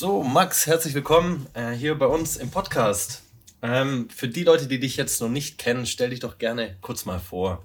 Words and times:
So, 0.00 0.22
Max, 0.22 0.66
herzlich 0.66 0.94
willkommen 0.94 1.46
äh, 1.52 1.72
hier 1.72 1.94
bei 1.94 2.06
uns 2.06 2.38
im 2.38 2.50
Podcast. 2.50 3.22
Ähm, 3.60 4.08
für 4.08 4.28
die 4.28 4.44
Leute, 4.44 4.66
die 4.66 4.80
dich 4.80 4.96
jetzt 4.96 5.20
noch 5.20 5.28
nicht 5.28 5.58
kennen, 5.58 5.84
stell 5.84 6.08
dich 6.08 6.20
doch 6.20 6.38
gerne 6.38 6.78
kurz 6.80 7.04
mal 7.04 7.20
vor. 7.20 7.62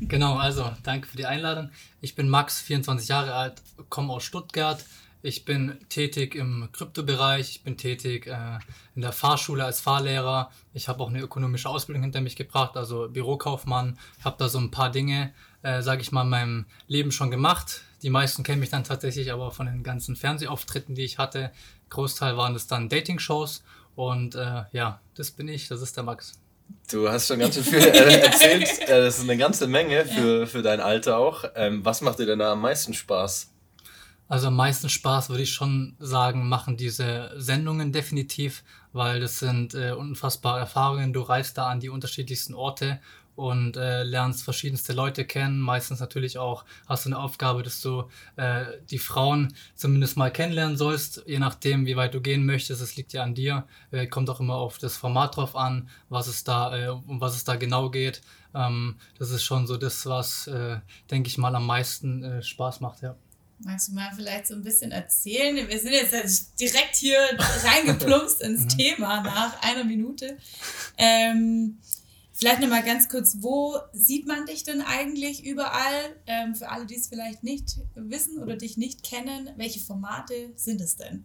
Genau, 0.00 0.36
also 0.36 0.70
danke 0.84 1.08
für 1.08 1.16
die 1.16 1.26
Einladung. 1.26 1.70
Ich 2.00 2.14
bin 2.14 2.28
Max, 2.28 2.60
24 2.60 3.08
Jahre 3.08 3.34
alt, 3.34 3.60
komme 3.88 4.12
aus 4.12 4.22
Stuttgart. 4.22 4.84
Ich 5.20 5.44
bin 5.44 5.76
tätig 5.88 6.36
im 6.36 6.68
Kryptobereich, 6.70 7.50
ich 7.50 7.62
bin 7.64 7.76
tätig 7.76 8.28
äh, 8.28 8.60
in 8.94 9.02
der 9.02 9.10
Fahrschule 9.10 9.64
als 9.64 9.80
Fahrlehrer. 9.80 10.52
Ich 10.74 10.86
habe 10.86 11.02
auch 11.02 11.08
eine 11.08 11.22
ökonomische 11.22 11.68
Ausbildung 11.68 12.04
hinter 12.04 12.20
mich 12.20 12.36
gebracht, 12.36 12.76
also 12.76 13.08
Bürokaufmann. 13.08 13.98
Habe 14.22 14.36
da 14.38 14.48
so 14.48 14.60
ein 14.60 14.70
paar 14.70 14.92
Dinge, 14.92 15.34
äh, 15.62 15.82
sage 15.82 16.02
ich 16.02 16.12
mal, 16.12 16.22
in 16.22 16.28
meinem 16.28 16.66
Leben 16.86 17.12
schon 17.12 17.30
gemacht. 17.30 17.82
Die 18.02 18.10
meisten 18.10 18.42
kennen 18.42 18.60
mich 18.60 18.70
dann 18.70 18.84
tatsächlich 18.84 19.32
aber 19.32 19.50
von 19.50 19.66
den 19.66 19.82
ganzen 19.82 20.16
Fernsehauftritten, 20.16 20.94
die 20.94 21.04
ich 21.04 21.18
hatte. 21.18 21.50
Großteil 21.90 22.36
waren 22.36 22.54
es 22.54 22.66
dann 22.66 22.88
Dating-Shows. 22.88 23.64
Und 23.96 24.36
äh, 24.36 24.62
ja, 24.70 25.00
das 25.14 25.32
bin 25.32 25.48
ich, 25.48 25.68
das 25.68 25.82
ist 25.82 25.96
der 25.96 26.04
Max. 26.04 26.38
Du 26.90 27.08
hast 27.08 27.26
schon 27.26 27.38
ganz 27.38 27.54
schön 27.54 27.64
viel 27.64 27.78
äh, 27.80 28.20
erzählt. 28.20 28.68
Äh, 28.82 29.04
das 29.04 29.18
ist 29.18 29.24
eine 29.24 29.36
ganze 29.36 29.66
Menge 29.66 30.04
für, 30.06 30.46
für 30.46 30.62
dein 30.62 30.80
Alter 30.80 31.18
auch. 31.18 31.44
Ähm, 31.54 31.84
was 31.84 32.00
macht 32.00 32.18
dir 32.18 32.26
denn 32.26 32.38
da 32.38 32.52
am 32.52 32.60
meisten 32.60 32.94
Spaß? 32.94 33.50
Also 34.28 34.48
am 34.48 34.56
meisten 34.56 34.90
Spaß 34.90 35.30
würde 35.30 35.42
ich 35.42 35.52
schon 35.52 35.96
sagen, 35.98 36.48
machen 36.48 36.76
diese 36.76 37.32
Sendungen 37.36 37.92
definitiv, 37.92 38.62
weil 38.92 39.20
das 39.20 39.38
sind 39.38 39.74
äh, 39.74 39.92
unfassbare 39.92 40.60
Erfahrungen. 40.60 41.14
Du 41.14 41.22
reist 41.22 41.56
da 41.56 41.68
an 41.68 41.80
die 41.80 41.88
unterschiedlichsten 41.88 42.54
Orte 42.54 43.00
und 43.38 43.76
äh, 43.76 44.02
lernst 44.02 44.42
verschiedenste 44.42 44.92
Leute 44.92 45.24
kennen. 45.24 45.60
Meistens 45.60 46.00
natürlich 46.00 46.38
auch 46.38 46.64
hast 46.88 47.04
du 47.04 47.10
eine 47.10 47.20
Aufgabe, 47.20 47.62
dass 47.62 47.80
du 47.80 48.08
äh, 48.34 48.64
die 48.90 48.98
Frauen 48.98 49.54
zumindest 49.76 50.16
mal 50.16 50.32
kennenlernen 50.32 50.76
sollst, 50.76 51.22
je 51.24 51.38
nachdem, 51.38 51.86
wie 51.86 51.94
weit 51.94 52.14
du 52.14 52.20
gehen 52.20 52.44
möchtest. 52.44 52.82
Es 52.82 52.96
liegt 52.96 53.12
ja 53.12 53.22
an 53.22 53.36
dir. 53.36 53.68
Äh, 53.92 54.08
kommt 54.08 54.28
auch 54.28 54.40
immer 54.40 54.56
auf 54.56 54.78
das 54.78 54.96
Format 54.96 55.36
drauf 55.36 55.54
an, 55.54 55.88
was 56.08 56.26
es 56.26 56.42
da, 56.42 56.76
äh, 56.76 56.88
um 56.88 57.20
was 57.20 57.36
es 57.36 57.44
da 57.44 57.54
genau 57.54 57.90
geht. 57.90 58.22
Ähm, 58.56 58.96
das 59.20 59.30
ist 59.30 59.44
schon 59.44 59.68
so 59.68 59.76
das, 59.76 60.04
was, 60.06 60.48
äh, 60.48 60.80
denke 61.08 61.28
ich 61.28 61.38
mal, 61.38 61.54
am 61.54 61.66
meisten 61.66 62.24
äh, 62.24 62.42
Spaß 62.42 62.80
macht, 62.80 63.02
ja. 63.02 63.14
Magst 63.60 63.88
du 63.88 63.92
mal 63.92 64.10
vielleicht 64.14 64.48
so 64.48 64.54
ein 64.54 64.62
bisschen 64.62 64.90
erzählen? 64.90 65.56
Wir 65.68 65.78
sind 65.78 65.92
jetzt 65.92 66.60
direkt 66.60 66.96
hier 66.96 67.18
reingeplumpst 67.64 68.40
ins 68.42 68.62
mhm. 68.62 68.68
Thema 68.68 69.22
nach 69.22 69.62
einer 69.62 69.84
Minute. 69.84 70.38
Ähm, 70.96 71.78
Vielleicht 72.38 72.60
nochmal 72.60 72.84
ganz 72.84 73.08
kurz, 73.08 73.38
wo 73.40 73.78
sieht 73.92 74.28
man 74.28 74.46
dich 74.46 74.62
denn 74.62 74.80
eigentlich 74.80 75.44
überall? 75.44 76.14
Ähm, 76.28 76.54
für 76.54 76.68
alle, 76.68 76.86
die 76.86 76.94
es 76.94 77.08
vielleicht 77.08 77.42
nicht 77.42 77.80
wissen 77.96 78.38
oder 78.38 78.54
dich 78.54 78.76
nicht 78.76 79.02
kennen, 79.02 79.50
welche 79.56 79.80
Formate 79.80 80.52
sind 80.54 80.80
es 80.80 80.94
denn? 80.94 81.24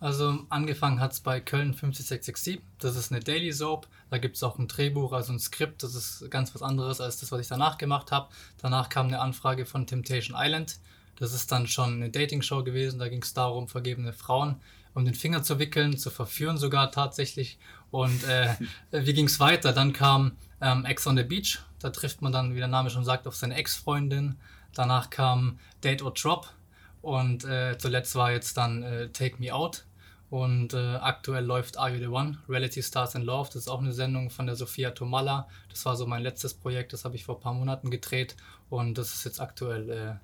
Also 0.00 0.40
angefangen 0.48 0.98
hat 0.98 1.12
es 1.12 1.20
bei 1.20 1.38
Köln 1.38 1.74
50667. 1.74 2.60
Das 2.80 2.96
ist 2.96 3.12
eine 3.12 3.20
Daily 3.20 3.52
Soap. 3.52 3.86
Da 4.10 4.18
gibt 4.18 4.34
es 4.34 4.42
auch 4.42 4.58
ein 4.58 4.66
Drehbuch, 4.66 5.12
also 5.12 5.32
ein 5.32 5.38
Skript. 5.38 5.84
Das 5.84 5.94
ist 5.94 6.28
ganz 6.28 6.52
was 6.56 6.62
anderes 6.62 7.00
als 7.00 7.20
das, 7.20 7.30
was 7.30 7.40
ich 7.40 7.46
danach 7.46 7.78
gemacht 7.78 8.10
habe. 8.10 8.28
Danach 8.60 8.88
kam 8.88 9.06
eine 9.06 9.20
Anfrage 9.20 9.64
von 9.64 9.86
Temptation 9.86 10.36
Island. 10.36 10.80
Das 11.20 11.32
ist 11.32 11.52
dann 11.52 11.68
schon 11.68 11.94
eine 11.94 12.10
Dating-Show 12.10 12.64
gewesen. 12.64 12.98
Da 12.98 13.08
ging 13.08 13.22
es 13.22 13.32
darum, 13.32 13.68
vergebene 13.68 14.12
Frauen 14.12 14.60
um 14.94 15.04
den 15.04 15.14
Finger 15.14 15.42
zu 15.42 15.58
wickeln, 15.58 15.96
zu 15.98 16.10
verführen 16.10 16.58
sogar 16.58 16.90
tatsächlich. 16.90 17.58
Und 17.90 18.24
äh, 18.24 18.54
wie 18.90 19.14
ging 19.14 19.26
es 19.26 19.40
weiter? 19.40 19.72
Dann 19.72 19.92
kam 19.92 20.32
ähm, 20.60 20.84
Ex 20.84 21.06
on 21.06 21.16
the 21.16 21.22
Beach. 21.22 21.60
Da 21.78 21.90
trifft 21.90 22.22
man 22.22 22.32
dann, 22.32 22.54
wie 22.54 22.58
der 22.58 22.68
Name 22.68 22.90
schon 22.90 23.04
sagt, 23.04 23.26
auf 23.26 23.36
seine 23.36 23.56
Ex-Freundin. 23.56 24.36
Danach 24.74 25.10
kam 25.10 25.58
Date 25.82 26.02
or 26.02 26.14
Drop. 26.14 26.48
Und 27.02 27.44
äh, 27.44 27.76
zuletzt 27.78 28.14
war 28.14 28.30
jetzt 28.32 28.56
dann 28.56 28.82
äh, 28.82 29.08
Take 29.08 29.36
Me 29.38 29.52
Out. 29.52 29.84
Und 30.30 30.72
äh, 30.72 30.94
aktuell 30.96 31.44
läuft 31.44 31.78
Are 31.78 31.90
You 31.90 31.98
the 31.98 32.06
One? 32.06 32.38
Reality 32.48 32.82
Stars 32.82 33.14
in 33.14 33.22
Love. 33.22 33.48
Das 33.48 33.56
ist 33.56 33.68
auch 33.68 33.80
eine 33.80 33.92
Sendung 33.92 34.30
von 34.30 34.46
der 34.46 34.56
Sophia 34.56 34.92
Tomalla. 34.92 35.46
Das 35.68 35.84
war 35.84 35.94
so 35.94 36.06
mein 36.06 36.22
letztes 36.22 36.54
Projekt. 36.54 36.94
Das 36.94 37.04
habe 37.04 37.16
ich 37.16 37.24
vor 37.24 37.36
ein 37.36 37.42
paar 37.42 37.52
Monaten 37.52 37.90
gedreht. 37.90 38.36
Und 38.70 38.96
das 38.96 39.14
ist 39.14 39.24
jetzt 39.24 39.40
aktuell 39.40 39.90
äh, 39.90 40.14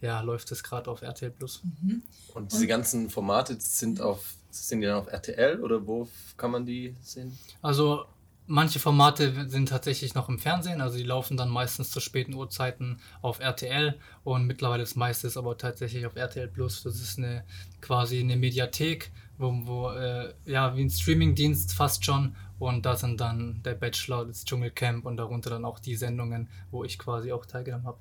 ja, 0.00 0.20
läuft 0.20 0.50
es 0.52 0.62
gerade 0.62 0.90
auf 0.90 1.02
RTL 1.02 1.30
Plus. 1.30 1.62
Mhm. 1.64 2.02
Und 2.34 2.52
diese 2.52 2.66
ganzen 2.66 3.10
Formate 3.10 3.56
sind 3.58 4.00
auf 4.00 4.34
sind 4.50 4.80
die 4.80 4.86
dann 4.86 4.96
auf 4.96 5.08
RTL 5.08 5.60
oder 5.60 5.86
wo 5.86 6.08
kann 6.36 6.50
man 6.50 6.64
die 6.64 6.94
sehen? 7.02 7.36
Also 7.62 8.04
manche 8.46 8.78
Formate 8.78 9.48
sind 9.48 9.68
tatsächlich 9.68 10.14
noch 10.14 10.28
im 10.28 10.38
Fernsehen, 10.38 10.80
also 10.80 10.96
die 10.96 11.02
laufen 11.02 11.36
dann 11.36 11.48
meistens 11.48 11.90
zu 11.90 12.00
späten 12.00 12.34
Uhrzeiten 12.34 13.00
auf 13.22 13.40
RTL 13.40 13.98
und 14.22 14.46
mittlerweile 14.46 14.82
das 14.82 14.96
meiste 14.96 15.26
ist 15.26 15.36
aber 15.36 15.56
tatsächlich 15.56 16.06
auf 16.06 16.16
RTL 16.16 16.48
Plus. 16.48 16.82
Das 16.82 16.96
ist 16.96 17.18
eine 17.18 17.44
quasi 17.80 18.20
eine 18.20 18.36
Mediathek, 18.36 19.10
wo, 19.38 19.52
wo 19.64 19.90
äh, 19.90 20.34
ja 20.44 20.76
wie 20.76 20.84
ein 20.84 20.90
Streamingdienst 20.90 21.72
fast 21.72 22.04
schon 22.04 22.36
und 22.58 22.86
da 22.86 22.96
sind 22.96 23.20
dann 23.20 23.62
der 23.64 23.74
Bachelor, 23.74 24.26
das 24.26 24.44
Dschungelcamp 24.44 25.04
und 25.04 25.16
darunter 25.16 25.50
dann 25.50 25.64
auch 25.64 25.78
die 25.78 25.96
Sendungen, 25.96 26.48
wo 26.70 26.84
ich 26.84 26.98
quasi 26.98 27.32
auch 27.32 27.46
teilgenommen 27.46 27.86
habe. 27.86 27.98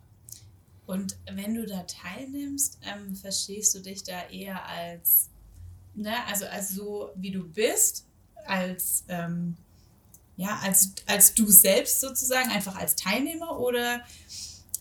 Und 0.86 1.18
wenn 1.32 1.56
du 1.56 1.66
da 1.66 1.84
teilnimmst, 1.84 2.80
ähm, 2.84 3.16
verstehst 3.16 3.74
du 3.76 3.80
dich 3.80 4.04
da 4.04 4.28
eher 4.30 4.66
als, 4.68 5.30
ne, 5.96 6.14
also 6.28 6.46
als 6.46 6.70
so 6.70 7.12
wie 7.16 7.32
du 7.32 7.48
bist, 7.48 8.06
als, 8.46 9.06
ähm, 9.08 9.56
ja, 10.36 10.60
als, 10.62 10.94
als 11.06 11.34
du 11.34 11.50
selbst 11.50 12.02
sozusagen, 12.02 12.50
einfach 12.50 12.76
als 12.76 12.96
Teilnehmer 12.96 13.60
oder 13.60 14.02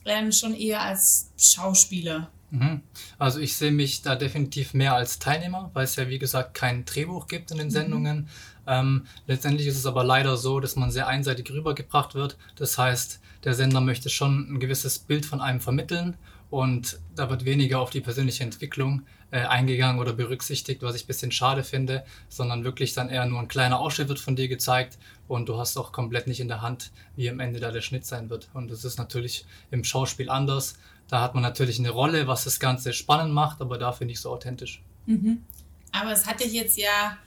ähm, 0.05 0.31
schon 0.31 0.53
eher 0.55 0.81
als 0.81 1.29
Schauspieler? 1.37 2.31
Mhm. 2.53 2.81
Also 3.17 3.39
ich 3.39 3.55
sehe 3.55 3.71
mich 3.71 4.01
da 4.01 4.15
definitiv 4.15 4.73
mehr 4.73 4.93
als 4.93 5.19
Teilnehmer, 5.19 5.71
weil 5.73 5.85
es 5.85 5.95
ja 5.95 6.07
wie 6.09 6.19
gesagt 6.19 6.53
kein 6.53 6.85
Drehbuch 6.85 7.27
gibt 7.27 7.51
in 7.51 7.57
den 7.57 7.67
mhm. 7.67 7.71
Sendungen. 7.71 8.17
Mhm. 8.17 8.27
Ähm, 8.67 9.05
letztendlich 9.27 9.67
ist 9.67 9.77
es 9.77 9.85
aber 9.85 10.03
leider 10.03 10.37
so, 10.37 10.59
dass 10.59 10.75
man 10.75 10.91
sehr 10.91 11.07
einseitig 11.07 11.51
rübergebracht 11.51 12.15
wird. 12.15 12.37
Das 12.55 12.77
heißt, 12.77 13.19
der 13.43 13.53
Sender 13.53 13.81
möchte 13.81 14.09
schon 14.09 14.53
ein 14.53 14.59
gewisses 14.59 14.99
Bild 14.99 15.25
von 15.25 15.41
einem 15.41 15.59
vermitteln 15.59 16.17
und 16.49 16.99
da 17.15 17.29
wird 17.29 17.45
weniger 17.45 17.79
auf 17.79 17.89
die 17.89 17.99
persönliche 17.99 18.43
Entwicklung 18.43 19.01
äh, 19.31 19.39
eingegangen 19.39 19.99
oder 19.99 20.13
berücksichtigt, 20.13 20.83
was 20.83 20.95
ich 20.95 21.05
ein 21.05 21.07
bisschen 21.07 21.31
schade 21.31 21.63
finde, 21.63 22.05
sondern 22.29 22.63
wirklich 22.63 22.93
dann 22.93 23.09
eher 23.09 23.25
nur 23.25 23.39
ein 23.39 23.47
kleiner 23.47 23.79
Ausschnitt 23.79 24.07
wird 24.07 24.19
von 24.19 24.35
dir 24.35 24.47
gezeigt 24.47 24.99
und 25.27 25.49
du 25.49 25.57
hast 25.57 25.75
auch 25.77 25.91
komplett 25.91 26.27
nicht 26.27 26.39
in 26.39 26.47
der 26.47 26.61
Hand, 26.61 26.91
wie 27.15 27.27
am 27.29 27.39
Ende 27.39 27.59
da 27.59 27.71
der 27.71 27.81
Schnitt 27.81 28.05
sein 28.05 28.29
wird. 28.29 28.49
Und 28.53 28.69
das 28.69 28.85
ist 28.85 28.99
natürlich 28.99 29.45
im 29.71 29.83
Schauspiel 29.83 30.29
anders. 30.29 30.77
Da 31.07 31.21
hat 31.21 31.33
man 31.33 31.41
natürlich 31.41 31.79
eine 31.79 31.89
Rolle, 31.89 32.27
was 32.27 32.43
das 32.43 32.59
Ganze 32.59 32.93
spannend 32.93 33.33
macht, 33.33 33.59
aber 33.59 33.79
dafür 33.79 34.05
nicht 34.05 34.19
so 34.19 34.29
authentisch. 34.31 34.83
Mhm. 35.07 35.43
Aber 35.91 36.11
es 36.11 36.27
hat 36.27 36.39
dich 36.39 36.53
jetzt 36.53 36.77
ja 36.77 37.17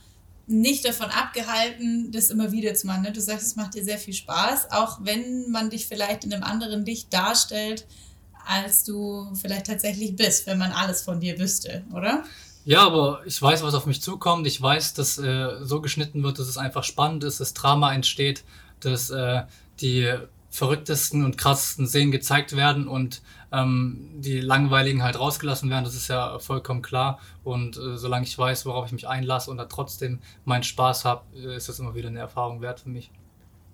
nicht 0.46 0.84
davon 0.84 1.06
abgehalten, 1.06 2.12
das 2.12 2.30
immer 2.30 2.52
wieder 2.52 2.74
zu 2.74 2.86
machen. 2.86 3.02
Ne? 3.02 3.12
Du 3.12 3.20
sagst, 3.20 3.46
es 3.46 3.56
macht 3.56 3.74
dir 3.74 3.84
sehr 3.84 3.98
viel 3.98 4.14
Spaß, 4.14 4.70
auch 4.70 4.98
wenn 5.02 5.50
man 5.50 5.70
dich 5.70 5.86
vielleicht 5.86 6.24
in 6.24 6.32
einem 6.32 6.44
anderen 6.44 6.84
Licht 6.84 7.12
darstellt, 7.12 7.86
als 8.46 8.84
du 8.84 9.28
vielleicht 9.34 9.66
tatsächlich 9.66 10.14
bist, 10.14 10.46
wenn 10.46 10.58
man 10.58 10.70
alles 10.70 11.02
von 11.02 11.18
dir 11.18 11.38
wüsste, 11.38 11.84
oder? 11.92 12.22
Ja, 12.64 12.86
aber 12.86 13.22
ich 13.26 13.40
weiß, 13.40 13.62
was 13.62 13.74
auf 13.74 13.86
mich 13.86 14.02
zukommt. 14.02 14.46
Ich 14.46 14.60
weiß, 14.60 14.94
dass 14.94 15.18
äh, 15.18 15.64
so 15.64 15.80
geschnitten 15.80 16.22
wird, 16.22 16.38
dass 16.38 16.48
es 16.48 16.58
einfach 16.58 16.84
spannend 16.84 17.24
ist, 17.24 17.40
dass 17.40 17.54
Drama 17.54 17.92
entsteht, 17.92 18.44
dass 18.80 19.10
äh, 19.10 19.42
die 19.80 20.12
verrücktesten 20.56 21.22
und 21.22 21.36
krassesten 21.36 21.86
Szenen 21.86 22.10
gezeigt 22.10 22.56
werden 22.56 22.88
und 22.88 23.20
ähm, 23.52 24.08
die 24.14 24.40
langweiligen 24.40 25.02
halt 25.02 25.20
rausgelassen 25.20 25.68
werden. 25.68 25.84
Das 25.84 25.94
ist 25.94 26.08
ja 26.08 26.38
vollkommen 26.38 26.80
klar. 26.80 27.20
Und 27.44 27.76
äh, 27.76 27.98
solange 27.98 28.24
ich 28.24 28.38
weiß, 28.38 28.64
worauf 28.64 28.86
ich 28.86 28.92
mich 28.92 29.06
einlasse 29.06 29.50
und 29.50 29.58
da 29.58 29.66
trotzdem 29.66 30.18
meinen 30.46 30.62
Spaß 30.62 31.04
habe, 31.04 31.24
äh, 31.36 31.56
ist 31.56 31.68
das 31.68 31.78
immer 31.78 31.94
wieder 31.94 32.08
eine 32.08 32.20
Erfahrung 32.20 32.62
wert 32.62 32.80
für 32.80 32.88
mich. 32.88 33.10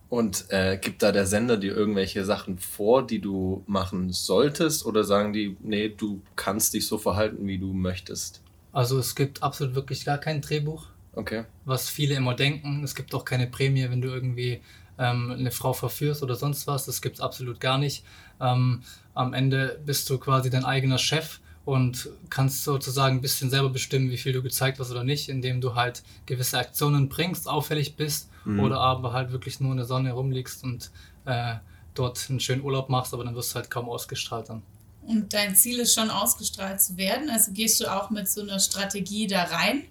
Und 0.09 0.47
äh, 0.49 0.77
gibt 0.77 1.05
da 1.05 1.13
der 1.13 1.25
Sender 1.25 1.57
dir 1.57 1.73
irgendwelche 1.77 2.25
Sachen 2.25 2.59
vor, 2.59 3.07
die 3.07 3.21
du 3.21 3.63
machen 3.69 4.11
solltest? 4.11 4.85
Oder 4.85 5.05
sagen 5.05 5.33
die, 5.33 5.57
nee, 5.61 5.89
du 5.89 6.21
kannst 6.35 6.75
dich 6.75 6.89
so 6.89 6.99
verhalten, 6.99 7.47
wie 7.47 7.59
du 7.59 7.73
möchtest? 7.73 8.43
Also 8.73 8.99
es 8.99 9.15
gibt 9.15 9.45
absolut 9.45 9.77
wirklich 9.77 10.05
gar 10.05 10.19
kein 10.19 10.41
Drehbuch. 10.41 10.89
Okay. 11.15 11.45
Was 11.65 11.89
viele 11.89 12.17
immer 12.17 12.35
denken. 12.35 12.83
Es 12.83 12.97
gibt 12.97 13.15
auch 13.15 13.25
keine 13.25 13.47
Prämie, 13.47 13.89
wenn 13.89 14.01
du 14.01 14.09
irgendwie 14.09 14.63
ähm, 14.99 15.31
eine 15.31 15.51
Frau 15.51 15.73
verführst 15.73 16.23
oder 16.23 16.37
sonst 16.37 16.67
was. 16.67 16.87
Das 16.87 17.03
gibt 17.03 17.17
es 17.17 17.21
absolut 17.21 17.61
gar 17.61 17.79
nicht. 17.79 18.05
Ähm, 18.41 18.83
am 19.15 19.35
Ende 19.35 19.81
bist 19.85 20.09
du 20.11 20.19
quasi 20.19 20.51
dein 20.51 20.65
eigener 20.65 20.99
Chef 20.99 21.41
und 21.65 22.09
kannst 22.29 22.65
sozusagen 22.65 23.17
ein 23.17 23.21
bisschen 23.21 23.51
selber 23.51 23.71
bestimmen, 23.71 24.11
wie 24.11 24.17
viel 24.17 24.33
du 24.33 24.43
gezeigt 24.43 24.81
hast 24.81 24.91
oder 24.91 25.05
nicht, 25.05 25.29
indem 25.29 25.61
du 25.61 25.75
halt 25.75 26.03
gewisse 26.27 26.59
Aktionen 26.59 27.09
bringst, 27.09 27.49
auffällig 27.49 27.97
bist 27.97 28.31
mhm. 28.45 28.61
oder 28.61 28.81
aber 28.81 29.13
halt 29.13 29.33
wirklich 29.33 29.61
nur 29.61 29.71
in 29.71 29.77
der 29.77 29.87
Sonne 29.87 30.13
rumliegst 30.13 30.65
und 30.65 30.91
äh, 31.25 31.55
dort 31.95 32.27
einen 32.29 32.41
schönen 32.41 32.63
Urlaub 32.63 32.89
machst, 32.89 33.15
aber 33.15 33.25
dann 33.25 33.35
wirst 33.35 33.53
du 33.53 33.57
halt 33.57 33.71
kaum 33.71 33.89
ausgestrahlt 33.89 34.49
dann. 34.49 34.63
Und 35.03 35.33
dein 35.33 35.55
Ziel 35.55 35.81
ist 35.81 35.95
schon 35.95 36.11
ausgestrahlt 36.11 36.81
zu 36.81 36.97
werden? 36.97 37.29
Also 37.29 37.53
gehst 37.53 37.81
du 37.81 37.93
auch 37.93 38.11
mit 38.11 38.29
so 38.29 38.41
einer 38.41 38.61
Strategie 38.61 39.27
da 39.27 39.45
rein? 39.45 39.85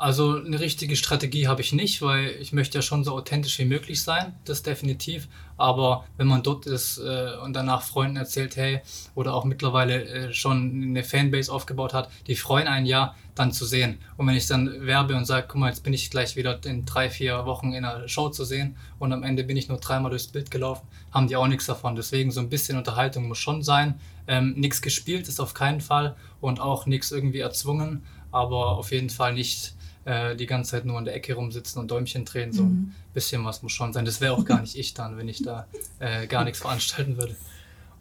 Also 0.00 0.36
eine 0.42 0.58
richtige 0.58 0.96
Strategie 0.96 1.46
habe 1.46 1.60
ich 1.60 1.74
nicht, 1.74 2.00
weil 2.00 2.30
ich 2.40 2.54
möchte 2.54 2.78
ja 2.78 2.82
schon 2.82 3.04
so 3.04 3.12
authentisch 3.12 3.58
wie 3.58 3.66
möglich 3.66 4.00
sein, 4.00 4.34
das 4.46 4.62
definitiv. 4.62 5.28
Aber 5.58 6.06
wenn 6.16 6.26
man 6.26 6.42
dort 6.42 6.64
ist 6.64 6.96
äh, 6.96 7.36
und 7.44 7.52
danach 7.52 7.82
Freunden 7.82 8.16
erzählt, 8.16 8.56
hey, 8.56 8.80
oder 9.14 9.34
auch 9.34 9.44
mittlerweile 9.44 10.02
äh, 10.04 10.32
schon 10.32 10.84
eine 10.84 11.04
Fanbase 11.04 11.52
aufgebaut 11.52 11.92
hat, 11.92 12.10
die 12.28 12.34
freuen 12.34 12.66
einen 12.66 12.86
ja, 12.86 13.14
dann 13.34 13.52
zu 13.52 13.66
sehen. 13.66 13.98
Und 14.16 14.26
wenn 14.26 14.36
ich 14.36 14.46
dann 14.46 14.86
werbe 14.86 15.14
und 15.16 15.26
sage, 15.26 15.48
guck 15.50 15.60
mal, 15.60 15.68
jetzt 15.68 15.84
bin 15.84 15.92
ich 15.92 16.10
gleich 16.10 16.34
wieder 16.34 16.58
in 16.64 16.86
drei, 16.86 17.10
vier 17.10 17.44
Wochen 17.44 17.74
in 17.74 17.84
einer 17.84 18.08
Show 18.08 18.30
zu 18.30 18.46
sehen 18.46 18.76
und 18.98 19.12
am 19.12 19.22
Ende 19.22 19.44
bin 19.44 19.58
ich 19.58 19.68
nur 19.68 19.80
dreimal 19.80 20.08
durchs 20.08 20.28
Bild 20.28 20.50
gelaufen, 20.50 20.88
haben 21.12 21.28
die 21.28 21.36
auch 21.36 21.46
nichts 21.46 21.66
davon. 21.66 21.94
Deswegen 21.94 22.30
so 22.30 22.40
ein 22.40 22.48
bisschen 22.48 22.78
Unterhaltung 22.78 23.28
muss 23.28 23.36
schon 23.36 23.62
sein. 23.62 24.00
Ähm, 24.26 24.54
nichts 24.56 24.80
gespielt 24.80 25.28
ist 25.28 25.40
auf 25.40 25.52
keinen 25.52 25.82
Fall 25.82 26.16
und 26.40 26.58
auch 26.58 26.86
nichts 26.86 27.12
irgendwie 27.12 27.40
erzwungen, 27.40 28.02
aber 28.32 28.78
auf 28.78 28.92
jeden 28.92 29.10
Fall 29.10 29.34
nicht 29.34 29.74
äh, 30.04 30.36
die 30.36 30.46
ganze 30.46 30.72
Zeit 30.72 30.84
nur 30.84 30.98
in 30.98 31.04
der 31.04 31.14
Ecke 31.14 31.34
rumsitzen 31.34 31.80
und 31.80 31.90
Däumchen 31.90 32.24
drehen. 32.24 32.52
So 32.52 32.64
mhm. 32.64 32.92
ein 32.92 32.94
bisschen 33.14 33.44
was 33.44 33.62
muss 33.62 33.72
schon 33.72 33.92
sein. 33.92 34.04
Das 34.04 34.20
wäre 34.20 34.34
auch 34.34 34.44
gar 34.44 34.60
nicht 34.60 34.76
ich 34.76 34.94
dann, 34.94 35.16
wenn 35.16 35.28
ich 35.28 35.42
da 35.42 35.66
äh, 35.98 36.26
gar 36.26 36.44
nichts 36.44 36.60
veranstalten 36.60 37.16
würde. 37.16 37.36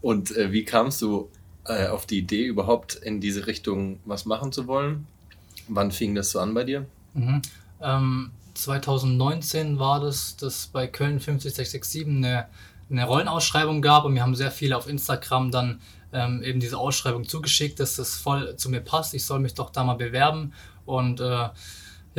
Und 0.01 0.35
äh, 0.35 0.51
wie 0.51 0.63
kamst 0.63 1.01
du 1.01 1.29
äh, 1.65 1.87
auf 1.87 2.05
die 2.05 2.19
Idee, 2.19 2.45
überhaupt 2.45 2.95
in 2.95 3.19
diese 3.19 3.47
Richtung 3.47 3.99
was 4.05 4.25
machen 4.25 4.51
zu 4.51 4.67
wollen? 4.67 5.07
Wann 5.67 5.91
fing 5.91 6.15
das 6.15 6.31
so 6.31 6.39
an 6.39 6.53
bei 6.53 6.63
dir? 6.63 6.85
Mhm. 7.13 7.41
Ähm, 7.81 8.31
2019 8.53 9.79
war 9.79 9.99
das, 9.99 10.35
dass 10.35 10.67
bei 10.67 10.87
Köln 10.87 11.19
50667 11.19 12.07
eine, 12.07 12.47
eine 12.89 13.05
Rollenausschreibung 13.05 13.81
gab 13.81 14.05
und 14.05 14.13
mir 14.13 14.23
haben 14.23 14.35
sehr 14.35 14.51
viele 14.51 14.75
auf 14.77 14.87
Instagram 14.87 15.51
dann 15.51 15.81
ähm, 16.11 16.41
eben 16.43 16.59
diese 16.59 16.77
Ausschreibung 16.77 17.27
zugeschickt, 17.27 17.79
dass 17.79 17.95
das 17.95 18.15
voll 18.15 18.55
zu 18.55 18.69
mir 18.69 18.81
passt. 18.81 19.13
Ich 19.13 19.25
soll 19.25 19.39
mich 19.39 19.53
doch 19.53 19.69
da 19.69 19.83
mal 19.83 19.93
bewerben. 19.93 20.53
Und 20.85 21.19
äh, 21.19 21.49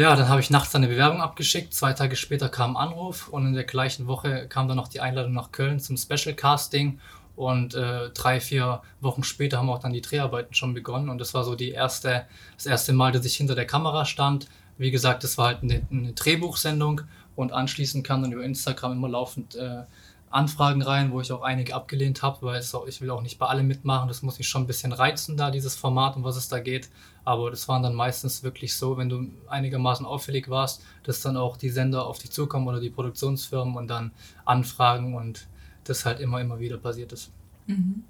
ja, 0.01 0.17
dann 0.17 0.31
habe 0.31 0.41
ich 0.41 0.49
nachts 0.49 0.75
eine 0.75 0.89
Bewerbung 0.89 1.21
abgeschickt. 1.21 1.75
Zwei 1.75 1.93
Tage 1.93 2.17
später 2.17 2.49
kam 2.49 2.75
ein 2.75 2.89
Anruf 2.89 3.29
und 3.29 3.47
in 3.47 3.53
der 3.53 3.65
gleichen 3.65 4.07
Woche 4.07 4.47
kam 4.49 4.67
dann 4.67 4.79
noch 4.79 4.89
die 4.89 5.01
Einladung 5.01 5.35
nach 5.35 5.53
Köln 5.53 5.79
zum 5.79 5.99
Special 5.99 6.35
Casting. 6.35 6.99
Und 7.37 7.75
äh, 7.75 8.09
drei, 8.09 8.41
vier 8.41 8.81
Wochen 9.03 9.25
später 9.25 9.59
haben 9.59 9.69
auch 9.69 9.79
dann 9.79 9.93
die 9.93 10.01
Dreharbeiten 10.01 10.55
schon 10.55 10.73
begonnen. 10.73 11.11
Und 11.11 11.19
das 11.19 11.35
war 11.35 11.45
so 11.45 11.55
die 11.55 11.73
erste, 11.73 12.25
das 12.57 12.65
erste 12.65 12.95
Mal, 12.95 13.13
dass 13.13 13.27
ich 13.27 13.37
hinter 13.37 13.55
der 13.55 13.67
Kamera 13.67 14.07
stand. 14.07 14.49
Wie 14.79 14.91
gesagt, 14.91 15.23
das 15.23 15.37
war 15.37 15.49
halt 15.49 15.63
eine, 15.63 15.83
eine 15.91 16.15
Drehbuchsendung. 16.15 17.03
Und 17.37 17.53
anschließend 17.53 18.03
kam 18.03 18.23
dann 18.23 18.33
über 18.33 18.43
Instagram 18.43 18.93
immer 18.93 19.09
laufend 19.11 19.55
äh, 19.55 19.83
Anfragen 20.31 20.81
rein, 20.81 21.11
wo 21.11 21.21
ich 21.21 21.33
auch 21.33 21.43
einige 21.43 21.75
abgelehnt 21.75 22.23
habe, 22.23 22.43
weil 22.43 22.63
auch, 22.73 22.87
ich 22.87 23.01
will 23.01 23.11
auch 23.11 23.21
nicht 23.21 23.39
bei 23.39 23.47
allem 23.47 23.67
mitmachen. 23.67 24.07
Das 24.07 24.23
muss 24.23 24.39
mich 24.39 24.49
schon 24.49 24.63
ein 24.63 24.67
bisschen 24.69 24.93
reizen, 24.93 25.37
da 25.37 25.51
dieses 25.51 25.75
Format, 25.75 26.15
um 26.17 26.23
was 26.23 26.37
es 26.37 26.49
da 26.49 26.61
geht. 26.61 26.89
Aber 27.25 27.51
das 27.51 27.67
waren 27.67 27.83
dann 27.83 27.95
meistens 27.95 28.45
wirklich 28.45 28.75
so, 28.75 28.97
wenn 28.97 29.09
du 29.09 29.27
einigermaßen 29.49 30.07
auffällig 30.07 30.49
warst, 30.49 30.83
dass 31.03 31.21
dann 31.21 31.37
auch 31.37 31.57
die 31.57 31.69
Sender 31.69 32.07
auf 32.07 32.19
dich 32.19 32.31
zukommen 32.31 32.69
oder 32.69 32.81
die 32.81 32.91
Produktionsfirmen 32.91 33.75
und 33.75 33.89
dann 33.89 34.13
anfragen 34.45 35.15
und 35.17 35.49
das 35.85 36.05
halt 36.07 36.21
immer, 36.21 36.41
immer 36.41 36.61
wieder 36.61 36.79
passiert 36.79 37.13
ist. 37.13 37.31
Mhm. 37.67 38.05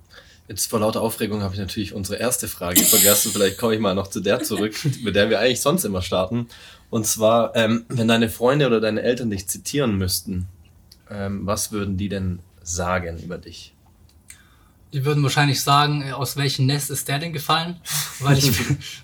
Jetzt 0.46 0.68
vor 0.68 0.80
lauter 0.80 1.00
Aufregung 1.00 1.42
habe 1.42 1.54
ich 1.54 1.60
natürlich 1.60 1.94
unsere 1.94 2.18
erste 2.18 2.48
Frage 2.48 2.82
vergessen. 2.82 3.30
Vielleicht 3.32 3.56
komme 3.56 3.74
ich 3.74 3.80
mal 3.80 3.94
noch 3.94 4.08
zu 4.08 4.20
der 4.20 4.42
zurück, 4.42 4.74
mit 5.02 5.16
der 5.16 5.30
wir 5.30 5.40
eigentlich 5.40 5.60
sonst 5.60 5.84
immer 5.84 6.02
starten. 6.02 6.48
Und 6.90 7.06
zwar, 7.06 7.54
ähm, 7.56 7.84
wenn 7.88 8.08
deine 8.08 8.28
Freunde 8.28 8.66
oder 8.66 8.80
deine 8.80 9.00
Eltern 9.00 9.30
dich 9.30 9.48
zitieren 9.48 9.96
müssten, 9.96 10.48
ähm, 11.10 11.46
was 11.46 11.72
würden 11.72 11.96
die 11.96 12.08
denn 12.08 12.40
sagen 12.62 13.18
über 13.18 13.38
dich? 13.38 13.74
Die 14.92 15.04
würden 15.04 15.22
wahrscheinlich 15.22 15.62
sagen, 15.62 16.02
äh, 16.02 16.12
aus 16.12 16.36
welchem 16.36 16.66
Nest 16.66 16.90
ist 16.90 17.08
der 17.08 17.18
denn 17.18 17.32
gefallen? 17.32 17.76
Weil 18.20 18.36
ich, 18.36 18.52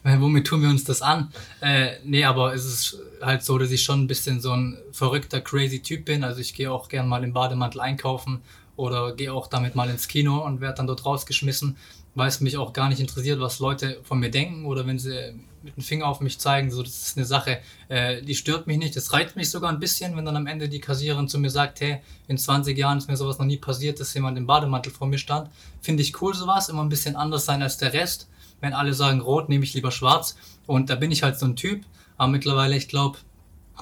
weil 0.02 0.20
womit 0.20 0.46
tun 0.46 0.60
wir 0.60 0.68
uns 0.68 0.84
das 0.84 1.00
an? 1.00 1.32
Äh, 1.62 1.92
nee, 2.04 2.24
aber 2.24 2.52
es 2.52 2.66
ist 2.66 2.98
halt 3.22 3.42
so, 3.42 3.56
dass 3.56 3.70
ich 3.70 3.82
schon 3.82 4.02
ein 4.02 4.06
bisschen 4.06 4.42
so 4.42 4.52
ein 4.52 4.76
verrückter, 4.92 5.40
crazy 5.40 5.80
Typ 5.80 6.04
bin. 6.04 6.22
Also 6.22 6.42
ich 6.42 6.52
gehe 6.52 6.70
auch 6.70 6.90
gern 6.90 7.08
mal 7.08 7.24
im 7.24 7.32
Bademantel 7.32 7.80
einkaufen 7.80 8.42
oder 8.76 9.14
gehe 9.14 9.32
auch 9.32 9.46
damit 9.46 9.74
mal 9.74 9.88
ins 9.88 10.06
Kino 10.06 10.44
und 10.44 10.60
werde 10.60 10.76
dann 10.76 10.86
dort 10.86 11.06
rausgeschmissen 11.06 11.76
weil 12.16 12.28
es 12.28 12.40
mich 12.40 12.56
auch 12.56 12.72
gar 12.72 12.88
nicht 12.88 12.98
interessiert, 12.98 13.40
was 13.40 13.60
Leute 13.60 14.00
von 14.02 14.18
mir 14.18 14.30
denken 14.30 14.64
oder 14.64 14.86
wenn 14.86 14.98
sie 14.98 15.34
mit 15.66 15.76
dem 15.76 15.82
Finger 15.82 16.06
auf 16.06 16.20
mich 16.20 16.38
zeigen. 16.38 16.70
So, 16.70 16.82
das 16.82 17.08
ist 17.08 17.16
eine 17.16 17.26
Sache, 17.26 17.58
äh, 17.88 18.22
die 18.22 18.34
stört 18.34 18.66
mich 18.66 18.78
nicht. 18.78 18.96
Das 18.96 19.12
reizt 19.12 19.36
mich 19.36 19.50
sogar 19.50 19.70
ein 19.70 19.80
bisschen, 19.80 20.16
wenn 20.16 20.24
dann 20.24 20.36
am 20.36 20.46
Ende 20.46 20.68
die 20.68 20.80
Kassiererin 20.80 21.28
zu 21.28 21.38
mir 21.38 21.50
sagt, 21.50 21.80
hey, 21.80 22.00
in 22.28 22.38
20 22.38 22.76
Jahren 22.78 22.98
ist 22.98 23.08
mir 23.08 23.16
sowas 23.16 23.38
noch 23.38 23.46
nie 23.46 23.58
passiert, 23.58 24.00
dass 24.00 24.14
jemand 24.14 24.38
im 24.38 24.46
Bademantel 24.46 24.92
vor 24.92 25.06
mir 25.06 25.18
stand. 25.18 25.50
Finde 25.80 26.02
ich 26.02 26.20
cool 26.22 26.34
sowas, 26.34 26.68
immer 26.68 26.82
ein 26.82 26.88
bisschen 26.88 27.16
anders 27.16 27.44
sein 27.44 27.62
als 27.62 27.78
der 27.78 27.92
Rest. 27.92 28.28
Wenn 28.60 28.72
alle 28.72 28.94
sagen 28.94 29.20
rot, 29.20 29.48
nehme 29.48 29.64
ich 29.64 29.74
lieber 29.74 29.90
schwarz. 29.90 30.36
Und 30.66 30.88
da 30.88 30.94
bin 30.94 31.10
ich 31.10 31.22
halt 31.22 31.38
so 31.38 31.46
ein 31.46 31.56
Typ. 31.56 31.84
Aber 32.16 32.30
mittlerweile, 32.30 32.76
ich 32.76 32.88
glaube, 32.88 33.18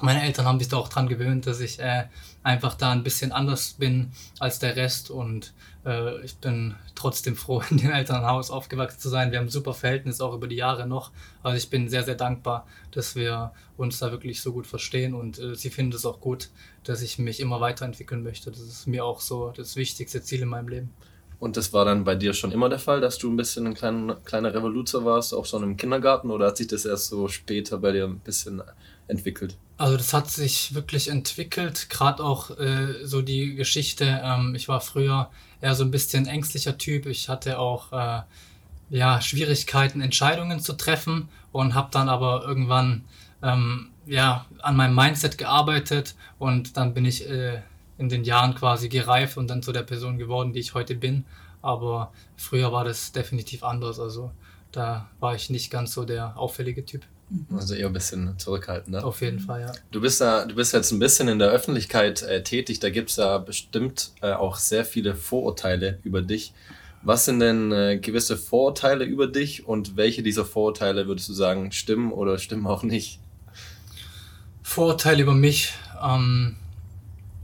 meine 0.01 0.23
Eltern 0.23 0.45
haben 0.45 0.59
sich 0.59 0.67
da 0.67 0.77
auch 0.77 0.89
dran 0.89 1.07
gewöhnt, 1.07 1.47
dass 1.47 1.61
ich 1.61 1.79
äh, 1.79 2.05
einfach 2.43 2.75
da 2.75 2.91
ein 2.91 3.03
bisschen 3.03 3.31
anders 3.31 3.73
bin 3.73 4.11
als 4.39 4.59
der 4.59 4.75
Rest 4.75 5.09
und 5.09 5.53
äh, 5.85 6.21
ich 6.23 6.35
bin 6.37 6.75
trotzdem 6.95 7.35
froh, 7.35 7.61
in 7.69 7.77
dem 7.77 7.91
Elternhaus 7.91 8.51
aufgewachsen 8.51 8.99
zu 8.99 9.09
sein. 9.09 9.31
Wir 9.31 9.39
haben 9.39 9.45
ein 9.45 9.49
super 9.49 9.73
Verhältnis 9.73 10.21
auch 10.21 10.33
über 10.33 10.47
die 10.47 10.55
Jahre 10.55 10.87
noch. 10.87 11.11
Also 11.43 11.57
ich 11.57 11.69
bin 11.69 11.89
sehr, 11.89 12.03
sehr 12.03 12.15
dankbar, 12.15 12.67
dass 12.91 13.15
wir 13.15 13.51
uns 13.77 13.99
da 13.99 14.11
wirklich 14.11 14.41
so 14.41 14.51
gut 14.53 14.67
verstehen 14.67 15.13
und 15.13 15.39
äh, 15.39 15.55
sie 15.55 15.69
finden 15.69 15.93
es 15.93 16.05
auch 16.05 16.19
gut, 16.19 16.49
dass 16.83 17.01
ich 17.01 17.19
mich 17.19 17.39
immer 17.39 17.61
weiterentwickeln 17.61 18.23
möchte. 18.23 18.51
Das 18.51 18.61
ist 18.61 18.87
mir 18.87 19.05
auch 19.05 19.19
so 19.19 19.51
das 19.55 19.75
wichtigste 19.75 20.21
Ziel 20.21 20.41
in 20.41 20.49
meinem 20.49 20.67
Leben. 20.67 20.93
Und 21.37 21.57
das 21.57 21.73
war 21.73 21.83
dann 21.83 22.05
bei 22.05 22.15
dir 22.15 22.33
schon 22.33 22.51
immer 22.51 22.69
der 22.69 22.79
Fall, 22.79 23.01
dass 23.01 23.17
du 23.17 23.29
ein 23.29 23.35
bisschen 23.35 23.67
ein 23.67 23.73
kleiner, 23.73 24.15
kleiner 24.23 24.53
Revoluzer 24.53 25.03
warst, 25.03 25.33
auch 25.33 25.45
schon 25.45 25.63
im 25.63 25.77
Kindergarten, 25.77 26.31
oder 26.31 26.47
hat 26.47 26.57
sich 26.57 26.67
das 26.67 26.85
erst 26.85 27.07
so 27.07 27.27
später 27.27 27.77
bei 27.77 27.91
dir 27.91 28.05
ein 28.05 28.19
bisschen 28.19 28.63
entwickelt? 29.07 29.57
Also 29.77 29.97
das 29.97 30.13
hat 30.13 30.31
sich 30.31 30.73
wirklich 30.73 31.09
entwickelt, 31.09 31.89
gerade 31.89 32.23
auch 32.23 32.57
äh, 32.57 33.05
so 33.05 33.21
die 33.21 33.55
Geschichte. 33.55 34.21
Ähm, 34.23 34.55
ich 34.55 34.69
war 34.69 34.79
früher 34.79 35.29
eher 35.59 35.75
so 35.75 35.83
ein 35.83 35.91
bisschen 35.91 36.27
ängstlicher 36.27 36.77
Typ. 36.77 37.05
Ich 37.07 37.27
hatte 37.27 37.59
auch 37.59 37.91
äh, 37.91 38.21
ja, 38.89 39.19
Schwierigkeiten, 39.21 39.99
Entscheidungen 39.99 40.61
zu 40.61 40.73
treffen 40.73 41.27
und 41.51 41.73
habe 41.73 41.89
dann 41.91 42.07
aber 42.07 42.43
irgendwann 42.45 43.03
ähm, 43.43 43.89
ja, 44.05 44.45
an 44.61 44.77
meinem 44.77 44.95
Mindset 44.95 45.37
gearbeitet 45.37 46.15
und 46.39 46.77
dann 46.77 46.93
bin 46.93 47.03
ich 47.03 47.29
äh, 47.29 47.61
in 47.97 48.09
den 48.09 48.23
Jahren 48.23 48.55
quasi 48.55 48.87
gereift 48.87 49.37
und 49.37 49.47
dann 49.47 49.63
zu 49.63 49.73
der 49.73 49.83
Person 49.83 50.17
geworden, 50.17 50.53
die 50.53 50.59
ich 50.59 50.73
heute 50.73 50.95
bin. 50.95 51.25
Aber 51.61 52.13
früher 52.37 52.71
war 52.71 52.85
das 52.85 53.11
definitiv 53.11 53.63
anders. 53.63 53.99
Also 53.99 54.31
da 54.71 55.09
war 55.19 55.35
ich 55.35 55.49
nicht 55.49 55.71
ganz 55.71 55.93
so 55.93 56.05
der 56.05 56.37
auffällige 56.37 56.85
Typ. 56.85 57.05
Mhm. 57.29 57.57
Also 57.57 57.73
eher 57.73 57.87
ein 57.87 57.93
bisschen 57.93 58.37
zurückhaltend, 58.37 58.95
ne? 58.95 59.03
Auf 59.03 59.21
jeden 59.21 59.39
Fall, 59.39 59.61
ja. 59.61 59.71
Du 59.91 60.01
bist 60.01 60.21
da, 60.21 60.45
du 60.45 60.55
bist 60.55 60.73
jetzt 60.73 60.91
ein 60.91 60.99
bisschen 60.99 61.27
in 61.27 61.39
der 61.39 61.49
Öffentlichkeit 61.49 62.21
äh, 62.21 62.43
tätig, 62.43 62.79
da 62.79 62.89
gibt 62.89 63.09
es 63.09 63.15
ja 63.15 63.37
bestimmt 63.37 64.11
äh, 64.21 64.31
auch 64.33 64.57
sehr 64.57 64.85
viele 64.85 65.15
Vorurteile 65.15 65.99
über 66.03 66.21
dich. 66.21 66.53
Was 67.01 67.25
sind 67.25 67.39
denn 67.39 67.71
äh, 67.71 67.99
gewisse 67.99 68.35
Vorurteile 68.37 69.05
über 69.05 69.27
dich 69.27 69.67
und 69.67 69.95
welche 69.95 70.23
dieser 70.23 70.45
Vorurteile 70.45 71.07
würdest 71.07 71.29
du 71.29 71.33
sagen, 71.33 71.71
stimmen 71.71 72.11
oder 72.11 72.37
stimmen 72.39 72.65
auch 72.65 72.83
nicht? 72.83 73.19
Vorurteile 74.63 75.21
über 75.21 75.35
mich, 75.35 75.73
ähm, 76.03 76.55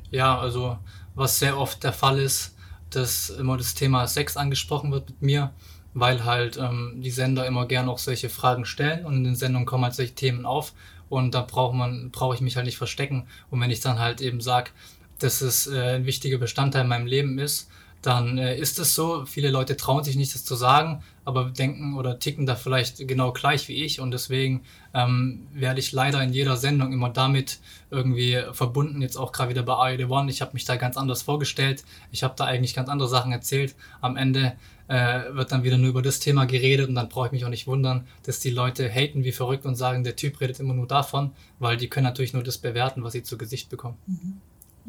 ja, 0.10 0.40
also 0.40 0.78
was 1.14 1.40
sehr 1.40 1.58
oft 1.58 1.84
der 1.84 1.94
Fall 1.94 2.20
ist, 2.20 2.56
dass 2.90 3.30
immer 3.30 3.58
das 3.58 3.76
Thema 3.76 4.08
Sex 4.08 4.38
angesprochen 4.38 4.92
wird 4.92 5.10
mit 5.10 5.22
mir 5.22 5.52
weil 5.94 6.26
halt 6.26 6.58
ähm, 6.58 7.02
die 7.02 7.12
Sender 7.12 7.46
immer 7.46 7.66
gern 7.66 7.90
auch 7.90 7.98
solche 7.98 8.30
Fragen 8.30 8.66
stellen 8.66 9.06
und 9.06 9.16
in 9.16 9.24
den 9.24 9.36
Sendungen 9.36 9.66
kommen 9.66 9.84
halt 9.84 9.96
solche 9.96 10.16
Themen 10.16 10.46
auf 10.46 10.74
und 11.12 11.36
da 11.36 11.42
braucht 11.42 11.76
man, 11.76 12.10
brauche 12.12 12.36
ich 12.36 12.42
mich 12.42 12.56
halt 12.56 12.66
nicht 12.66 12.78
verstecken. 12.78 13.28
Und 13.50 13.60
wenn 13.60 13.70
ich 13.70 13.82
dann 13.82 14.00
halt 14.00 14.22
eben 14.22 14.40
sage, 14.40 14.72
dass 15.20 15.42
es 15.42 15.68
äh, 15.68 15.96
ein 15.96 16.06
wichtiger 16.06 16.38
Bestandteil 16.38 16.84
in 16.84 16.88
meinem 16.88 17.06
Leben 17.06 17.38
ist, 17.38 17.70
dann 18.02 18.38
äh, 18.38 18.58
ist 18.58 18.80
es 18.80 18.96
so. 18.96 19.26
Viele 19.26 19.52
Leute 19.52 19.78
trauen 19.78 20.04
sich 20.04 20.16
nicht, 20.16 20.34
das 20.34 20.44
zu 20.44 20.56
sagen, 20.56 21.04
aber 21.24 21.46
denken 21.46 21.96
oder 21.96 22.18
ticken 22.18 22.46
da 22.46 22.56
vielleicht 22.56 23.08
genau 23.08 23.32
gleich 23.32 23.68
wie 23.68 23.84
ich. 23.84 24.00
Und 24.00 24.12
deswegen 24.12 24.64
ähm, 24.94 25.48
werde 25.54 25.80
ich 25.80 25.92
leider 25.92 26.24
in 26.24 26.34
jeder 26.34 26.58
Sendung 26.58 26.94
immer 26.94 27.10
damit 27.10 27.60
irgendwie 27.92 28.42
verbunden. 28.54 29.02
Jetzt 29.02 29.18
auch 29.18 29.32
gerade 29.32 29.52
wieder 29.52 29.64
bei 29.64 29.74
AED 29.74 30.10
One. 30.10 30.32
Ich 30.32 30.42
habe 30.42 30.54
mich 30.54 30.66
da 30.66 30.78
ganz 30.78 30.98
anders 30.98 31.22
vorgestellt. 31.22 31.84
Ich 32.12 32.24
habe 32.24 32.34
da 32.38 32.46
eigentlich 32.46 32.74
ganz 32.74 32.90
andere 32.90 33.10
Sachen 33.10 33.32
erzählt. 33.32 33.76
Am 34.00 34.18
Ende 34.18 34.54
äh, 34.92 35.34
wird 35.34 35.54
dann 35.54 35.64
wieder 35.64 35.78
nur 35.78 35.90
über 35.90 36.02
das 36.02 36.20
Thema 36.20 36.44
geredet 36.44 36.90
und 36.90 36.96
dann 36.96 37.08
brauche 37.08 37.28
ich 37.28 37.32
mich 37.32 37.46
auch 37.46 37.50
nicht 37.50 37.66
wundern, 37.66 38.06
dass 38.24 38.42
die 38.42 38.50
Leute 38.50 38.90
haten 38.90 39.24
wie 39.24 39.32
verrückt 39.32 39.66
und 39.66 39.76
sagen, 39.76 40.04
der 40.04 40.18
Typ 40.18 40.42
redet 40.42 40.60
immer 40.60 40.74
nur 40.74 40.86
davon, 40.86 41.32
weil 41.60 41.78
die 41.78 41.88
können 41.88 42.04
natürlich 42.04 42.34
nur 42.34 42.44
das 42.44 42.58
bewerten, 42.58 43.02
was 43.02 43.14
sie 43.14 43.24
zu 43.24 43.38
Gesicht 43.38 43.70
bekommen. 43.70 43.98
Mhm. 44.06 44.42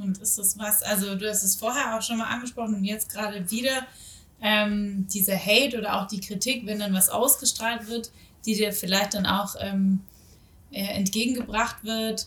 Und 0.03 0.19
ist 0.19 0.39
das 0.39 0.59
was, 0.59 0.83
also 0.83 1.15
du 1.15 1.31
hast 1.31 1.45
es 1.45 1.55
vorher 1.55 1.97
auch 1.97 2.03
schon 2.03 2.19
mal 2.19 2.25
angesprochen 2.25 2.75
und 2.75 2.85
jetzt 2.85 3.13
gerade 3.13 3.49
wieder, 3.49 3.87
ähm, 4.41 5.07
diese 5.07 5.39
Hate 5.39 5.79
oder 5.79 6.01
auch 6.01 6.09
die 6.09 6.21
Kritik, 6.21 6.67
wenn 6.67 6.81
dann 6.81 6.95
was 6.95 7.09
ausgestrahlt 7.09 7.87
wird, 7.89 8.11
die 8.45 8.57
dir 8.57 8.73
vielleicht 8.73 9.15
dann 9.15 9.25
auch 9.25 9.55
ähm, 9.61 10.01
äh, 10.73 10.83
entgegengebracht 10.83 11.85
wird. 11.85 12.27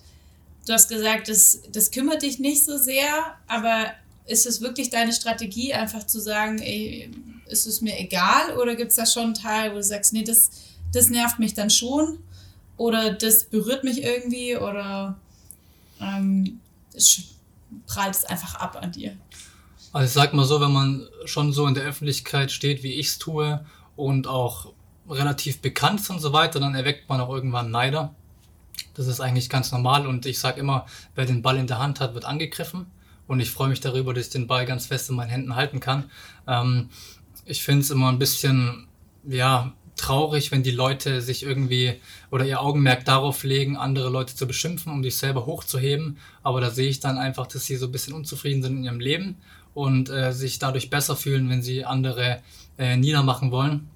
Du 0.66 0.72
hast 0.72 0.88
gesagt, 0.88 1.28
das, 1.28 1.64
das 1.74 1.92
kümmert 1.92 2.22
dich 2.22 2.40
nicht 2.40 2.64
so 2.64 2.78
sehr, 2.78 3.36
aber 3.48 3.88
ist 4.28 4.46
es 4.46 4.62
wirklich 4.62 4.90
deine 4.90 5.12
Strategie, 5.12 5.74
einfach 5.74 6.08
zu 6.08 6.22
sagen, 6.22 6.60
ey, 6.60 7.12
ist 7.48 7.68
es 7.68 7.82
mir 7.82 8.00
egal 8.00 8.58
oder 8.58 8.76
gibt 8.76 8.92
es 8.92 8.98
da 8.98 9.06
schon 9.06 9.24
einen 9.24 9.34
Teil, 9.34 9.72
wo 9.72 9.76
du 9.76 9.84
sagst, 9.84 10.14
nee, 10.14 10.24
das, 10.24 10.50
das 10.92 11.10
nervt 11.10 11.40
mich 11.40 11.54
dann 11.54 11.70
schon 11.70 12.20
oder 12.78 13.14
das 13.14 13.46
berührt 13.46 13.84
mich 13.84 14.04
irgendwie 14.04 14.56
oder 14.56 15.18
ähm, 16.02 16.60
prallt 17.88 18.16
es 18.16 18.26
einfach 18.26 18.56
ab 18.56 18.78
an 18.82 18.92
dir? 18.92 19.16
Also 19.94 20.06
ich 20.08 20.12
sag 20.12 20.34
mal 20.34 20.46
so, 20.46 20.60
wenn 20.60 20.74
man 20.74 21.08
schon 21.26 21.54
so 21.54 21.68
in 21.68 21.74
der 21.74 21.84
Öffentlichkeit 21.84 22.52
steht, 22.52 22.84
wie 22.84 22.94
ich 22.94 23.08
es 23.08 23.18
tue 23.18 23.66
und 23.96 24.28
auch 24.28 24.74
relativ 25.10 25.62
bekannt 25.62 26.02
ist 26.02 26.10
und 26.10 26.20
so 26.20 26.34
weiter, 26.34 26.60
dann 26.60 26.76
erweckt 26.76 27.08
man 27.08 27.22
auch 27.22 27.34
irgendwann 27.34 27.72
Neider. 27.72 28.14
Das 28.96 29.08
ist 29.08 29.22
eigentlich 29.22 29.50
ganz 29.50 29.72
normal 29.72 30.08
und 30.08 30.26
ich 30.26 30.40
sage 30.40 30.60
immer, 30.60 30.86
wer 31.16 31.26
den 31.26 31.42
Ball 31.42 31.58
in 31.58 31.68
der 31.68 31.80
Hand 31.80 32.00
hat, 32.00 32.14
wird 32.14 32.26
angegriffen. 32.26 32.88
Und 33.28 33.40
ich 33.40 33.50
freue 33.50 33.70
mich 33.70 33.80
darüber, 33.80 34.14
dass 34.14 34.28
ich 34.28 34.32
den 34.32 34.48
Ball 34.48 34.66
ganz 34.66 34.86
fest 34.86 35.10
in 35.10 35.16
meinen 35.16 35.30
Händen 35.30 35.56
halten 35.56 35.80
kann. 35.80 36.12
Ähm, 36.48 36.90
ich 37.46 37.64
finde 37.64 37.82
es 37.82 37.92
immer 37.92 38.10
ein 38.10 38.20
bisschen, 38.20 38.88
ja, 39.28 39.74
traurig, 39.96 40.52
wenn 40.52 40.64
die 40.64 40.72
Leute 40.72 41.22
sich 41.22 41.44
irgendwie 41.44 41.96
oder 42.32 42.46
ihr 42.46 42.62
Augenmerk 42.62 43.06
darauf 43.06 43.44
legen, 43.44 43.78
andere 43.78 44.10
Leute 44.10 44.36
zu 44.36 44.46
beschimpfen, 44.46 44.92
um 44.92 45.04
sich 45.04 45.18
selber 45.18 45.46
hochzuheben. 45.46 46.18
Aber 46.44 46.62
da 46.62 46.70
sehe 46.70 46.90
ich 46.90 47.00
dann 47.00 47.18
einfach, 47.18 47.48
dass 47.48 47.66
sie 47.66 47.78
so 47.78 47.86
ein 47.86 47.92
bisschen 47.92 48.14
unzufrieden 48.14 48.62
sind 48.62 48.78
in 48.78 48.84
ihrem 48.84 49.00
Leben 49.00 49.38
und 49.74 50.10
äh, 50.10 50.34
sich 50.34 50.60
dadurch 50.60 50.90
besser 50.90 51.16
fühlen, 51.16 51.50
wenn 51.50 51.62
sie 51.62 51.86
andere 51.86 52.42
äh, 52.78 52.98
niedermachen 52.98 53.52
wollen. 53.52 53.88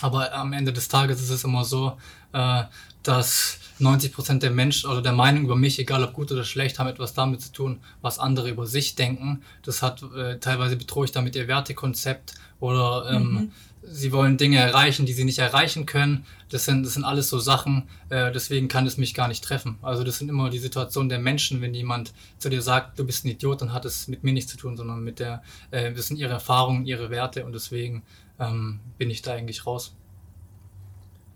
Aber 0.00 0.32
am 0.34 0.52
Ende 0.52 0.72
des 0.72 0.88
Tages 0.88 1.20
ist 1.20 1.30
es 1.30 1.44
immer 1.44 1.64
so, 1.64 1.96
äh, 2.32 2.64
dass 3.02 3.58
90 3.78 4.12
Prozent 4.12 4.42
der 4.42 4.50
Menschen 4.50 4.88
oder 4.88 5.02
der 5.02 5.12
Meinung 5.12 5.44
über 5.44 5.56
mich, 5.56 5.78
egal 5.78 6.04
ob 6.04 6.12
gut 6.12 6.30
oder 6.32 6.44
schlecht, 6.44 6.78
haben 6.78 6.88
etwas 6.88 7.14
damit 7.14 7.42
zu 7.42 7.52
tun, 7.52 7.80
was 8.00 8.18
andere 8.18 8.48
über 8.48 8.66
sich 8.66 8.94
denken. 8.94 9.42
Das 9.62 9.82
hat 9.82 10.02
äh, 10.16 10.38
teilweise 10.38 10.76
bedrohe 10.76 11.04
ich 11.04 11.12
damit 11.12 11.34
ihr 11.36 11.48
Wertekonzept 11.48 12.34
oder 12.60 13.10
ähm, 13.10 13.32
mhm. 13.32 13.52
sie 13.82 14.12
wollen 14.12 14.36
Dinge 14.36 14.58
erreichen, 14.58 15.04
die 15.04 15.12
sie 15.12 15.24
nicht 15.24 15.40
erreichen 15.40 15.84
können. 15.84 16.24
Das 16.48 16.64
sind, 16.64 16.84
das 16.84 16.94
sind 16.94 17.04
alles 17.04 17.28
so 17.28 17.38
Sachen, 17.38 17.88
äh, 18.08 18.30
deswegen 18.30 18.68
kann 18.68 18.86
es 18.86 18.98
mich 18.98 19.14
gar 19.14 19.26
nicht 19.26 19.42
treffen. 19.42 19.78
Also 19.82 20.04
das 20.04 20.18
sind 20.18 20.28
immer 20.28 20.48
die 20.48 20.58
Situationen 20.58 21.08
der 21.08 21.18
Menschen, 21.18 21.60
wenn 21.60 21.74
jemand 21.74 22.12
zu 22.38 22.50
dir 22.50 22.62
sagt, 22.62 22.98
du 22.98 23.04
bist 23.04 23.24
ein 23.24 23.30
Idiot, 23.30 23.62
dann 23.62 23.72
hat 23.72 23.84
es 23.84 24.06
mit 24.06 24.22
mir 24.22 24.32
nichts 24.32 24.52
zu 24.52 24.56
tun, 24.56 24.76
sondern 24.76 25.02
mit 25.02 25.18
der, 25.18 25.42
äh, 25.72 25.92
das 25.92 26.06
sind 26.06 26.18
ihre 26.18 26.32
Erfahrungen, 26.32 26.86
ihre 26.86 27.10
Werte 27.10 27.44
und 27.44 27.52
deswegen 27.52 28.02
ähm, 28.38 28.78
bin 28.96 29.10
ich 29.10 29.22
da 29.22 29.32
eigentlich 29.32 29.66
raus. 29.66 29.94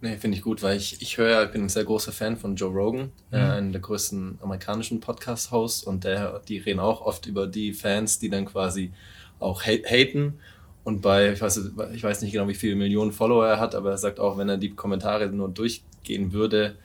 Nee, 0.06 0.18
finde 0.18 0.36
ich 0.36 0.44
gut, 0.44 0.62
weil 0.62 0.76
ich, 0.76 1.02
ich 1.02 1.18
höre, 1.18 1.46
ich 1.46 1.50
bin 1.50 1.64
ein 1.64 1.68
sehr 1.68 1.82
großer 1.82 2.12
Fan 2.12 2.36
von 2.36 2.54
Joe 2.54 2.72
Rogan, 2.72 3.10
mhm. 3.30 3.36
äh, 3.36 3.36
einer 3.38 3.72
der 3.72 3.80
größten 3.80 4.38
amerikanischen 4.40 5.00
Podcast-Hosts 5.00 5.82
und 5.82 6.04
der, 6.04 6.40
die 6.46 6.58
reden 6.58 6.78
auch 6.78 7.00
oft 7.00 7.26
über 7.26 7.48
die 7.48 7.72
Fans, 7.72 8.20
die 8.20 8.30
dann 8.30 8.44
quasi 8.44 8.92
auch 9.40 9.64
haten 9.64 10.38
und 10.84 11.02
bei, 11.02 11.32
ich 11.32 11.40
weiß, 11.40 11.72
ich 11.92 12.04
weiß 12.04 12.22
nicht 12.22 12.30
genau, 12.30 12.46
wie 12.46 12.54
viele 12.54 12.76
Millionen 12.76 13.10
Follower 13.10 13.44
er 13.48 13.58
hat, 13.58 13.74
aber 13.74 13.90
er 13.90 13.98
sagt 13.98 14.20
auch, 14.20 14.38
wenn 14.38 14.48
er 14.48 14.58
die 14.58 14.76
Kommentare 14.76 15.26
nur 15.28 15.48
durchgehen 15.48 16.32
würde, 16.32 16.76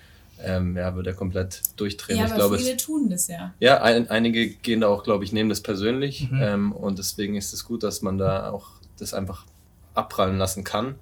ähm, 0.43 0.75
ja, 0.75 0.95
würde 0.95 1.11
er 1.11 1.15
komplett 1.15 1.61
durchdrehen. 1.75 2.17
Ja, 2.17 2.25
ich 2.25 2.33
glaube, 2.33 2.57
viele 2.57 2.75
es, 2.75 2.83
tun 2.83 3.07
das 3.07 3.27
ja. 3.27 3.53
Ja, 3.59 3.83
ein, 3.83 4.09
einige 4.09 4.49
gehen 4.49 4.81
da 4.81 4.87
auch, 4.87 5.03
glaube 5.03 5.25
ich, 5.25 5.31
nehmen 5.31 5.49
das 5.49 5.61
persönlich 5.61 6.31
mhm. 6.31 6.41
ähm, 6.41 6.71
und 6.71 6.97
deswegen 6.97 7.35
ist 7.35 7.53
es 7.53 7.65
gut, 7.65 7.83
dass 7.83 8.01
man 8.01 8.17
da 8.17 8.49
auch 8.49 8.69
das 8.97 9.13
einfach 9.13 9.45
abprallen 9.93 10.39
lassen 10.39 10.63
kann 10.63 10.95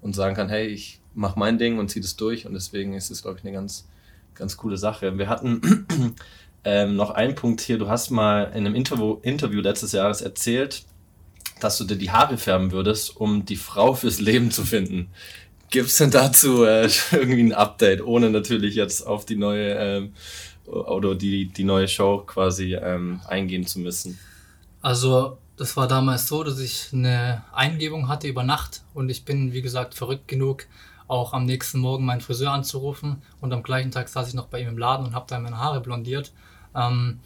und 0.00 0.14
sagen 0.14 0.36
kann, 0.36 0.48
hey, 0.48 0.68
ich 0.68 1.00
mache 1.14 1.38
mein 1.38 1.58
Ding 1.58 1.78
und 1.78 1.90
ziehe 1.90 2.02
das 2.02 2.16
durch 2.16 2.46
und 2.46 2.54
deswegen 2.54 2.94
ist 2.94 3.10
es, 3.10 3.22
glaube 3.22 3.38
ich, 3.38 3.44
eine 3.44 3.54
ganz, 3.54 3.86
ganz 4.34 4.56
coole 4.56 4.76
Sache. 4.76 5.16
Wir 5.18 5.28
hatten 5.28 5.86
ähm, 6.64 6.96
noch 6.96 7.10
einen 7.10 7.34
Punkt 7.34 7.60
hier, 7.60 7.78
du 7.78 7.88
hast 7.88 8.10
mal 8.10 8.44
in 8.44 8.66
einem 8.66 8.74
Interview, 8.74 9.18
Interview 9.22 9.60
letztes 9.60 9.92
Jahres 9.92 10.20
erzählt, 10.20 10.84
dass 11.60 11.78
du 11.78 11.84
dir 11.84 11.96
die 11.96 12.10
Haare 12.10 12.36
färben 12.36 12.72
würdest, 12.72 13.16
um 13.16 13.44
die 13.44 13.56
Frau 13.56 13.94
fürs 13.94 14.20
Leben 14.20 14.50
zu 14.50 14.64
finden. 14.64 15.08
Gibt 15.70 15.88
es 15.88 15.96
denn 15.96 16.10
dazu 16.10 16.64
äh, 16.64 16.88
irgendwie 17.12 17.42
ein 17.42 17.52
Update, 17.52 18.02
ohne 18.02 18.30
natürlich 18.30 18.74
jetzt 18.74 19.06
auf 19.06 19.24
die 19.24 19.36
neue 19.36 19.74
ähm, 19.74 20.12
oder 20.66 21.14
die, 21.14 21.46
die 21.46 21.64
neue 21.64 21.88
Show 21.88 22.22
quasi 22.26 22.74
ähm, 22.74 23.20
eingehen 23.26 23.66
zu 23.66 23.80
müssen? 23.80 24.18
Also 24.80 25.38
das 25.56 25.76
war 25.76 25.86
damals 25.86 26.26
so, 26.26 26.42
dass 26.42 26.58
ich 26.58 26.88
eine 26.92 27.44
Eingebung 27.52 28.08
hatte 28.08 28.28
über 28.28 28.42
Nacht 28.42 28.82
und 28.92 29.08
ich 29.08 29.24
bin, 29.24 29.52
wie 29.52 29.62
gesagt, 29.62 29.94
verrückt 29.94 30.28
genug, 30.28 30.66
auch 31.08 31.32
am 31.32 31.44
nächsten 31.44 31.78
Morgen 31.78 32.04
meinen 32.04 32.20
Friseur 32.20 32.52
anzurufen 32.52 33.22
und 33.40 33.52
am 33.52 33.62
gleichen 33.62 33.90
Tag 33.90 34.08
saß 34.08 34.28
ich 34.28 34.34
noch 34.34 34.46
bei 34.46 34.60
ihm 34.60 34.68
im 34.68 34.78
Laden 34.78 35.06
und 35.06 35.14
habe 35.14 35.26
da 35.28 35.38
meine 35.38 35.58
Haare 35.58 35.80
blondiert. 35.80 36.32
Ähm, 36.74 37.20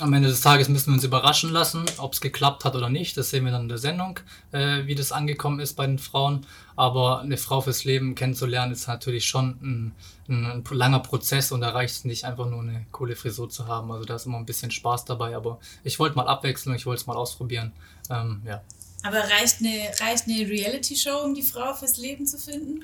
am 0.00 0.12
Ende 0.12 0.28
des 0.28 0.42
Tages 0.42 0.68
müssen 0.68 0.90
wir 0.90 0.94
uns 0.94 1.04
überraschen 1.04 1.50
lassen, 1.50 1.84
ob 1.98 2.12
es 2.12 2.20
geklappt 2.20 2.64
hat 2.64 2.76
oder 2.76 2.88
nicht. 2.88 3.16
Das 3.16 3.30
sehen 3.30 3.44
wir 3.44 3.50
dann 3.50 3.62
in 3.62 3.68
der 3.68 3.78
Sendung, 3.78 4.20
äh, 4.52 4.86
wie 4.86 4.94
das 4.94 5.10
angekommen 5.10 5.58
ist 5.58 5.74
bei 5.74 5.86
den 5.86 5.98
Frauen. 5.98 6.46
Aber 6.76 7.20
eine 7.20 7.36
Frau 7.36 7.60
fürs 7.60 7.84
Leben 7.84 8.14
kennenzulernen, 8.14 8.72
ist 8.72 8.86
natürlich 8.86 9.26
schon 9.26 9.58
ein, 9.60 9.92
ein 10.28 10.64
langer 10.70 11.00
Prozess 11.00 11.50
und 11.50 11.62
da 11.62 11.70
reicht 11.70 11.96
es 11.96 12.04
nicht 12.04 12.24
einfach 12.24 12.48
nur 12.48 12.60
eine 12.60 12.86
coole 12.92 13.16
Frisur 13.16 13.50
zu 13.50 13.66
haben. 13.66 13.90
Also 13.90 14.04
da 14.04 14.14
ist 14.14 14.26
immer 14.26 14.38
ein 14.38 14.46
bisschen 14.46 14.70
Spaß 14.70 15.04
dabei. 15.04 15.36
Aber 15.36 15.58
ich 15.82 15.98
wollte 15.98 16.16
mal 16.16 16.28
abwechseln, 16.28 16.76
ich 16.76 16.86
wollte 16.86 17.00
es 17.00 17.06
mal 17.08 17.16
ausprobieren. 17.16 17.72
Ähm, 18.08 18.42
ja. 18.46 18.62
Aber 19.02 19.18
reicht 19.18 19.60
eine, 19.60 19.90
reicht 20.00 20.26
eine 20.26 20.48
Reality-Show, 20.48 21.24
um 21.24 21.34
die 21.34 21.42
Frau 21.42 21.72
fürs 21.74 21.98
Leben 21.98 22.26
zu 22.26 22.38
finden? 22.38 22.82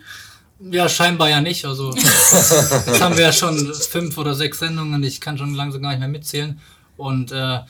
Ja, 0.61 0.89
scheinbar 0.89 1.29
ja 1.29 1.41
nicht. 1.41 1.65
Also 1.65 1.93
jetzt 1.95 3.01
haben 3.01 3.17
wir 3.17 3.25
ja 3.25 3.33
schon 3.33 3.75
fünf 3.75 4.17
oder 4.17 4.35
sechs 4.35 4.61
Sendungen. 4.61 5.03
Ich 5.03 5.21
kann 5.21 5.37
schon 5.37 5.55
langsam 5.55 5.83
gar 5.83 5.91
nicht 5.91 5.99
mehr 5.99 6.09
mitzählen. 6.09 6.61
Und 6.97 7.33
äh, 7.33 7.61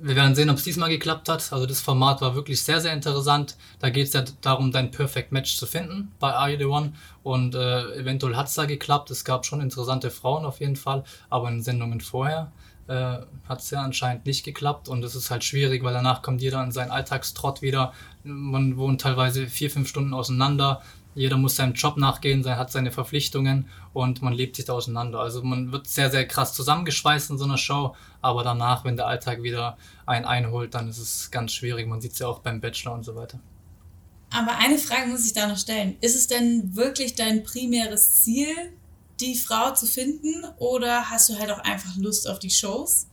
wir 0.00 0.16
werden 0.16 0.34
sehen, 0.34 0.50
ob 0.50 0.56
es 0.56 0.64
diesmal 0.64 0.88
geklappt 0.88 1.28
hat. 1.28 1.52
Also 1.52 1.66
das 1.66 1.80
Format 1.80 2.22
war 2.22 2.34
wirklich 2.34 2.62
sehr, 2.62 2.80
sehr 2.80 2.92
interessant. 2.92 3.56
Da 3.78 3.90
geht 3.90 4.06
es 4.06 4.12
ja 4.14 4.24
darum, 4.40 4.72
dein 4.72 4.90
Perfect 4.90 5.32
Match 5.32 5.56
zu 5.56 5.66
finden 5.66 6.12
bei 6.18 6.32
Are 6.32 6.50
You 6.50 6.58
The 6.58 6.64
One. 6.64 6.92
Und 7.22 7.54
äh, 7.54 7.94
eventuell 7.98 8.36
hat 8.36 8.48
es 8.48 8.54
da 8.54 8.64
geklappt. 8.64 9.10
Es 9.10 9.24
gab 9.24 9.44
schon 9.44 9.60
interessante 9.60 10.10
Frauen 10.10 10.44
auf 10.46 10.60
jeden 10.60 10.76
Fall, 10.76 11.04
aber 11.28 11.48
in 11.48 11.62
Sendungen 11.62 12.00
vorher 12.00 12.50
äh, 12.88 13.18
hat 13.48 13.60
es 13.60 13.70
ja 13.70 13.82
anscheinend 13.82 14.26
nicht 14.26 14.44
geklappt. 14.44 14.88
Und 14.88 15.02
das 15.02 15.14
ist 15.14 15.30
halt 15.30 15.44
schwierig, 15.44 15.82
weil 15.82 15.94
danach 15.94 16.22
kommt 16.22 16.42
jeder 16.42 16.62
in 16.62 16.72
seinen 16.72 16.90
Alltagstrott 16.90 17.62
wieder. 17.62 17.92
Man 18.24 18.76
wohnt 18.76 19.00
teilweise 19.00 19.46
vier, 19.46 19.70
fünf 19.70 19.88
Stunden 19.88 20.14
auseinander 20.14 20.82
jeder 21.16 21.38
muss 21.38 21.56
seinem 21.56 21.72
Job 21.72 21.96
nachgehen, 21.96 22.44
hat 22.44 22.70
seine 22.70 22.92
Verpflichtungen 22.92 23.68
und 23.94 24.20
man 24.20 24.34
lebt 24.34 24.54
sich 24.54 24.66
da 24.66 24.74
auseinander. 24.74 25.18
Also 25.18 25.42
man 25.42 25.72
wird 25.72 25.86
sehr, 25.86 26.10
sehr 26.10 26.28
krass 26.28 26.52
zusammengeschweißt 26.52 27.30
in 27.30 27.38
so 27.38 27.46
einer 27.46 27.56
Show, 27.56 27.96
aber 28.20 28.44
danach, 28.44 28.84
wenn 28.84 28.96
der 28.96 29.06
Alltag 29.06 29.42
wieder 29.42 29.78
einen 30.04 30.26
einholt, 30.26 30.74
dann 30.74 30.88
ist 30.88 30.98
es 30.98 31.30
ganz 31.30 31.52
schwierig. 31.52 31.88
Man 31.88 32.02
sieht 32.02 32.12
es 32.12 32.18
ja 32.18 32.28
auch 32.28 32.40
beim 32.40 32.60
Bachelor 32.60 32.92
und 32.92 33.04
so 33.04 33.16
weiter. 33.16 33.40
Aber 34.30 34.58
eine 34.58 34.76
Frage 34.76 35.08
muss 35.08 35.24
ich 35.24 35.32
da 35.32 35.46
noch 35.46 35.56
stellen. 35.56 35.96
Ist 36.02 36.16
es 36.16 36.26
denn 36.26 36.76
wirklich 36.76 37.14
dein 37.14 37.42
primäres 37.44 38.22
Ziel, 38.22 38.54
die 39.20 39.36
Frau 39.36 39.72
zu 39.72 39.86
finden 39.86 40.44
oder 40.58 41.10
hast 41.10 41.28
du 41.28 41.38
halt 41.38 41.50
auch 41.50 41.60
einfach 41.60 41.96
Lust 41.96 42.28
auf 42.28 42.38
die 42.38 42.50
Shows? 42.50 43.06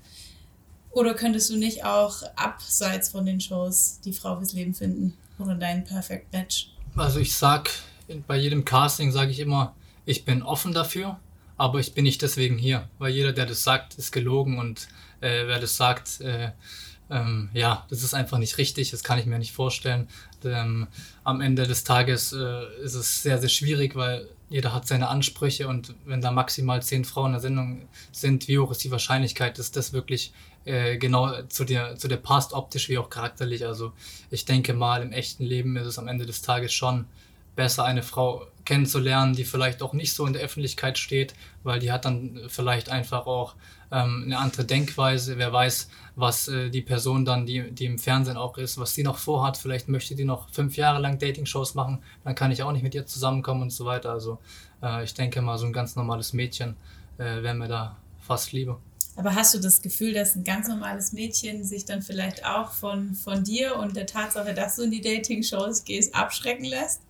Oder 0.91 1.15
könntest 1.15 1.49
du 1.49 1.57
nicht 1.57 1.83
auch 1.85 2.21
abseits 2.35 3.09
von 3.09 3.25
den 3.25 3.41
Shows 3.41 3.99
die 4.05 4.13
Frau 4.13 4.37
fürs 4.37 4.53
Leben 4.53 4.73
finden 4.73 5.17
oder 5.39 5.55
dein 5.55 5.83
Perfect 5.83 6.31
Match? 6.31 6.69
Also 6.95 7.19
ich 7.19 7.35
sag 7.35 7.69
bei 8.27 8.37
jedem 8.37 8.65
Casting 8.65 9.11
sage 9.11 9.31
ich 9.31 9.39
immer, 9.39 9.75
ich 10.05 10.25
bin 10.25 10.43
offen 10.43 10.73
dafür, 10.73 11.19
aber 11.57 11.79
ich 11.79 11.93
bin 11.93 12.03
nicht 12.03 12.21
deswegen 12.21 12.57
hier, 12.57 12.87
weil 12.99 13.13
jeder, 13.13 13.31
der 13.31 13.45
das 13.45 13.63
sagt, 13.63 13.95
ist 13.95 14.11
gelogen 14.11 14.59
und 14.59 14.87
äh, 15.21 15.47
wer 15.47 15.59
das 15.59 15.77
sagt, 15.77 16.21
äh, 16.21 16.51
ähm, 17.09 17.49
ja, 17.53 17.85
das 17.89 18.03
ist 18.03 18.13
einfach 18.13 18.37
nicht 18.37 18.57
richtig, 18.57 18.91
das 18.91 19.03
kann 19.03 19.19
ich 19.19 19.25
mir 19.25 19.39
nicht 19.39 19.53
vorstellen. 19.53 20.07
Ähm, 20.43 20.87
am 21.23 21.41
Ende 21.41 21.67
des 21.67 21.83
Tages 21.83 22.33
äh, 22.33 22.83
ist 22.83 22.95
es 22.95 23.21
sehr, 23.21 23.39
sehr 23.39 23.49
schwierig, 23.49 23.95
weil 23.95 24.27
jeder 24.53 24.71
hat 24.71 24.85
seine 24.85 25.07
Ansprüche 25.07 25.67
und 25.67 25.95
wenn 26.05 26.21
da 26.21 26.29
maximal 26.29 26.83
zehn 26.83 27.05
Frauen 27.05 27.29
in 27.29 27.31
der 27.31 27.41
Sendung 27.41 27.87
sind, 28.11 28.47
wie 28.47 28.59
hoch 28.59 28.69
ist 28.69 28.83
die 28.83 28.91
Wahrscheinlichkeit, 28.91 29.57
dass 29.57 29.71
das 29.71 29.93
wirklich 29.93 30.31
äh, 30.65 30.97
genau 30.99 31.41
zu 31.49 31.63
der, 31.63 31.95
zu 31.95 32.07
der 32.07 32.17
passt, 32.17 32.53
optisch 32.53 32.87
wie 32.87 32.99
auch 32.99 33.09
charakterlich. 33.09 33.65
Also 33.65 33.93
ich 34.29 34.45
denke 34.45 34.75
mal, 34.75 35.01
im 35.01 35.11
echten 35.11 35.43
Leben 35.43 35.75
ist 35.75 35.87
es 35.87 35.97
am 35.97 36.07
Ende 36.07 36.27
des 36.27 36.43
Tages 36.43 36.71
schon 36.71 37.05
besser, 37.55 37.83
eine 37.83 38.03
Frau 38.03 38.45
kennenzulernen, 38.63 39.35
die 39.35 39.43
vielleicht 39.43 39.81
auch 39.81 39.93
nicht 39.93 40.13
so 40.13 40.27
in 40.27 40.33
der 40.33 40.43
Öffentlichkeit 40.43 40.99
steht, 40.99 41.33
weil 41.63 41.79
die 41.79 41.91
hat 41.91 42.05
dann 42.05 42.39
vielleicht 42.47 42.89
einfach 42.89 43.25
auch 43.25 43.55
ähm, 43.93 44.23
eine 44.25 44.39
andere 44.39 44.65
Denkweise. 44.65 45.37
Wer 45.37 45.53
weiß, 45.53 45.87
was 46.15 46.47
äh, 46.47 46.69
die 46.69 46.81
Person 46.81 47.25
dann, 47.25 47.45
die, 47.45 47.71
die 47.71 47.85
im 47.85 47.99
Fernsehen 47.99 48.37
auch 48.37 48.57
ist, 48.57 48.77
was 48.77 48.93
sie 48.93 49.03
noch 49.03 49.17
vorhat. 49.17 49.55
Vielleicht 49.55 49.87
möchte 49.87 50.15
die 50.15 50.25
noch 50.25 50.49
fünf 50.49 50.75
Jahre 50.75 50.99
lang 50.99 51.19
Dating-Shows 51.19 51.75
machen, 51.75 51.99
dann 52.23 52.35
kann 52.35 52.51
ich 52.51 52.63
auch 52.63 52.71
nicht 52.71 52.83
mit 52.83 52.95
ihr 52.95 53.05
zusammenkommen 53.05 53.61
und 53.61 53.71
so 53.71 53.85
weiter. 53.85 54.11
Also 54.11 54.39
äh, 54.81 55.03
ich 55.03 55.13
denke 55.13 55.41
mal, 55.41 55.57
so 55.57 55.67
ein 55.67 55.73
ganz 55.73 55.95
normales 55.95 56.33
Mädchen 56.33 56.75
äh, 57.17 57.43
wäre 57.43 57.53
mir 57.53 57.67
da 57.67 57.95
fast 58.19 58.51
lieber. 58.51 58.79
Aber 59.15 59.35
hast 59.35 59.53
du 59.53 59.59
das 59.59 59.81
Gefühl, 59.81 60.13
dass 60.13 60.35
ein 60.35 60.43
ganz 60.43 60.67
normales 60.67 61.13
Mädchen 61.13 61.63
sich 61.63 61.85
dann 61.85 62.01
vielleicht 62.01 62.43
auch 62.45 62.71
von, 62.71 63.13
von 63.13 63.43
dir 63.43 63.75
und 63.75 63.95
der 63.95 64.07
Tatsache, 64.07 64.55
dass 64.55 64.77
du 64.77 64.83
in 64.83 64.91
die 64.91 65.01
Dating-Shows 65.01 65.83
gehst, 65.83 66.15
abschrecken 66.15 66.65
lässt? 66.65 67.01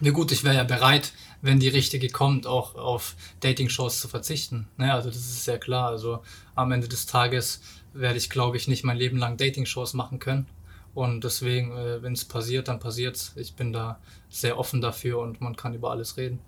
Na 0.00 0.10
gut, 0.10 0.32
ich 0.32 0.44
wäre 0.44 0.56
ja 0.56 0.64
bereit, 0.64 1.12
wenn 1.40 1.60
die 1.60 1.68
richtige 1.68 2.08
kommt, 2.08 2.46
auch 2.46 2.74
auf 2.74 3.14
Dating-Shows 3.40 4.00
zu 4.00 4.08
verzichten. 4.08 4.66
Ne? 4.76 4.92
Also 4.92 5.08
das 5.08 5.18
ist 5.18 5.44
sehr 5.44 5.58
klar. 5.58 5.90
Also 5.90 6.22
am 6.54 6.72
Ende 6.72 6.88
des 6.88 7.06
Tages 7.06 7.60
werde 7.92 8.18
ich, 8.18 8.30
glaube 8.30 8.56
ich, 8.56 8.66
nicht 8.66 8.84
mein 8.84 8.96
Leben 8.96 9.18
lang 9.18 9.36
Dating-Shows 9.36 9.94
machen 9.94 10.18
können. 10.18 10.46
Und 10.94 11.24
deswegen, 11.24 11.76
äh, 11.76 12.02
wenn 12.02 12.12
es 12.12 12.24
passiert, 12.24 12.68
dann 12.68 12.80
passiert 12.80 13.16
es. 13.16 13.32
Ich 13.36 13.54
bin 13.54 13.72
da 13.72 13.98
sehr 14.28 14.58
offen 14.58 14.80
dafür 14.80 15.18
und 15.18 15.40
man 15.40 15.56
kann 15.56 15.74
über 15.74 15.90
alles 15.90 16.16
reden. 16.16 16.38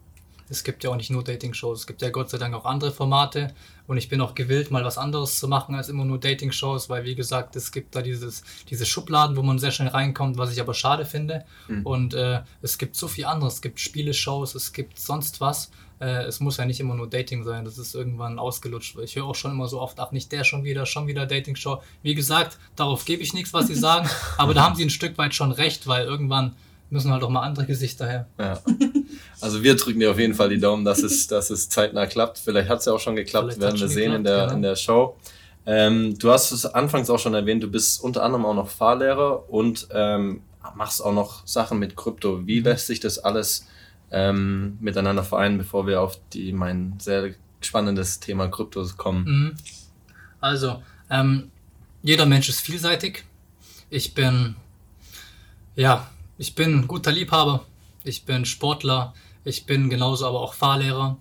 Es 0.49 0.65
gibt 0.65 0.85
ja 0.85 0.91
auch 0.91 0.97
nicht 0.97 1.11
nur 1.11 1.25
Dating-Shows, 1.25 1.81
es 1.81 1.87
gibt 1.87 2.03
ja 2.03 2.11
Gott 2.11 2.31
sei 2.31 2.39
Dank 2.39 2.55
auch 2.55 2.65
andere 2.65 2.93
Formate 2.93 3.53
und 3.87 3.97
ich 3.97 4.09
bin 4.09 4.21
auch 4.21 4.35
gewillt, 4.35 4.71
mal 4.71 4.85
was 4.85 4.99
anderes 4.99 5.39
zu 5.39 5.49
machen 5.49 5.75
als 5.75 5.89
immer 5.89 6.05
nur 6.05 6.19
Dating-Shows, 6.19 6.89
weil 6.89 7.05
wie 7.05 7.15
gesagt, 7.15 7.57
es 7.57 7.73
gibt 7.73 7.95
da 7.95 8.03
dieses, 8.03 8.43
diese 8.69 8.87
Schubladen, 8.87 9.37
wo 9.37 9.43
man 9.43 9.59
sehr 9.59 9.71
schnell 9.71 9.89
reinkommt, 9.89 10.39
was 10.39 10.53
ich 10.53 10.61
aber 10.61 10.75
schade 10.75 11.05
finde. 11.05 11.45
Mhm. 11.69 11.87
Und 11.87 12.15
äh, 12.15 12.41
es 12.63 12.79
gibt 12.79 12.97
so 12.97 13.09
viel 13.09 13.27
anderes, 13.27 13.55
es 13.55 13.63
gibt 13.63 13.81
Spieleshows, 13.81 14.55
es 14.55 14.73
gibt 14.73 14.99
sonst 14.99 15.41
was. 15.41 15.71
Äh, 16.01 16.25
es 16.25 16.41
muss 16.41 16.59
ja 16.59 16.65
nicht 16.65 16.81
immer 16.81 16.95
nur 16.95 17.09
Dating 17.09 17.45
sein, 17.45 17.65
das 17.65 17.79
ist 17.79 17.95
irgendwann 17.95 18.39
ausgelutscht. 18.39 18.99
Ich 18.99 19.17
höre 19.17 19.25
auch 19.25 19.35
schon 19.35 19.53
immer 19.53 19.69
so 19.69 19.81
oft, 19.81 19.99
ach 19.99 20.13
nicht 20.13 20.31
der 20.33 20.45
schon 20.45 20.65
wieder, 20.65 20.85
schon 20.85 21.07
wieder 21.07 21.27
Dating-Show. 21.27 21.83
Wie 22.03 22.15
gesagt, 22.15 22.59
darauf 22.75 23.05
gebe 23.05 23.23
ich 23.23 23.35
nichts, 23.35 23.53
was 23.53 23.69
sie 23.69 23.75
sagen, 23.75 24.09
aber 24.37 24.53
da 24.53 24.63
haben 24.65 24.75
sie 24.75 24.85
ein 24.85 24.91
Stück 24.91 25.17
weit 25.19 25.35
schon 25.35 25.53
recht, 25.53 25.87
weil 25.87 26.05
irgendwann 26.05 26.55
müssen 26.91 27.13
halt 27.13 27.23
auch 27.23 27.31
mal 27.31 27.43
andere 27.43 27.67
Gesichter 27.67 28.07
her. 28.07 28.27
Ja. 28.39 28.61
Also 29.41 29.63
wir 29.63 29.77
drücken 29.77 30.01
dir 30.01 30.11
auf 30.11 30.19
jeden 30.19 30.35
Fall 30.35 30.49
die 30.49 30.59
Daumen, 30.59 30.85
dass 30.85 31.03
es, 31.03 31.27
dass 31.27 31.51
es 31.51 31.69
zeitnah 31.69 32.07
klappt. 32.07 32.39
Vielleicht 32.39 32.69
hat 32.69 32.81
es 32.81 32.87
ja 32.87 32.93
auch 32.93 33.01
schon 33.01 33.17
geklappt, 33.17 33.55
Vielleicht 33.55 33.61
werden 33.61 33.81
wir 33.81 33.89
sehen 33.89 34.13
geklappt, 34.13 34.19
in, 34.19 34.25
der, 34.25 34.41
genau. 34.45 34.55
in 34.55 34.63
der 34.63 34.77
Show. 34.77 35.17
Ähm, 35.67 36.19
du 36.19 36.31
hast 36.31 36.53
es 36.53 36.65
anfangs 36.65 37.11
auch 37.11 37.19
schon 37.19 37.35
erwähnt, 37.35 37.63
du 37.63 37.71
bist 37.71 38.01
unter 38.03 38.23
anderem 38.23 38.47
auch 38.47 38.55
noch 38.55 38.69
Fahrlehrer 38.69 39.51
und 39.51 39.89
ähm, 39.91 40.43
machst 40.75 41.05
auch 41.05 41.13
noch 41.13 41.47
Sachen 41.47 41.79
mit 41.79 41.97
Krypto. 41.97 42.47
Wie 42.47 42.61
mhm. 42.61 42.67
lässt 42.67 42.87
sich 42.87 43.01
das 43.01 43.19
alles 43.19 43.67
ähm, 44.11 44.79
miteinander 44.81 45.25
vereinen, 45.25 45.59
bevor 45.59 45.87
wir 45.87 46.01
auf 46.01 46.19
die, 46.33 46.53
mein 46.53 46.95
sehr 46.99 47.35
spannendes 47.61 48.21
Thema 48.21 48.49
Kryptos 48.49 48.97
kommen? 48.97 49.25
Mhm. 49.25 49.55
Also, 50.41 50.83
ähm, 51.11 51.51
jeder 52.03 52.27
Mensch 52.27 52.49
ist 52.49 52.61
vielseitig. 52.61 53.25
Ich 53.91 54.15
bin, 54.15 54.57
ja, 55.75 56.09
ich 56.39 56.55
bin 56.55 56.87
guter 56.87 57.13
Liebhaber, 57.13 57.65
ich 58.05 58.25
bin 58.25 58.45
Sportler, 58.45 59.15
ich 59.45 59.67
bin 59.67 59.91
genauso 59.91 60.27
aber 60.27 60.41
auch 60.41 60.55
Fahrlehrer, 60.55 61.17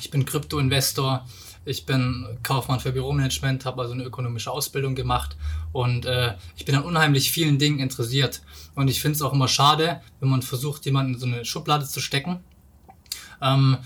ich 0.00 0.10
bin 0.10 0.24
Krypto-Investor, 0.24 1.26
ich 1.64 1.86
bin 1.86 2.26
Kaufmann 2.42 2.80
für 2.80 2.92
Büromanagement, 2.92 3.64
habe 3.64 3.82
also 3.82 3.94
eine 3.94 4.02
ökonomische 4.02 4.50
Ausbildung 4.50 4.94
gemacht. 4.94 5.36
Und 5.72 6.06
äh, 6.06 6.34
ich 6.56 6.64
bin 6.64 6.74
an 6.74 6.82
unheimlich 6.82 7.30
vielen 7.30 7.58
Dingen 7.58 7.78
interessiert. 7.78 8.42
Und 8.74 8.88
ich 8.88 9.00
finde 9.00 9.16
es 9.16 9.22
auch 9.22 9.32
immer 9.32 9.48
schade, 9.48 10.00
wenn 10.18 10.28
man 10.28 10.42
versucht, 10.42 10.84
jemanden 10.86 11.14
in 11.14 11.20
so 11.20 11.26
eine 11.26 11.44
Schublade 11.44 11.86
zu 11.86 12.00
stecken. 12.00 12.40
Ähm, 13.40 13.78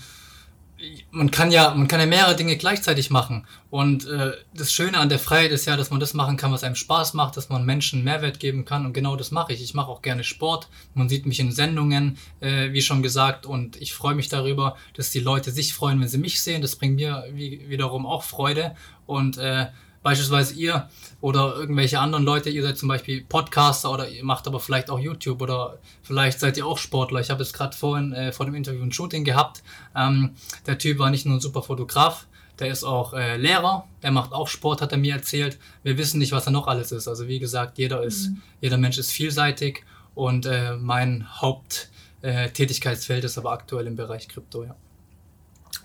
man 1.11 1.31
kann 1.31 1.51
ja, 1.51 1.73
man 1.73 1.87
kann 1.87 1.99
ja 1.99 2.05
mehrere 2.05 2.35
Dinge 2.35 2.55
gleichzeitig 2.55 3.09
machen. 3.09 3.47
Und 3.69 4.07
äh, 4.07 4.33
das 4.53 4.71
Schöne 4.71 4.99
an 4.99 5.09
der 5.09 5.19
Freiheit 5.19 5.51
ist 5.51 5.65
ja, 5.65 5.75
dass 5.75 5.89
man 5.89 5.99
das 5.99 6.13
machen 6.13 6.37
kann, 6.37 6.51
was 6.51 6.63
einem 6.63 6.75
Spaß 6.75 7.13
macht, 7.13 7.35
dass 7.35 7.49
man 7.49 7.65
Menschen 7.65 8.03
Mehrwert 8.03 8.39
geben 8.39 8.65
kann. 8.65 8.85
Und 8.85 8.93
genau 8.93 9.15
das 9.15 9.31
mache 9.31 9.53
ich. 9.53 9.63
Ich 9.63 9.73
mache 9.73 9.89
auch 9.89 10.01
gerne 10.01 10.23
Sport. 10.23 10.69
Man 10.93 11.09
sieht 11.09 11.25
mich 11.25 11.39
in 11.39 11.51
Sendungen, 11.51 12.17
äh, 12.39 12.71
wie 12.73 12.81
schon 12.81 13.01
gesagt. 13.01 13.45
Und 13.45 13.75
ich 13.81 13.93
freue 13.93 14.15
mich 14.15 14.29
darüber, 14.29 14.77
dass 14.93 15.09
die 15.09 15.19
Leute 15.19 15.51
sich 15.51 15.73
freuen, 15.73 15.99
wenn 15.99 16.07
sie 16.07 16.19
mich 16.19 16.41
sehen. 16.41 16.61
Das 16.61 16.75
bringt 16.75 16.95
mir 16.95 17.25
wie, 17.33 17.67
wiederum 17.69 18.05
auch 18.05 18.23
Freude. 18.23 18.75
Und 19.05 19.37
äh, 19.37 19.67
beispielsweise 20.03 20.53
ihr 20.55 20.89
oder 21.21 21.55
irgendwelche 21.55 21.99
anderen 21.99 22.23
Leute, 22.23 22.49
ihr 22.49 22.63
seid 22.63 22.77
zum 22.77 22.89
Beispiel 22.89 23.23
Podcaster 23.23 23.91
oder 23.91 24.07
ihr 24.07 24.23
macht 24.23 24.47
aber 24.47 24.59
vielleicht 24.59 24.89
auch 24.89 24.99
YouTube 24.99 25.41
oder 25.41 25.79
vielleicht 26.03 26.39
seid 26.39 26.57
ihr 26.57 26.65
auch 26.65 26.77
Sportler. 26.77 27.19
Ich 27.19 27.29
habe 27.29 27.43
jetzt 27.43 27.53
gerade 27.53 27.75
vorhin 27.75 28.13
äh, 28.13 28.31
vor 28.31 28.45
dem 28.45 28.55
Interview 28.55 28.83
ein 28.83 28.91
Shooting 28.91 29.23
gehabt. 29.23 29.63
Ähm, 29.95 30.35
der 30.65 30.77
Typ 30.77 30.99
war 30.99 31.09
nicht 31.09 31.25
nur 31.25 31.37
ein 31.37 31.41
super 31.41 31.63
Fotograf, 31.63 32.27
der 32.59 32.69
ist 32.69 32.83
auch 32.83 33.13
äh, 33.13 33.37
Lehrer, 33.37 33.87
er 34.01 34.11
macht 34.11 34.31
auch 34.31 34.47
Sport, 34.47 34.81
hat 34.81 34.91
er 34.91 34.97
mir 34.97 35.13
erzählt. 35.13 35.59
Wir 35.83 35.97
wissen 35.97 36.19
nicht, 36.19 36.31
was 36.31 36.47
er 36.47 36.51
noch 36.51 36.67
alles 36.67 36.91
ist. 36.91 37.07
Also 37.07 37.27
wie 37.27 37.39
gesagt, 37.39 37.77
jeder 37.77 38.03
ist, 38.03 38.29
mhm. 38.29 38.41
jeder 38.61 38.77
Mensch 38.77 38.97
ist 38.97 39.11
vielseitig 39.11 39.83
und 40.15 40.45
äh, 40.45 40.75
mein 40.75 41.27
Haupttätigkeitsfeld 41.41 43.23
ist 43.23 43.37
aber 43.37 43.51
aktuell 43.51 43.87
im 43.87 43.95
Bereich 43.95 44.27
Krypto, 44.27 44.63
ja. 44.63 44.75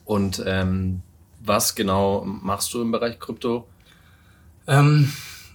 Und 0.05 0.43
ähm, 0.47 1.03
was 1.41 1.75
genau 1.75 2.25
machst 2.25 2.73
du 2.73 2.83
im 2.83 2.93
Bereich 2.93 3.19
Krypto? 3.19 3.67
Ähm, 4.67 5.13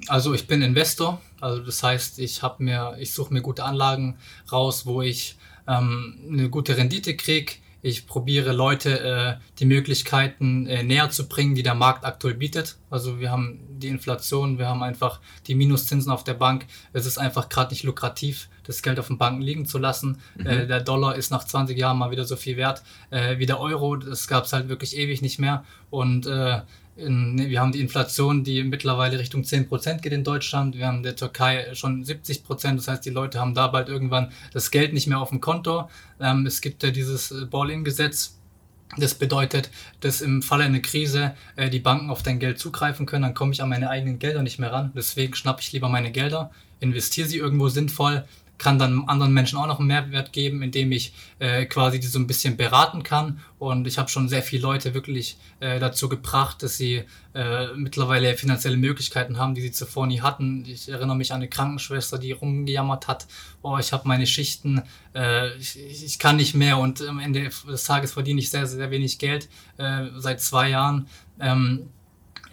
also 0.08 0.34
ich 0.34 0.48
bin 0.48 0.62
Investor, 0.62 1.22
also 1.42 1.62
das 1.62 1.84
heißt, 1.84 2.20
ich 2.20 2.42
habe 2.42 2.64
mir, 2.64 2.96
ich 3.00 3.14
suche 3.14 3.34
mir 3.34 3.42
gute 3.42 3.64
Anlagen 3.64 4.18
raus, 4.52 4.86
wo 4.86 5.02
ich 5.02 5.38
ähm, 5.68 6.18
eine 6.32 6.50
gute 6.50 6.78
Rendite 6.78 7.16
kriege. 7.16 7.54
Ich 7.84 8.08
probiere 8.08 8.54
Leute 8.54 9.00
äh, 9.00 9.36
die 9.60 9.66
Möglichkeiten 9.66 10.66
äh, 10.66 10.82
näher 10.82 11.12
zu 11.12 11.28
bringen, 11.28 11.54
die 11.54 11.64
der 11.64 11.76
Markt 11.76 12.06
aktuell 12.06 12.34
bietet. 12.34 12.78
Also 12.90 13.20
wir 13.20 13.32
haben 13.32 13.60
die 13.70 13.88
Inflation, 13.88 14.58
wir 14.58 14.68
haben 14.68 14.82
einfach 14.82 15.20
die 15.46 15.54
Minuszinsen 15.54 16.12
auf 16.12 16.24
der 16.24 16.34
Bank. 16.34 16.66
Es 16.92 17.06
ist 17.06 17.20
einfach 17.20 17.50
gerade 17.50 17.72
nicht 17.72 17.84
lukrativ, 17.84 18.50
das 18.64 18.82
Geld 18.82 19.00
auf 19.00 19.08
den 19.08 19.20
Banken 19.20 19.42
liegen 19.42 19.68
zu 19.68 19.78
lassen. 19.78 20.18
Mhm. 20.36 20.46
Äh, 20.48 20.68
der 20.68 20.82
Dollar 20.82 21.16
ist 21.16 21.30
nach 21.30 21.44
20 21.44 21.78
Jahren 21.78 22.00
mal 22.00 22.10
wieder 22.10 22.26
so 22.26 22.36
viel 22.36 22.58
wert 22.58 22.82
äh, 23.12 23.38
wie 23.38 23.46
der 23.46 23.60
Euro. 23.60 23.96
Das 23.96 24.28
gab 24.28 24.46
es 24.46 24.54
halt 24.54 24.70
wirklich 24.70 24.98
ewig 24.98 25.22
nicht 25.22 25.38
mehr. 25.38 25.64
Und 25.92 26.26
äh, 26.26 26.62
in, 26.98 27.38
wir 27.38 27.62
haben 27.62 27.72
die 27.72 27.82
Inflation, 27.82 28.44
die 28.44 28.64
mittlerweile 28.64 29.20
Richtung 29.20 29.44
10% 29.44 30.02
geht 30.02 30.14
in 30.14 30.24
Deutschland. 30.24 30.76
Wir 30.78 30.88
haben 30.88 30.98
in 30.98 31.04
der 31.04 31.16
Türkei 31.16 31.74
schon 31.74 32.04
70%. 32.04 32.76
Das 32.76 32.88
heißt, 32.88 33.06
die 33.06 33.12
Leute 33.12 33.40
haben 33.40 33.54
da 33.54 33.68
bald 33.68 33.88
irgendwann 33.88 34.32
das 34.54 34.72
Geld 34.72 34.94
nicht 34.94 35.08
mehr 35.08 35.20
auf 35.20 35.30
dem 35.30 35.40
Konto. 35.40 35.90
Ähm, 36.20 36.46
es 36.46 36.62
gibt 36.62 36.84
ja 36.84 36.92
dieses 36.92 37.32
äh, 37.32 37.46
Ball-in-Gesetz. 37.46 38.38
Das 38.98 39.16
bedeutet, 39.16 39.70
dass 40.00 40.22
im 40.22 40.42
Falle 40.42 40.64
einer 40.64 40.80
Krise 40.80 41.36
äh, 41.56 41.70
die 41.70 41.80
Banken 41.80 42.10
auf 42.10 42.24
dein 42.24 42.40
Geld 42.40 42.58
zugreifen 42.58 43.06
können. 43.06 43.24
Dann 43.24 43.34
komme 43.34 43.54
ich 43.54 43.62
an 43.62 43.70
meine 43.70 43.90
eigenen 43.90 44.18
Gelder 44.18 44.42
nicht 44.42 44.60
mehr 44.60 44.72
ran. 44.72 44.92
Deswegen 44.96 45.36
schnappe 45.36 45.62
ich 45.62 45.72
lieber 45.74 45.90
meine 45.90 46.12
Gelder, 46.12 46.52
investiere 46.80 47.28
sie 47.28 47.38
irgendwo 47.38 47.70
sinnvoll, 47.70 48.26
kann 48.58 48.80
dann 48.80 49.04
anderen 49.08 49.34
Menschen 49.34 49.58
auch 49.58 49.68
noch 49.68 49.80
einen 49.80 49.88
Mehrwert 49.88 50.34
geben, 50.34 50.62
indem 50.62 50.92
ich 50.92 51.14
äh, 51.40 51.66
quasi 51.66 52.00
die 52.00 52.08
so 52.08 52.20
ein 52.20 52.28
bisschen 52.28 52.58
beraten 52.58 53.04
kann. 53.04 53.40
Und 53.60 53.88
ich 53.88 53.98
habe 53.98 54.10
schon 54.10 54.30
sehr 54.30 54.44
viele 54.44 54.64
Leute 54.64 54.94
wirklich 54.94 55.38
äh, 55.60 55.80
dazu 55.80 56.10
gebracht, 56.10 56.64
dass 56.64 56.78
sie 56.78 57.04
äh, 57.34 57.68
mittlerweile 57.76 58.36
finanzielle 58.36 58.78
Möglichkeiten 58.78 59.38
haben, 59.38 59.56
die 59.56 59.62
sie 59.62 59.72
zuvor 59.72 60.08
nie 60.08 60.22
hatten. 60.22 60.66
Ich 60.66 60.90
erinnere 60.90 61.16
mich 61.16 61.32
an 61.32 61.38
eine 61.38 61.50
Krankenschwester, 61.50 62.18
die 62.18 62.32
rumgejammert 62.32 63.08
hat, 63.08 63.28
oh, 63.62 63.78
ich 63.78 63.94
habe 63.94 64.08
meine 64.08 64.28
Schichten, 64.28 64.82
äh, 65.14 65.56
ich, 65.58 65.80
ich, 65.80 66.20
kann 66.20 66.38
nicht 66.38 66.56
mehr 66.56 66.78
und 66.78 67.02
am 67.08 67.20
Ende 67.20 67.50
des 67.68 67.84
Tages 67.84 68.14
verdiene 68.14 68.40
ich 68.40 68.50
sehr, 68.50 68.66
sehr 68.66 68.92
wenig 68.92 69.20
Geld 69.20 69.50
äh, 69.78 70.06
seit 70.18 70.42
zwei 70.42 70.70
Jahren. 70.70 71.08
Ähm, 71.40 71.90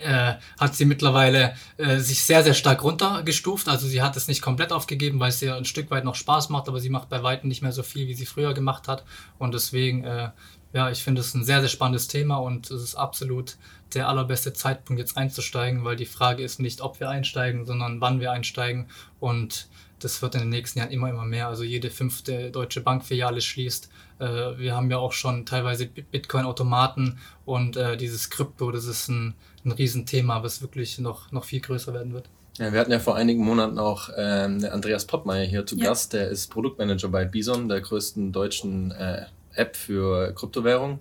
äh, 0.00 0.34
hat 0.58 0.74
sie 0.74 0.84
mittlerweile 0.84 1.54
äh, 1.76 1.98
sich 1.98 2.22
sehr, 2.22 2.42
sehr 2.42 2.54
stark 2.54 2.82
runtergestuft. 2.82 3.68
Also 3.68 3.86
sie 3.86 4.02
hat 4.02 4.16
es 4.16 4.28
nicht 4.28 4.42
komplett 4.42 4.72
aufgegeben, 4.72 5.20
weil 5.20 5.30
es 5.30 5.42
ihr 5.42 5.54
ein 5.54 5.64
Stück 5.64 5.90
weit 5.90 6.04
noch 6.04 6.14
Spaß 6.14 6.48
macht, 6.48 6.68
aber 6.68 6.80
sie 6.80 6.90
macht 6.90 7.08
bei 7.08 7.22
weitem 7.22 7.48
nicht 7.48 7.62
mehr 7.62 7.72
so 7.72 7.82
viel, 7.82 8.08
wie 8.08 8.14
sie 8.14 8.26
früher 8.26 8.54
gemacht 8.54 8.88
hat. 8.88 9.04
Und 9.38 9.54
deswegen, 9.54 10.04
äh, 10.04 10.30
ja, 10.72 10.90
ich 10.90 11.02
finde 11.02 11.20
es 11.20 11.34
ein 11.34 11.44
sehr, 11.44 11.60
sehr 11.60 11.68
spannendes 11.68 12.08
Thema 12.08 12.36
und 12.36 12.70
es 12.70 12.82
ist 12.82 12.94
absolut 12.94 13.56
der 13.94 14.08
allerbeste 14.08 14.52
Zeitpunkt, 14.52 14.98
jetzt 14.98 15.16
einzusteigen, 15.16 15.84
weil 15.84 15.96
die 15.96 16.06
Frage 16.06 16.42
ist 16.42 16.58
nicht, 16.58 16.80
ob 16.80 16.98
wir 17.00 17.08
einsteigen, 17.08 17.64
sondern 17.64 18.00
wann 18.00 18.20
wir 18.20 18.32
einsteigen. 18.32 18.88
Und 19.20 19.68
das 19.98 20.22
wird 20.22 20.34
in 20.34 20.42
den 20.42 20.50
nächsten 20.50 20.78
Jahren 20.78 20.90
immer, 20.90 21.10
immer 21.10 21.24
mehr. 21.24 21.48
Also 21.48 21.64
jede 21.64 21.90
fünfte 21.90 22.50
deutsche 22.50 22.80
Bankfiliale 22.80 23.40
schließt. 23.40 23.88
Äh, 24.18 24.24
wir 24.58 24.74
haben 24.74 24.90
ja 24.90 24.98
auch 24.98 25.12
schon 25.12 25.46
teilweise 25.46 25.86
Bitcoin-Automaten 25.86 27.18
und 27.44 27.76
äh, 27.76 27.96
dieses 27.96 28.30
Krypto, 28.30 28.70
das 28.70 28.86
ist 28.86 29.08
ein 29.08 29.34
ein 29.64 29.72
Riesenthema, 29.72 30.42
was 30.42 30.62
wirklich 30.62 30.98
noch, 30.98 31.32
noch 31.32 31.44
viel 31.44 31.60
größer 31.60 31.92
werden 31.94 32.12
wird. 32.12 32.28
Ja, 32.58 32.72
wir 32.72 32.78
hatten 32.78 32.92
ja 32.92 33.00
vor 33.00 33.16
einigen 33.16 33.44
Monaten 33.44 33.78
auch 33.78 34.10
ähm, 34.16 34.64
Andreas 34.70 35.06
Pottmeier 35.06 35.44
hier 35.44 35.66
zu 35.66 35.76
ja. 35.76 35.86
Gast. 35.86 36.12
Der 36.12 36.28
ist 36.28 36.50
Produktmanager 36.50 37.08
bei 37.08 37.24
Bison, 37.24 37.68
der 37.68 37.80
größten 37.80 38.32
deutschen 38.32 38.92
äh, 38.92 39.22
App 39.54 39.76
für 39.76 40.32
Kryptowährung. 40.34 41.00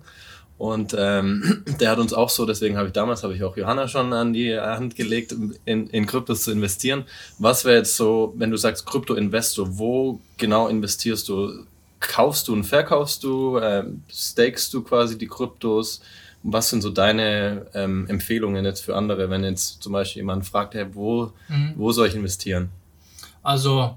Und 0.58 0.94
ähm, 0.96 1.64
der 1.80 1.90
hat 1.90 1.98
uns 1.98 2.12
auch 2.12 2.30
so, 2.30 2.46
deswegen 2.46 2.76
habe 2.76 2.88
ich 2.88 2.92
damals, 2.92 3.22
habe 3.22 3.34
ich 3.34 3.42
auch 3.42 3.56
Johanna 3.56 3.88
schon 3.88 4.12
an 4.12 4.32
die 4.32 4.58
Hand 4.58 4.96
gelegt, 4.96 5.34
in, 5.64 5.88
in 5.88 6.06
Kryptos 6.06 6.44
zu 6.44 6.52
investieren. 6.52 7.04
Was 7.38 7.64
wäre 7.64 7.78
jetzt 7.78 7.96
so, 7.96 8.32
wenn 8.36 8.50
du 8.50 8.56
sagst 8.56 8.86
Krypto-Investor, 8.86 9.78
wo 9.78 10.20
genau 10.36 10.68
investierst 10.68 11.28
du? 11.28 11.66
Kaufst 12.00 12.48
du 12.48 12.52
und 12.52 12.64
verkaufst 12.64 13.24
du? 13.24 13.58
Ähm, 13.58 14.02
stakest 14.12 14.74
du 14.74 14.82
quasi 14.82 15.16
die 15.16 15.26
Kryptos? 15.26 16.02
Was 16.42 16.68
sind 16.68 16.82
so 16.82 16.90
deine 16.90 17.66
ähm, 17.72 18.06
Empfehlungen 18.08 18.66
jetzt 18.66 18.82
für 18.82 18.94
andere, 18.94 19.30
wenn 19.30 19.42
jetzt 19.42 19.82
zum 19.82 19.94
Beispiel 19.94 20.20
jemand 20.20 20.44
fragt, 20.44 20.74
hey, 20.74 20.84
wo, 20.92 21.32
mhm. 21.48 21.72
wo 21.76 21.92
soll 21.92 22.08
ich 22.08 22.14
investieren? 22.14 22.68
Also 23.42 23.96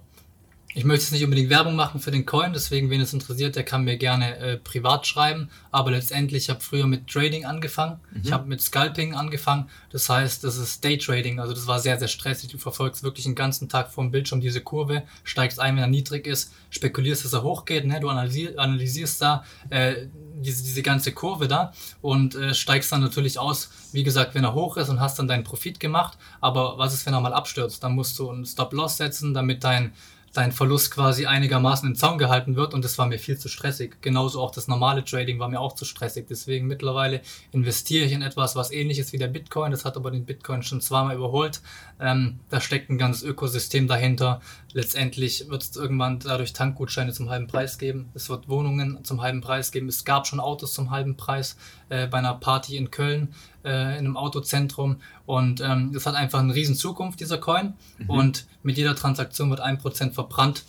ich 0.78 0.86
möchte 0.86 1.06
jetzt 1.06 1.12
nicht 1.12 1.24
unbedingt 1.24 1.50
Werbung 1.50 1.76
machen 1.76 2.00
für 2.00 2.12
den 2.12 2.28
Coin, 2.28 2.54
deswegen, 2.54 2.92
wen 2.92 3.02
es 3.02 3.12
interessiert, 3.12 3.56
der 3.56 3.64
kann 3.64 3.84
mir 3.84 3.98
gerne 3.98 4.38
äh, 4.38 4.58
privat 4.58 5.08
schreiben. 5.08 5.50
Aber 5.72 5.90
letztendlich, 5.90 6.44
ich 6.44 6.50
habe 6.52 6.60
früher 6.60 6.86
mit 6.86 7.08
Trading 7.08 7.46
angefangen. 7.46 8.00
Mhm. 8.12 8.22
Ich 8.24 8.32
habe 8.32 8.48
mit 8.48 8.62
Scalping 8.62 9.16
angefangen. 9.16 9.72
Das 9.90 10.08
heißt, 10.08 10.44
das 10.44 10.58
ist 10.58 10.84
Daytrading. 10.84 11.40
Also 11.40 11.56
das 11.56 11.66
war 11.66 11.80
sehr, 11.80 11.98
sehr 11.98 12.08
stressig. 12.08 12.52
Du 12.52 12.60
verfolgst 12.60 13.02
wirklich 13.02 13.26
den 13.26 13.34
ganzen 13.34 13.70
Tag 13.70 13.92
vor 13.92 14.04
dem 14.04 14.12
Bildschirm 14.12 14.40
diese 14.40 14.62
Kurve, 14.62 15.02
steigst 15.24 15.60
ein, 15.60 15.78
wenn 15.78 15.82
er 15.82 15.88
niedrig 15.88 16.28
ist, 16.28 16.54
spekulierst, 16.70 17.26
dass 17.26 17.34
er 17.34 17.42
hochgeht. 17.42 17.88
Ne? 17.88 18.00
Du 18.00 18.10
analysierst, 18.10 18.60
analysierst 18.60 19.20
da 19.20 19.44
äh, 19.72 20.06
diese, 20.36 20.64
diese 20.64 20.84
ganze 20.84 21.12
Kurve 21.12 21.48
da 21.48 21.74
und 22.02 22.36
äh, 22.36 22.54
steigst 22.54 22.92
dann 22.92 23.02
natürlich 23.02 23.40
aus, 23.40 23.72
wie 23.94 24.04
gesagt, 24.04 24.36
wenn 24.36 24.44
er 24.44 24.54
hoch 24.54 24.78
ist 24.78 24.90
und 24.90 25.00
hast 25.00 25.18
dann 25.18 25.28
deinen 25.28 25.44
Profit 25.44 25.80
gemacht. 25.80 26.20
Aber 26.40 26.78
was 26.78 26.94
ist, 26.94 27.08
wenn 27.08 27.16
er 27.16 27.22
mal 27.22 27.34
abstürzt? 27.34 27.84
Dann 27.84 27.96
musst 27.96 28.20
du 28.20 28.30
einen 28.30 28.46
Stop-Loss 28.46 28.98
setzen, 28.98 29.34
damit 29.34 29.64
dein 29.64 29.94
dein 30.34 30.52
Verlust 30.52 30.92
quasi 30.92 31.26
einigermaßen 31.26 31.88
im 31.88 31.96
Zaun 31.96 32.18
gehalten 32.18 32.56
wird 32.56 32.74
und 32.74 32.86
das 32.86 32.98
war 32.98 33.08
mir 33.08 33.20
viel 33.20 33.38
zu 33.38 33.50
stressig. 33.50 34.02
Genauso 34.02 34.42
auch 34.42 34.52
das 34.52 34.68
normale 34.68 35.04
Trading 35.04 35.40
war 35.40 35.50
mir 35.50 35.60
auch 35.60 35.74
zu 35.74 35.86
stressig. 35.86 36.28
Deswegen 36.30 36.68
mittlerweile 36.68 37.22
investiere 37.52 38.06
ich 38.06 38.12
in 38.12 38.22
etwas, 38.22 38.56
was 38.56 38.72
ähnlich 38.72 39.00
ist 39.00 39.14
wie 39.14 39.18
der 39.18 39.28
Bitcoin. 39.28 39.72
Das 39.72 39.86
hat 39.86 39.98
aber 39.98 40.12
den 40.12 40.26
Bitcoin 40.26 40.64
schon 40.64 40.82
zweimal 40.82 41.16
überholt. 41.16 41.62
Ähm, 42.00 42.40
da 42.50 42.62
steckt 42.62 42.90
ein 42.90 42.98
ganzes 42.98 43.24
Ökosystem 43.24 43.88
dahinter. 43.88 44.42
Letztendlich 44.74 45.50
wird 45.50 45.64
es 45.64 45.76
irgendwann 45.76 46.20
dadurch 46.20 46.54
Tankgutscheine 46.54 47.14
zum 47.14 47.30
halben 47.30 47.48
Preis 47.48 47.78
geben. 47.78 48.10
Es 48.14 48.30
wird 48.30 48.48
Wohnungen 48.48 49.04
zum 49.04 49.22
halben 49.22 49.42
Preis 49.42 49.72
geben. 49.72 49.88
Es 49.88 50.06
gab 50.06 50.28
schon 50.28 50.40
Autos 50.40 50.74
zum 50.74 50.92
halben 50.92 51.18
Preis 51.18 51.58
äh, 51.90 52.06
bei 52.08 52.20
einer 52.20 52.36
Party 52.36 52.78
in 52.78 52.92
Köln 52.92 53.34
äh, 53.68 54.00
in 54.00 54.06
einem 54.06 54.18
Autozentrum. 54.18 54.98
Und 55.26 55.62
ähm, 55.62 55.92
das 55.94 56.06
hat 56.06 56.16
einfach 56.16 56.40
eine 56.40 56.56
riesen 56.56 56.76
Zukunft, 56.76 57.20
dieser 57.20 57.38
Coin. 57.38 57.74
Mhm. 57.98 58.10
Und 58.10 58.46
mit 58.64 58.78
jeder 58.78 58.96
Transaktion 58.96 59.50
wird 59.50 59.60
ein 59.60 59.78
Prozent 59.78 60.16
verbrannt. 60.16 60.64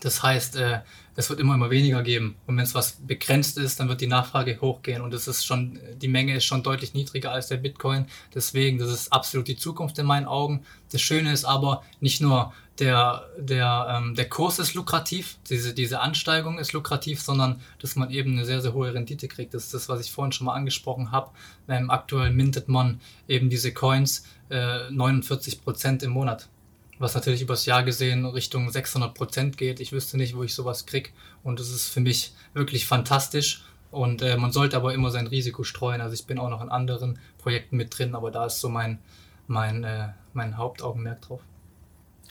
Das 0.00 0.22
heißt, 0.22 0.56
äh, 0.56 0.80
es 1.16 1.28
wird 1.28 1.40
immer, 1.40 1.54
immer 1.54 1.70
weniger 1.70 2.02
geben. 2.02 2.36
Und 2.46 2.56
wenn 2.56 2.64
es 2.64 2.74
was 2.74 2.92
begrenzt 2.92 3.58
ist, 3.58 3.78
dann 3.78 3.88
wird 3.88 4.00
die 4.00 4.06
Nachfrage 4.06 4.60
hochgehen. 4.60 5.02
Und 5.02 5.12
das 5.12 5.28
ist 5.28 5.44
schon, 5.44 5.78
die 6.00 6.08
Menge 6.08 6.36
ist 6.36 6.44
schon 6.44 6.62
deutlich 6.62 6.94
niedriger 6.94 7.32
als 7.32 7.48
der 7.48 7.58
Bitcoin. 7.58 8.06
Deswegen, 8.34 8.78
das 8.78 8.90
ist 8.90 9.12
absolut 9.12 9.46
die 9.48 9.56
Zukunft 9.56 9.98
in 9.98 10.06
meinen 10.06 10.26
Augen. 10.26 10.64
Das 10.92 11.02
Schöne 11.02 11.32
ist 11.32 11.44
aber 11.44 11.82
nicht 12.00 12.20
nur 12.20 12.52
der, 12.78 13.28
der, 13.38 13.98
ähm, 13.98 14.14
der 14.14 14.28
Kurs 14.28 14.58
ist 14.58 14.72
lukrativ, 14.72 15.36
diese, 15.50 15.74
diese 15.74 16.00
Ansteigung 16.00 16.58
ist 16.58 16.72
lukrativ, 16.72 17.20
sondern 17.20 17.60
dass 17.78 17.94
man 17.94 18.10
eben 18.10 18.32
eine 18.32 18.46
sehr, 18.46 18.62
sehr 18.62 18.72
hohe 18.72 18.94
Rendite 18.94 19.28
kriegt. 19.28 19.52
Das 19.52 19.64
ist 19.64 19.74
das, 19.74 19.88
was 19.90 20.00
ich 20.00 20.10
vorhin 20.10 20.32
schon 20.32 20.46
mal 20.46 20.54
angesprochen 20.54 21.12
habe. 21.12 21.30
Ähm, 21.68 21.90
aktuell 21.90 22.30
mintet 22.30 22.68
man 22.68 23.00
eben 23.28 23.50
diese 23.50 23.74
Coins 23.74 24.24
äh, 24.48 24.88
49% 24.88 26.02
im 26.04 26.10
Monat. 26.10 26.48
Was 27.00 27.14
natürlich 27.14 27.40
übers 27.40 27.64
Jahr 27.64 27.82
gesehen 27.82 28.26
Richtung 28.26 28.68
600% 28.68 29.56
geht. 29.56 29.80
Ich 29.80 29.90
wüsste 29.90 30.18
nicht, 30.18 30.36
wo 30.36 30.42
ich 30.42 30.54
sowas 30.54 30.84
kriege. 30.84 31.08
Und 31.42 31.58
das 31.58 31.70
ist 31.70 31.88
für 31.88 32.00
mich 32.00 32.34
wirklich 32.52 32.86
fantastisch. 32.86 33.64
Und 33.90 34.20
äh, 34.20 34.36
man 34.36 34.52
sollte 34.52 34.76
aber 34.76 34.92
immer 34.92 35.10
sein 35.10 35.26
Risiko 35.26 35.64
streuen. 35.64 36.02
Also 36.02 36.12
ich 36.12 36.26
bin 36.26 36.38
auch 36.38 36.50
noch 36.50 36.60
in 36.60 36.68
anderen 36.68 37.18
Projekten 37.38 37.78
mit 37.78 37.98
drin, 37.98 38.14
aber 38.14 38.30
da 38.30 38.44
ist 38.44 38.60
so 38.60 38.68
mein, 38.68 38.98
mein, 39.46 39.82
äh, 39.82 40.08
mein 40.34 40.58
Hauptaugenmerk 40.58 41.22
drauf. 41.22 41.40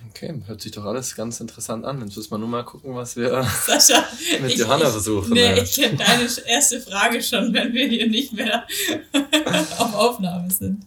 Okay, 0.08 0.40
hört 0.46 0.62
sich 0.62 0.72
doch 0.72 0.86
alles 0.86 1.16
ganz 1.16 1.40
interessant 1.40 1.84
an. 1.84 2.00
Jetzt 2.02 2.16
müssen 2.16 2.30
wir 2.30 2.38
nur 2.38 2.48
mal 2.48 2.64
gucken, 2.64 2.94
was 2.94 3.16
wir 3.16 3.44
Sascha, 3.66 4.06
mit 4.40 4.52
ich, 4.52 4.60
Johanna 4.60 4.86
versuchen. 4.86 5.34
Nee, 5.34 5.56
ja. 5.56 5.64
ich 5.64 5.74
kenne 5.74 5.98
deine 5.98 6.30
erste 6.46 6.80
Frage 6.80 7.24
schon, 7.24 7.52
wenn 7.56 7.74
wir 7.74 7.88
hier 7.88 8.08
nicht 8.08 8.34
mehr 8.34 8.68
auf 9.80 9.96
Aufnahme 9.96 10.52
sind. 10.52 10.86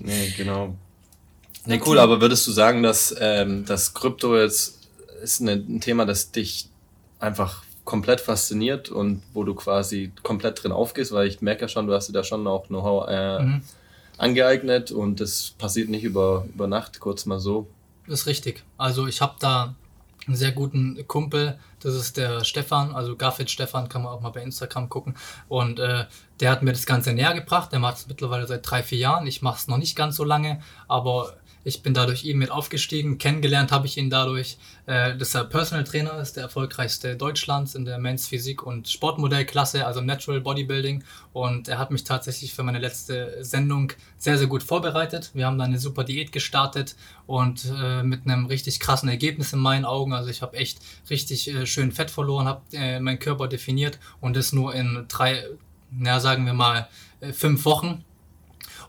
nee, 0.00 0.32
genau. 0.34 0.74
Okay. 1.64 1.80
cool, 1.86 1.98
aber 1.98 2.20
würdest 2.20 2.46
du 2.46 2.52
sagen, 2.52 2.82
dass 2.82 3.14
ähm, 3.18 3.64
das 3.66 3.94
Krypto 3.94 4.36
jetzt 4.36 4.78
ist 5.22 5.40
ein 5.40 5.80
Thema, 5.80 6.06
das 6.06 6.30
dich 6.30 6.68
einfach 7.18 7.62
komplett 7.84 8.20
fasziniert 8.20 8.90
und 8.90 9.22
wo 9.34 9.44
du 9.44 9.54
quasi 9.54 10.12
komplett 10.22 10.62
drin 10.62 10.72
aufgehst, 10.72 11.12
weil 11.12 11.26
ich 11.26 11.40
merke 11.40 11.62
ja 11.62 11.68
schon, 11.68 11.86
du 11.86 11.94
hast 11.94 12.08
dir 12.08 12.12
da 12.12 12.22
schon 12.22 12.46
auch 12.46 12.68
Know-how 12.68 13.08
äh, 13.08 13.42
mhm 13.42 13.62
angeeignet 14.18 14.90
und 14.90 15.20
das 15.20 15.54
passiert 15.56 15.88
nicht 15.88 16.04
über, 16.04 16.44
über 16.52 16.66
Nacht, 16.66 17.00
kurz 17.00 17.24
mal 17.24 17.38
so. 17.38 17.68
Das 18.06 18.20
ist 18.20 18.26
richtig. 18.26 18.64
Also 18.76 19.06
ich 19.06 19.20
habe 19.20 19.36
da 19.38 19.74
einen 20.26 20.36
sehr 20.36 20.52
guten 20.52 21.06
Kumpel, 21.06 21.58
das 21.80 21.94
ist 21.94 22.16
der 22.16 22.44
Stefan, 22.44 22.94
also 22.94 23.16
Garfield 23.16 23.50
Stefan, 23.50 23.88
kann 23.88 24.02
man 24.02 24.12
auch 24.12 24.20
mal 24.20 24.30
bei 24.30 24.42
Instagram 24.42 24.88
gucken. 24.88 25.16
Und 25.48 25.78
äh, 25.78 26.04
der 26.40 26.50
hat 26.50 26.62
mir 26.62 26.72
das 26.72 26.84
Ganze 26.84 27.12
näher 27.12 27.32
gebracht. 27.32 27.72
Der 27.72 27.78
macht 27.78 27.98
es 27.98 28.08
mittlerweile 28.08 28.46
seit 28.46 28.68
drei, 28.68 28.82
vier 28.82 28.98
Jahren. 28.98 29.26
Ich 29.26 29.40
mache 29.40 29.58
es 29.58 29.68
noch 29.68 29.78
nicht 29.78 29.96
ganz 29.96 30.16
so 30.16 30.24
lange, 30.24 30.60
aber 30.88 31.34
ich 31.68 31.82
bin 31.82 31.92
dadurch 31.92 32.24
ihm 32.24 32.38
mit 32.38 32.50
aufgestiegen. 32.50 33.18
Kennengelernt 33.18 33.70
habe 33.70 33.86
ich 33.86 33.98
ihn 33.98 34.08
dadurch, 34.08 34.56
äh, 34.86 35.16
dass 35.16 35.34
er 35.34 35.44
Personal 35.44 35.84
Trainer 35.84 36.18
ist, 36.18 36.36
der 36.36 36.44
erfolgreichste 36.44 37.14
Deutschlands 37.14 37.74
in 37.74 37.84
der 37.84 37.98
Men's 37.98 38.26
Physik 38.26 38.62
und 38.62 38.88
Sportmodellklasse, 38.88 39.86
also 39.86 40.00
Natural 40.00 40.40
Bodybuilding. 40.40 41.04
Und 41.34 41.68
er 41.68 41.78
hat 41.78 41.90
mich 41.90 42.04
tatsächlich 42.04 42.54
für 42.54 42.62
meine 42.62 42.78
letzte 42.78 43.44
Sendung 43.44 43.92
sehr, 44.16 44.38
sehr 44.38 44.46
gut 44.46 44.62
vorbereitet. 44.62 45.30
Wir 45.34 45.46
haben 45.46 45.58
da 45.58 45.64
eine 45.64 45.78
super 45.78 46.04
Diät 46.04 46.32
gestartet 46.32 46.96
und 47.26 47.70
äh, 47.78 48.02
mit 48.02 48.26
einem 48.26 48.46
richtig 48.46 48.80
krassen 48.80 49.10
Ergebnis 49.10 49.52
in 49.52 49.58
meinen 49.58 49.84
Augen. 49.84 50.14
Also 50.14 50.30
ich 50.30 50.40
habe 50.40 50.56
echt 50.56 50.78
richtig 51.10 51.48
äh, 51.48 51.66
schön 51.66 51.92
Fett 51.92 52.10
verloren, 52.10 52.46
habe 52.46 52.62
äh, 52.72 52.98
meinen 52.98 53.18
Körper 53.18 53.46
definiert 53.46 53.98
und 54.20 54.36
das 54.36 54.54
nur 54.54 54.74
in 54.74 55.04
drei, 55.08 55.44
na 55.90 56.18
sagen 56.18 56.46
wir 56.46 56.54
mal, 56.54 56.88
äh, 57.20 57.32
fünf 57.32 57.66
Wochen. 57.66 58.04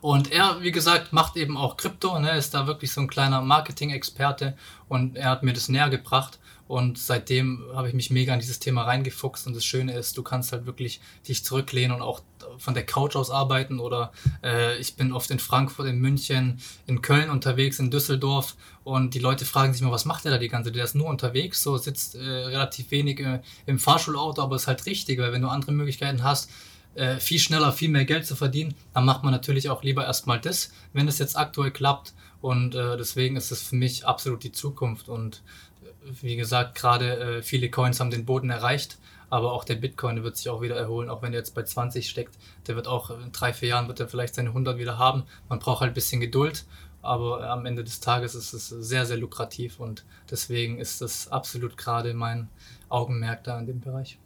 Und 0.00 0.32
er, 0.32 0.62
wie 0.62 0.72
gesagt, 0.72 1.12
macht 1.12 1.36
eben 1.36 1.56
auch 1.56 1.76
Krypto, 1.76 2.18
ne, 2.18 2.36
ist 2.36 2.54
da 2.54 2.66
wirklich 2.66 2.92
so 2.92 3.00
ein 3.00 3.08
kleiner 3.08 3.42
Marketing-Experte 3.42 4.56
und 4.88 5.16
er 5.16 5.30
hat 5.30 5.42
mir 5.42 5.52
das 5.52 5.68
näher 5.68 5.90
gebracht. 5.90 6.38
Und 6.70 6.98
seitdem 6.98 7.64
habe 7.74 7.88
ich 7.88 7.94
mich 7.94 8.10
mega 8.10 8.32
in 8.32 8.38
dieses 8.38 8.60
Thema 8.60 8.84
reingefuchst. 8.84 9.44
Und 9.48 9.56
das 9.56 9.64
Schöne 9.64 9.92
ist, 9.92 10.16
du 10.16 10.22
kannst 10.22 10.52
halt 10.52 10.66
wirklich 10.66 11.00
dich 11.26 11.44
zurücklehnen 11.44 11.96
und 11.96 12.00
auch 12.00 12.22
von 12.58 12.74
der 12.74 12.86
Couch 12.86 13.16
aus 13.16 13.28
arbeiten. 13.28 13.80
Oder 13.80 14.12
äh, 14.44 14.78
ich 14.78 14.94
bin 14.94 15.12
oft 15.12 15.32
in 15.32 15.40
Frankfurt, 15.40 15.88
in 15.88 15.98
München, 15.98 16.60
in 16.86 17.02
Köln 17.02 17.28
unterwegs, 17.28 17.80
in 17.80 17.90
Düsseldorf. 17.90 18.54
Und 18.84 19.14
die 19.14 19.18
Leute 19.18 19.46
fragen 19.46 19.72
sich 19.72 19.82
mal, 19.82 19.90
was 19.90 20.04
macht 20.04 20.24
der 20.24 20.30
da 20.30 20.38
die 20.38 20.48
ganze 20.48 20.68
Zeit? 20.68 20.76
Der 20.76 20.84
ist 20.84 20.94
nur 20.94 21.08
unterwegs, 21.08 21.60
so 21.60 21.76
sitzt 21.76 22.14
äh, 22.14 22.20
relativ 22.20 22.92
wenig 22.92 23.18
äh, 23.18 23.40
im 23.66 23.80
Fahrschulauto, 23.80 24.40
aber 24.40 24.54
ist 24.54 24.68
halt 24.68 24.86
richtig, 24.86 25.18
weil 25.18 25.32
wenn 25.32 25.42
du 25.42 25.48
andere 25.48 25.72
Möglichkeiten 25.72 26.22
hast, 26.22 26.50
äh, 26.94 27.16
viel 27.16 27.38
schneller, 27.38 27.72
viel 27.72 27.88
mehr 27.88 28.04
Geld 28.04 28.26
zu 28.26 28.36
verdienen, 28.36 28.74
dann 28.94 29.04
macht 29.04 29.22
man 29.22 29.32
natürlich 29.32 29.70
auch 29.70 29.82
lieber 29.82 30.04
erstmal 30.04 30.40
das, 30.40 30.72
wenn 30.92 31.08
es 31.08 31.18
jetzt 31.18 31.36
aktuell 31.36 31.70
klappt. 31.70 32.14
Und 32.40 32.74
äh, 32.74 32.96
deswegen 32.96 33.36
ist 33.36 33.50
es 33.50 33.62
für 33.62 33.76
mich 33.76 34.06
absolut 34.06 34.42
die 34.42 34.52
Zukunft. 34.52 35.08
Und 35.08 35.42
äh, 35.82 36.12
wie 36.22 36.36
gesagt, 36.36 36.74
gerade 36.74 37.38
äh, 37.38 37.42
viele 37.42 37.70
Coins 37.70 38.00
haben 38.00 38.10
den 38.10 38.24
Boden 38.24 38.50
erreicht, 38.50 38.98
aber 39.28 39.52
auch 39.52 39.64
der 39.64 39.76
Bitcoin 39.76 40.22
wird 40.24 40.36
sich 40.36 40.48
auch 40.48 40.62
wieder 40.62 40.76
erholen, 40.76 41.10
auch 41.10 41.22
wenn 41.22 41.32
er 41.32 41.38
jetzt 41.38 41.54
bei 41.54 41.62
20 41.62 42.08
steckt. 42.08 42.36
Der 42.66 42.76
wird 42.76 42.88
auch 42.88 43.10
in 43.10 43.30
drei, 43.32 43.52
vier 43.52 43.68
Jahren 43.68 43.88
wird 43.88 44.00
er 44.00 44.08
vielleicht 44.08 44.34
seine 44.34 44.48
100 44.48 44.78
wieder 44.78 44.98
haben. 44.98 45.24
Man 45.48 45.60
braucht 45.60 45.82
halt 45.82 45.92
ein 45.92 45.94
bisschen 45.94 46.20
Geduld, 46.20 46.64
aber 47.02 47.48
am 47.48 47.66
Ende 47.66 47.84
des 47.84 48.00
Tages 48.00 48.34
ist 48.34 48.52
es 48.52 48.68
sehr, 48.68 49.06
sehr 49.06 49.16
lukrativ 49.16 49.78
und 49.78 50.04
deswegen 50.30 50.78
ist 50.78 51.00
das 51.00 51.28
absolut 51.28 51.76
gerade 51.76 52.14
mein 52.14 52.48
Augenmerk 52.88 53.44
da 53.44 53.58
in 53.58 53.66
dem 53.66 53.80
Bereich. 53.80 54.18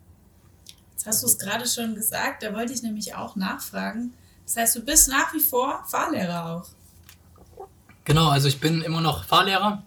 Hast 1.07 1.23
du 1.23 1.27
es 1.27 1.39
gerade 1.39 1.67
schon 1.67 1.95
gesagt, 1.95 2.43
da 2.43 2.55
wollte 2.55 2.73
ich 2.73 2.83
nämlich 2.83 3.15
auch 3.15 3.37
nachfragen. 3.37 4.15
Das 4.45 4.57
heißt, 4.57 4.77
du 4.77 4.81
bist 4.81 5.09
nach 5.09 5.33
wie 5.35 5.41
vor 5.41 5.85
Fahrlehrer 5.87 6.47
auch. 6.57 7.67
Genau, 8.05 8.29
also 8.29 8.49
ich 8.49 8.61
bin 8.61 8.83
immer 8.83 9.01
noch 9.01 9.25
Fahrlehrer, 9.25 9.83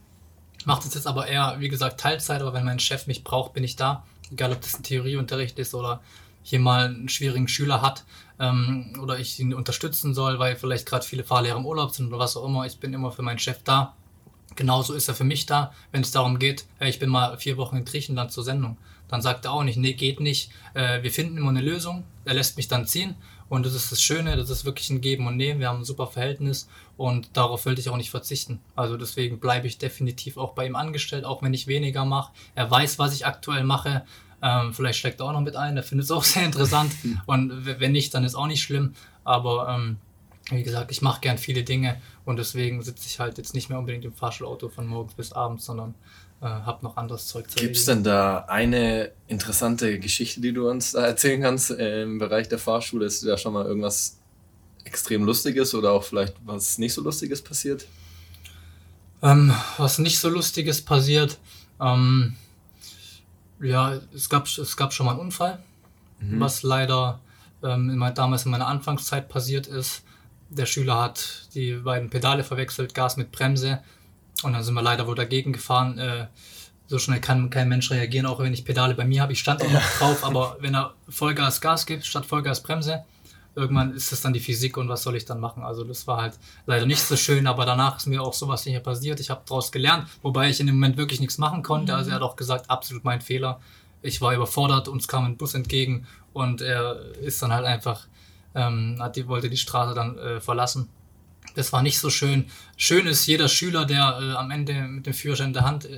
mache 0.65 0.84
das 0.84 0.95
jetzt 0.95 1.08
aber 1.08 1.27
eher, 1.27 1.56
wie 1.60 1.69
gesagt, 1.69 1.99
Teilzeit, 1.99 2.41
aber 2.41 2.53
wenn 2.53 2.65
mein 2.65 2.80
Chef 2.80 3.08
mich 3.08 3.23
braucht, 3.23 3.53
bin 3.53 3.63
ich 3.63 3.75
da. 3.75 4.03
Egal, 4.32 4.51
ob 4.51 4.62
das 4.62 4.75
ein 4.75 4.84
Theorieunterricht 4.84 5.58
ist 5.60 5.73
oder 5.73 6.01
hier 6.43 6.60
mal 6.60 6.86
einen 6.86 7.10
schwierigen 7.10 7.47
Schüler 7.47 7.82
hat 7.82 8.06
ähm, 8.39 8.93
oder 9.01 9.19
ich 9.19 9.39
ihn 9.39 9.53
unterstützen 9.53 10.13
soll, 10.13 10.39
weil 10.39 10.56
vielleicht 10.56 10.86
gerade 10.86 11.06
viele 11.06 11.23
Fahrlehrer 11.23 11.58
im 11.58 11.65
Urlaub 11.65 11.91
sind 11.91 12.08
oder 12.08 12.19
was 12.19 12.38
auch 12.38 12.45
immer. 12.45 12.65
Ich 12.65 12.80
bin 12.80 12.93
immer 12.93 13.12
für 13.12 13.21
meinen 13.21 13.39
Chef 13.39 13.63
da. 13.63 13.93
Genauso 14.56 14.93
ist 14.93 15.08
er 15.08 15.13
für 15.13 15.23
mich 15.23 15.45
da, 15.45 15.71
wenn 15.91 16.01
es 16.01 16.12
darum 16.12 16.39
geht, 16.39 16.65
ich 16.80 16.99
bin 16.99 17.10
mal 17.10 17.38
vier 17.38 17.58
Wochen 17.58 17.77
in 17.77 17.86
Griechenland 17.86 18.32
zur 18.32 18.43
Sendung. 18.43 18.77
Dann 19.07 19.21
sagt 19.21 19.45
er 19.45 19.51
auch 19.51 19.63
nicht, 19.63 19.77
nee, 19.77 19.93
geht 19.93 20.19
nicht. 20.19 20.51
Äh, 20.73 21.03
wir 21.03 21.11
finden 21.11 21.37
immer 21.37 21.49
eine 21.49 21.61
Lösung. 21.61 22.03
Er 22.25 22.33
lässt 22.33 22.57
mich 22.57 22.67
dann 22.67 22.85
ziehen. 22.85 23.15
Und 23.49 23.65
das 23.65 23.73
ist 23.73 23.91
das 23.91 24.01
Schöne, 24.01 24.35
das 24.35 24.49
ist 24.49 24.65
wirklich 24.65 24.89
ein 24.89 25.01
Geben 25.01 25.25
und 25.27 25.37
Nehmen. 25.37 25.59
Wir 25.59 25.69
haben 25.69 25.79
ein 25.79 25.85
super 25.85 26.07
Verhältnis 26.07 26.67
und 26.97 27.37
darauf 27.37 27.65
will 27.65 27.79
ich 27.79 27.89
auch 27.89 27.97
nicht 27.97 28.09
verzichten. 28.09 28.59
Also 28.75 28.97
deswegen 28.97 29.39
bleibe 29.39 29.67
ich 29.67 29.77
definitiv 29.77 30.37
auch 30.37 30.53
bei 30.53 30.65
ihm 30.65 30.75
angestellt, 30.75 31.23
auch 31.23 31.41
wenn 31.41 31.53
ich 31.53 31.67
weniger 31.67 32.03
mache. 32.03 32.33
Er 32.55 32.69
weiß, 32.69 32.99
was 32.99 33.13
ich 33.15 33.25
aktuell 33.25 33.63
mache. 33.63 34.03
Ähm, 34.41 34.73
vielleicht 34.73 34.99
steckt 34.99 35.21
er 35.21 35.27
auch 35.27 35.31
noch 35.31 35.41
mit 35.41 35.55
ein, 35.55 35.77
er 35.77 35.83
findet 35.83 36.05
es 36.05 36.11
auch 36.11 36.23
sehr 36.25 36.43
interessant. 36.43 36.91
und 37.25 37.65
wenn 37.65 37.91
nicht, 37.93 38.13
dann 38.13 38.25
ist 38.25 38.35
auch 38.35 38.47
nicht 38.47 38.61
schlimm. 38.61 38.93
Aber 39.23 39.69
ähm, 39.69 39.97
wie 40.49 40.63
gesagt, 40.63 40.91
ich 40.91 41.01
mache 41.01 41.21
gern 41.21 41.37
viele 41.37 41.63
Dinge 41.63 42.01
und 42.25 42.37
deswegen 42.37 42.81
sitze 42.81 43.07
ich 43.07 43.19
halt 43.19 43.37
jetzt 43.37 43.53
nicht 43.53 43.69
mehr 43.69 43.79
unbedingt 43.79 44.05
im 44.05 44.13
Fahrschulauto 44.13 44.69
von 44.69 44.87
morgens 44.87 45.13
bis 45.13 45.31
abends, 45.31 45.65
sondern 45.65 45.95
äh, 46.41 46.45
habe 46.45 46.84
noch 46.84 46.97
anderes 46.97 47.28
Zeug 47.28 47.50
zu 47.50 47.58
Gibt 47.58 47.78
es 47.78 47.86
denn 47.86 48.04
da 48.04 48.45
eine 48.47 49.12
interessante 49.28 50.00
Geschichte, 50.00 50.41
die 50.41 50.54
du 50.54 50.69
uns 50.69 50.91
da 50.91 51.06
erzählen 51.06 51.41
kannst 51.41 51.71
äh, 51.71 52.04
im 52.04 52.19
Bereich 52.19 52.47
der 52.47 52.60
Fahrschule? 52.60 53.06
Ist 53.06 53.26
da 53.26 53.38
schon 53.38 53.54
mal 53.54 53.65
irgendwas 53.65 54.19
extrem 54.84 55.23
Lustiges 55.23 55.73
oder 55.73 55.91
auch 55.91 56.04
vielleicht 56.04 56.36
was 56.45 56.78
nicht 56.78 56.93
so 56.93 57.02
Lustiges 57.02 57.41
passiert? 57.41 57.88
Ähm, 59.21 59.54
was 59.78 59.97
nicht 59.97 60.19
so 60.19 60.30
Lustiges 60.30 60.82
passiert, 60.84 61.39
ähm, 61.82 62.36
ja, 63.60 64.00
es 64.13 64.30
gab, 64.30 64.47
es 64.47 64.78
gab 64.78 64.93
schon 64.93 65.06
mal 65.06 65.13
einen 65.13 65.21
Unfall, 65.21 65.60
mhm. 66.19 66.39
was 66.39 66.63
leider 66.63 67.19
ähm, 67.63 67.89
in 67.89 67.97
mein, 67.97 68.13
damals 68.13 68.45
in 68.45 68.52
meiner 68.52 68.67
Anfangszeit 68.67 69.30
passiert 69.30 69.67
ist. 69.67 70.04
Der 70.50 70.65
Schüler 70.65 71.02
hat 71.02 71.50
die 71.56 71.73
beiden 71.73 72.10
Pedale 72.10 72.43
verwechselt, 72.43 72.93
Gas 72.93 73.17
mit 73.17 73.32
Bremse. 73.32 73.82
Und 74.43 74.54
dann 74.54 74.63
sind 74.63 74.73
wir 74.73 74.82
leider 74.82 75.08
wohl 75.08 75.15
dagegen 75.15 75.54
gefahren. 75.54 75.97
Äh, 75.97 76.28
so 76.88 77.00
schnell 77.00 77.19
kann 77.19 77.50
kein 77.50 77.67
Mensch 77.67 77.91
reagieren, 77.91 78.26
auch 78.26 78.39
wenn 78.39 78.54
ich 78.54 78.63
Pedale 78.63 78.95
bei 78.95 79.06
mir 79.06 79.21
habe. 79.21 79.34
Ich 79.34 79.39
stand 79.39 79.62
auch 79.62 79.71
noch 79.71 79.97
drauf, 79.97 80.23
aber 80.23 80.58
wenn 80.62 80.76
er 80.76 80.93
Vollgas 81.10 81.60
Gas 81.60 81.86
gibt 81.86 82.06
statt 82.06 82.26
Vollgas 82.26 82.63
Bremse, 82.63 83.04
irgendwann 83.56 83.93
ist 83.93 84.12
es 84.13 84.21
dann 84.21 84.34
die 84.34 84.39
Physik 84.39 84.78
und 84.78 84.88
was 84.88 85.04
soll 85.04 85.15
ich 85.15 85.26
dann 85.26 85.39
machen? 85.39 85.63
Also 85.63 85.84
das 85.84 86.08
war 86.08 86.21
halt 86.21 86.36
leider 86.65 86.86
nicht 86.86 87.02
so 87.02 87.17
schön, 87.17 87.47
aber 87.47 87.65
danach 87.65 87.97
ist 87.97 88.06
mir 88.06 88.21
auch 88.21 88.34
sowas 88.34 88.65
nicht 88.65 88.73
mehr 88.73 88.82
passiert. 88.82 89.19
Ich 89.19 89.30
habe 89.30 89.41
daraus 89.45 89.71
gelernt, 89.71 90.08
wobei 90.21 90.50
ich 90.50 90.60
in 90.60 90.67
dem 90.67 90.76
Moment 90.76 90.95
wirklich 90.95 91.19
nichts 91.19 91.38
machen 91.38 91.63
konnte. 91.63 91.95
Also 91.95 92.12
er 92.12 92.17
hat 92.17 92.21
auch 92.21 92.36
gesagt, 92.36 92.69
absolut 92.69 93.04
mein 93.04 93.19
Fehler. 93.19 93.60
Ich 94.02 94.21
war 94.21 94.34
überfordert, 94.34 94.88
uns 94.88 95.08
kam 95.08 95.26
ein 95.26 95.38
Bus 95.38 95.56
entgegen 95.56 96.08
und 96.34 96.62
er 96.62 97.00
ist 97.15 97.41
dann 97.41 97.52
halt 97.52 97.65
einfach, 97.65 98.08
ähm, 98.54 98.97
hat 99.00 99.15
die, 99.15 99.28
wollte 99.28 99.50
die 99.50 99.58
Straße 99.58 99.95
dann 99.95 100.17
äh, 100.19 100.39
verlassen. 100.39 100.88
Das 101.57 101.73
war 101.73 101.81
nicht 101.81 101.97
so 101.97 102.11
schön. 102.11 102.45
Schön 102.75 103.07
ist 103.07 103.25
jeder 103.25 103.49
Schüler, 103.49 103.85
der 103.85 104.19
äh, 104.21 104.33
am 104.33 104.51
Ende 104.51 104.75
mit 104.75 105.07
dem 105.07 105.13
Führerschein 105.15 105.47
in 105.47 105.53
der 105.53 105.65
Hand 105.65 105.89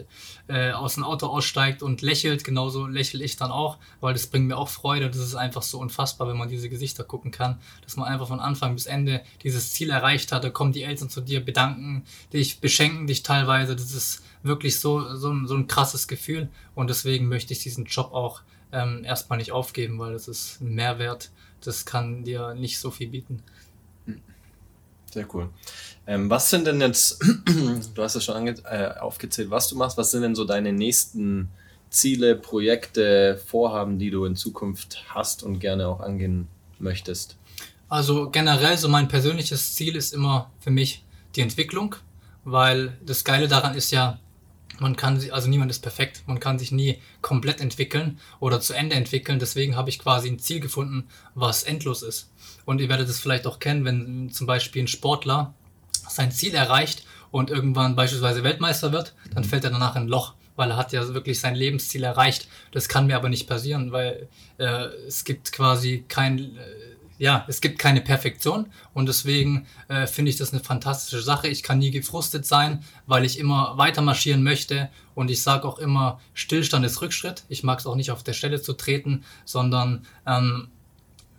äh, 0.47 0.71
aus 0.71 0.93
dem 0.95 1.03
Auto 1.03 1.27
aussteigt 1.27 1.83
und 1.83 2.01
lächelt. 2.01 2.45
Genauso 2.45 2.87
lächle 2.87 3.21
ich 3.25 3.35
dann 3.35 3.51
auch, 3.51 3.77
weil 3.99 4.13
das 4.13 4.27
bringt 4.27 4.47
mir 4.47 4.55
auch 4.55 4.69
Freude. 4.69 5.09
Das 5.09 5.17
ist 5.17 5.35
einfach 5.35 5.61
so 5.61 5.77
unfassbar, 5.77 6.29
wenn 6.29 6.37
man 6.37 6.47
diese 6.47 6.69
Gesichter 6.69 7.03
gucken 7.03 7.31
kann, 7.31 7.59
dass 7.83 7.97
man 7.97 8.07
einfach 8.07 8.29
von 8.29 8.39
Anfang 8.39 8.73
bis 8.73 8.85
Ende 8.85 9.21
dieses 9.43 9.73
Ziel 9.73 9.89
erreicht 9.89 10.31
hat. 10.31 10.45
Da 10.45 10.49
kommen 10.49 10.71
die 10.71 10.83
Eltern 10.83 11.09
zu 11.09 11.19
dir, 11.19 11.43
bedanken 11.43 12.05
dich, 12.31 12.61
beschenken 12.61 13.05
dich 13.05 13.23
teilweise. 13.23 13.75
Das 13.75 13.91
ist 13.91 14.23
wirklich 14.43 14.79
so, 14.79 15.13
so, 15.17 15.45
so 15.45 15.55
ein 15.55 15.67
krasses 15.67 16.07
Gefühl. 16.07 16.47
Und 16.73 16.89
deswegen 16.89 17.27
möchte 17.27 17.51
ich 17.51 17.59
diesen 17.59 17.83
Job 17.83 18.13
auch 18.13 18.43
ähm, 18.71 19.03
erstmal 19.03 19.39
nicht 19.39 19.51
aufgeben, 19.51 19.99
weil 19.99 20.13
das 20.13 20.29
ist 20.29 20.61
ein 20.61 20.73
Mehrwert. 20.73 21.31
Das 21.59 21.85
kann 21.85 22.23
dir 22.23 22.53
nicht 22.53 22.79
so 22.79 22.91
viel 22.91 23.09
bieten. 23.09 23.43
Sehr 25.11 25.25
cool. 25.33 25.49
Ähm, 26.05 26.29
was 26.29 26.49
sind 26.49 26.65
denn 26.65 26.81
jetzt, 26.81 27.19
du 27.95 28.03
hast 28.03 28.15
es 28.15 28.23
schon 28.23 28.47
äh, 28.47 28.93
aufgezählt, 28.99 29.49
was 29.49 29.67
du 29.67 29.75
machst, 29.75 29.97
was 29.97 30.11
sind 30.11 30.21
denn 30.21 30.35
so 30.35 30.45
deine 30.45 30.73
nächsten 30.73 31.49
Ziele, 31.89 32.35
Projekte, 32.35 33.41
Vorhaben, 33.45 33.99
die 33.99 34.11
du 34.11 34.25
in 34.25 34.35
Zukunft 34.35 35.03
hast 35.09 35.43
und 35.43 35.59
gerne 35.59 35.87
auch 35.87 35.99
angehen 35.99 36.47
möchtest? 36.79 37.37
Also 37.89 38.29
generell 38.29 38.77
so 38.77 38.87
mein 38.87 39.07
persönliches 39.07 39.73
Ziel 39.73 39.95
ist 39.95 40.13
immer 40.13 40.51
für 40.59 40.69
mich 40.69 41.03
die 41.35 41.41
Entwicklung, 41.41 41.95
weil 42.43 42.97
das 43.03 43.23
Geile 43.23 43.47
daran 43.47 43.75
ist 43.75 43.91
ja, 43.91 44.19
man 44.79 44.95
kann 44.95 45.19
sich, 45.19 45.33
also 45.33 45.49
niemand 45.49 45.71
ist 45.71 45.79
perfekt, 45.79 46.23
man 46.25 46.39
kann 46.39 46.59
sich 46.59 46.71
nie 46.71 46.99
komplett 47.21 47.59
entwickeln 47.59 48.19
oder 48.39 48.61
zu 48.61 48.73
Ende 48.73 48.95
entwickeln. 48.95 49.39
Deswegen 49.39 49.75
habe 49.75 49.89
ich 49.89 49.99
quasi 49.99 50.29
ein 50.29 50.39
Ziel 50.39 50.59
gefunden, 50.59 51.07
was 51.35 51.63
endlos 51.63 52.01
ist. 52.01 52.29
Und 52.65 52.81
ihr 52.81 52.89
werdet 52.89 53.09
es 53.09 53.19
vielleicht 53.19 53.47
auch 53.47 53.59
kennen, 53.59 53.85
wenn 53.85 54.29
zum 54.31 54.47
Beispiel 54.47 54.83
ein 54.83 54.87
Sportler 54.87 55.53
sein 56.07 56.31
Ziel 56.31 56.55
erreicht 56.55 57.03
und 57.31 57.49
irgendwann 57.49 57.95
beispielsweise 57.95 58.43
Weltmeister 58.43 58.91
wird, 58.91 59.13
dann 59.33 59.43
fällt 59.43 59.63
er 59.63 59.71
danach 59.71 59.95
in 59.95 60.03
ein 60.03 60.07
Loch, 60.07 60.33
weil 60.55 60.71
er 60.71 60.77
hat 60.77 60.91
ja 60.91 61.07
wirklich 61.13 61.39
sein 61.39 61.55
Lebensziel 61.55 62.03
erreicht. 62.03 62.47
Das 62.71 62.89
kann 62.89 63.07
mir 63.07 63.15
aber 63.15 63.29
nicht 63.29 63.47
passieren, 63.47 63.91
weil 63.91 64.27
äh, 64.57 64.85
es 65.07 65.23
gibt 65.23 65.51
quasi 65.51 66.05
kein, 66.07 66.39
äh, 66.39 66.59
ja, 67.17 67.45
es 67.47 67.61
gibt 67.61 67.79
keine 67.79 68.01
Perfektion 68.01 68.67
und 68.93 69.07
deswegen 69.07 69.67
äh, 69.89 70.07
finde 70.07 70.31
ich 70.31 70.37
das 70.37 70.53
eine 70.53 70.63
fantastische 70.63 71.21
Sache. 71.21 71.47
Ich 71.47 71.63
kann 71.63 71.79
nie 71.79 71.91
gefrustet 71.91 72.45
sein, 72.45 72.83
weil 73.05 73.25
ich 73.25 73.37
immer 73.37 73.77
weiter 73.77 74.01
marschieren 74.01 74.41
möchte 74.41 74.89
und 75.15 75.29
ich 75.29 75.43
sage 75.43 75.67
auch 75.67 75.79
immer, 75.79 76.19
Stillstand 76.33 76.85
ist 76.85 77.01
Rückschritt. 77.01 77.43
Ich 77.49 77.63
mag 77.63 77.79
es 77.79 77.85
auch 77.85 77.95
nicht 77.95 78.11
auf 78.11 78.23
der 78.23 78.33
Stelle 78.33 78.61
zu 78.61 78.73
treten, 78.73 79.23
sondern 79.45 80.05
ähm, 80.25 80.69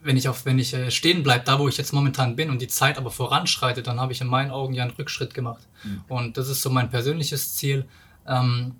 wenn 0.02 0.16
ich 0.16 0.28
auf, 0.28 0.44
wenn 0.44 0.58
ich 0.58 0.74
äh, 0.74 0.90
stehen 0.90 1.22
bleibe, 1.22 1.44
da 1.44 1.58
wo 1.58 1.68
ich 1.68 1.76
jetzt 1.76 1.92
momentan 1.92 2.36
bin 2.36 2.50
und 2.50 2.60
die 2.60 2.68
Zeit 2.68 2.98
aber 2.98 3.10
voranschreitet, 3.10 3.86
dann 3.86 4.00
habe 4.00 4.12
ich 4.12 4.20
in 4.20 4.26
meinen 4.26 4.50
Augen 4.50 4.74
ja 4.74 4.82
einen 4.82 4.92
Rückschritt 4.92 5.34
gemacht. 5.34 5.62
Mhm. 5.84 6.04
Und 6.08 6.36
das 6.36 6.48
ist 6.48 6.62
so 6.62 6.70
mein 6.70 6.90
persönliches 6.90 7.54
Ziel. 7.54 7.86
Ähm, 8.26 8.74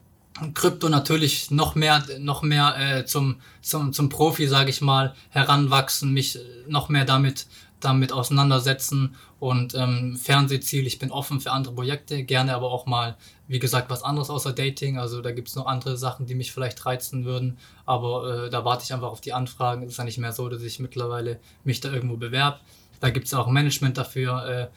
Krypto 0.54 0.88
natürlich 0.88 1.50
noch 1.50 1.74
mehr, 1.74 2.04
noch 2.18 2.42
mehr 2.42 2.76
äh, 2.78 3.04
zum, 3.04 3.36
zum, 3.60 3.92
zum 3.92 4.08
Profi, 4.08 4.46
sage 4.46 4.70
ich 4.70 4.80
mal, 4.80 5.14
heranwachsen, 5.30 6.12
mich 6.12 6.38
noch 6.66 6.88
mehr 6.88 7.04
damit 7.04 7.46
damit 7.80 8.12
auseinandersetzen 8.12 9.16
und 9.38 9.74
ähm, 9.74 10.16
Fernsehziel, 10.16 10.86
ich 10.86 10.98
bin 10.98 11.10
offen 11.10 11.40
für 11.40 11.52
andere 11.52 11.74
Projekte, 11.74 12.24
gerne 12.24 12.54
aber 12.54 12.70
auch 12.70 12.86
mal, 12.86 13.16
wie 13.50 13.58
gesagt, 13.58 13.90
was 13.90 14.04
anderes 14.04 14.30
außer 14.30 14.52
Dating. 14.52 14.96
Also 14.96 15.20
da 15.22 15.32
gibt 15.32 15.48
es 15.48 15.56
noch 15.56 15.66
andere 15.66 15.96
Sachen, 15.96 16.24
die 16.24 16.36
mich 16.36 16.52
vielleicht 16.52 16.86
reizen 16.86 17.24
würden, 17.24 17.58
aber 17.84 18.44
äh, 18.46 18.50
da 18.50 18.64
warte 18.64 18.84
ich 18.84 18.94
einfach 18.94 19.10
auf 19.10 19.20
die 19.20 19.32
Anfragen. 19.32 19.82
Es 19.82 19.90
ist 19.90 19.96
ja 19.98 20.04
nicht 20.04 20.18
mehr 20.18 20.32
so, 20.32 20.48
dass 20.48 20.62
ich 20.62 20.78
mittlerweile 20.78 21.40
mich 21.64 21.80
da 21.80 21.90
irgendwo 21.90 22.16
bewerbe. 22.16 22.60
Da 23.00 23.10
gibt 23.10 23.26
es 23.26 23.34
auch 23.34 23.48
Management 23.48 23.98
dafür. 23.98 24.46
Äh, 24.46 24.68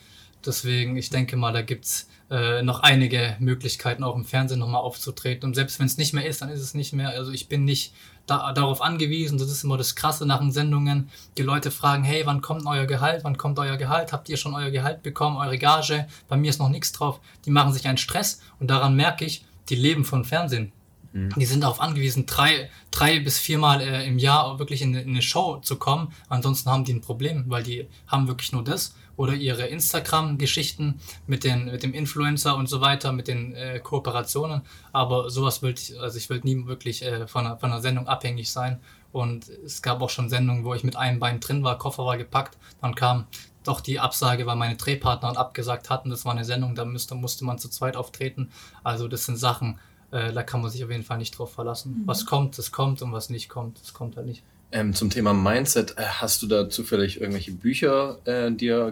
deswegen, 0.43 0.97
ich 0.97 1.11
denke 1.11 1.37
mal, 1.37 1.53
da 1.53 1.61
gibt 1.61 1.85
es 1.85 2.09
äh, 2.33 2.63
noch 2.63 2.79
einige 2.79 3.35
Möglichkeiten, 3.39 4.03
auch 4.03 4.15
im 4.15 4.25
Fernsehen 4.25 4.59
nochmal 4.59 4.81
aufzutreten. 4.81 5.47
Und 5.47 5.53
selbst 5.53 5.79
wenn 5.79 5.85
es 5.85 5.97
nicht 5.97 6.13
mehr 6.13 6.25
ist, 6.25 6.41
dann 6.41 6.49
ist 6.49 6.61
es 6.61 6.73
nicht 6.73 6.91
mehr. 6.91 7.09
Also 7.09 7.31
ich 7.31 7.47
bin 7.47 7.63
nicht 7.63 7.93
da, 8.25 8.51
darauf 8.53 8.81
angewiesen. 8.81 9.37
Das 9.37 9.51
ist 9.51 9.63
immer 9.63 9.77
das 9.77 9.93
Krasse 9.95 10.25
nach 10.25 10.39
den 10.39 10.51
Sendungen. 10.51 11.11
Die 11.37 11.43
Leute 11.43 11.69
fragen, 11.69 12.03
hey, 12.03 12.23
wann 12.25 12.41
kommt 12.41 12.65
euer 12.65 12.87
Gehalt? 12.87 13.23
Wann 13.23 13.37
kommt 13.37 13.59
euer 13.59 13.77
Gehalt? 13.77 14.11
Habt 14.11 14.29
ihr 14.29 14.37
schon 14.37 14.55
euer 14.55 14.71
Gehalt 14.71 15.03
bekommen? 15.03 15.37
Eure 15.37 15.59
Gage? 15.59 16.07
Bei 16.27 16.35
mir 16.35 16.49
ist 16.49 16.57
noch 16.57 16.69
nichts 16.69 16.91
drauf. 16.91 17.19
Die 17.45 17.51
machen 17.51 17.71
sich 17.71 17.87
einen 17.87 17.99
Stress 17.99 18.41
und 18.59 18.67
daran 18.67 18.95
merke 18.95 19.25
ich, 19.25 19.45
die 19.69 19.75
leben 19.75 20.03
von 20.03 20.25
Fernsehen. 20.25 20.71
Mhm. 21.11 21.33
Die 21.37 21.45
sind 21.45 21.61
darauf 21.61 21.79
angewiesen, 21.79 22.25
drei, 22.25 22.71
drei 22.89 23.19
bis 23.19 23.37
viermal 23.37 23.79
äh, 23.79 24.07
im 24.07 24.17
Jahr 24.17 24.57
wirklich 24.57 24.81
in, 24.81 24.95
in 24.95 25.09
eine 25.09 25.21
Show 25.21 25.57
zu 25.57 25.75
kommen. 25.75 26.11
Ansonsten 26.29 26.71
haben 26.71 26.83
die 26.83 26.93
ein 26.93 27.01
Problem, 27.01 27.43
weil 27.47 27.61
die 27.61 27.87
haben 28.07 28.27
wirklich 28.27 28.51
nur 28.51 28.63
das 28.63 28.95
oder 29.15 29.33
ihre 29.33 29.67
Instagram-Geschichten 29.67 30.99
mit, 31.27 31.43
den, 31.43 31.65
mit 31.65 31.83
dem 31.83 31.93
Influencer 31.93 32.55
und 32.55 32.67
so 32.67 32.81
weiter, 32.81 33.11
mit 33.11 33.27
den 33.27 33.53
äh, 33.53 33.79
Kooperationen. 33.79 34.61
Aber 34.91 35.29
sowas 35.29 35.61
will 35.61 35.75
ich, 35.77 35.99
also 35.99 36.17
ich 36.17 36.29
will 36.29 36.41
nie 36.43 36.65
wirklich 36.65 37.03
äh, 37.03 37.27
von, 37.27 37.45
einer, 37.45 37.57
von 37.57 37.71
einer 37.71 37.81
Sendung 37.81 38.07
abhängig 38.07 38.51
sein. 38.51 38.79
Und 39.11 39.47
es 39.47 39.81
gab 39.83 40.01
auch 40.01 40.09
schon 40.09 40.29
Sendungen, 40.29 40.65
wo 40.65 40.73
ich 40.73 40.83
mit 40.83 40.95
einem 40.95 41.19
Bein 41.19 41.39
drin 41.39 41.63
war, 41.63 41.77
Koffer 41.77 42.03
war 42.05 42.17
gepackt, 42.17 42.57
dann 42.81 42.95
kam 42.95 43.27
doch 43.63 43.79
die 43.79 43.99
Absage, 43.99 44.45
weil 44.45 44.55
meine 44.55 44.75
Drehpartner 44.75 45.37
abgesagt 45.37 45.89
hatten. 45.89 46.09
Das 46.09 46.25
war 46.25 46.33
eine 46.33 46.45
Sendung, 46.45 46.75
da 46.75 46.83
müsste, 46.83 47.15
musste 47.15 47.45
man 47.45 47.59
zu 47.59 47.69
zweit 47.69 47.95
auftreten. 47.95 48.49
Also 48.83 49.07
das 49.07 49.25
sind 49.25 49.37
Sachen, 49.37 49.79
äh, 50.11 50.33
da 50.33 50.43
kann 50.43 50.61
man 50.61 50.71
sich 50.71 50.83
auf 50.83 50.89
jeden 50.89 51.03
Fall 51.03 51.17
nicht 51.17 51.37
drauf 51.37 51.53
verlassen. 51.53 52.01
Mhm. 52.01 52.07
Was 52.07 52.25
kommt, 52.25 52.57
das 52.57 52.71
kommt 52.71 53.01
und 53.01 53.11
was 53.11 53.29
nicht 53.29 53.49
kommt, 53.49 53.79
das 53.81 53.93
kommt 53.93 54.17
halt 54.17 54.25
nicht. 54.25 54.43
Ähm, 54.73 54.95
zum 54.95 55.11
Thema 55.11 55.35
Mindset, 55.35 55.99
äh, 55.99 56.01
hast 56.03 56.41
du 56.41 56.47
da 56.47 56.67
zufällig 56.67 57.21
irgendwelche 57.21 57.51
Bücher 57.51 58.17
äh, 58.25 58.51
dir 58.51 58.91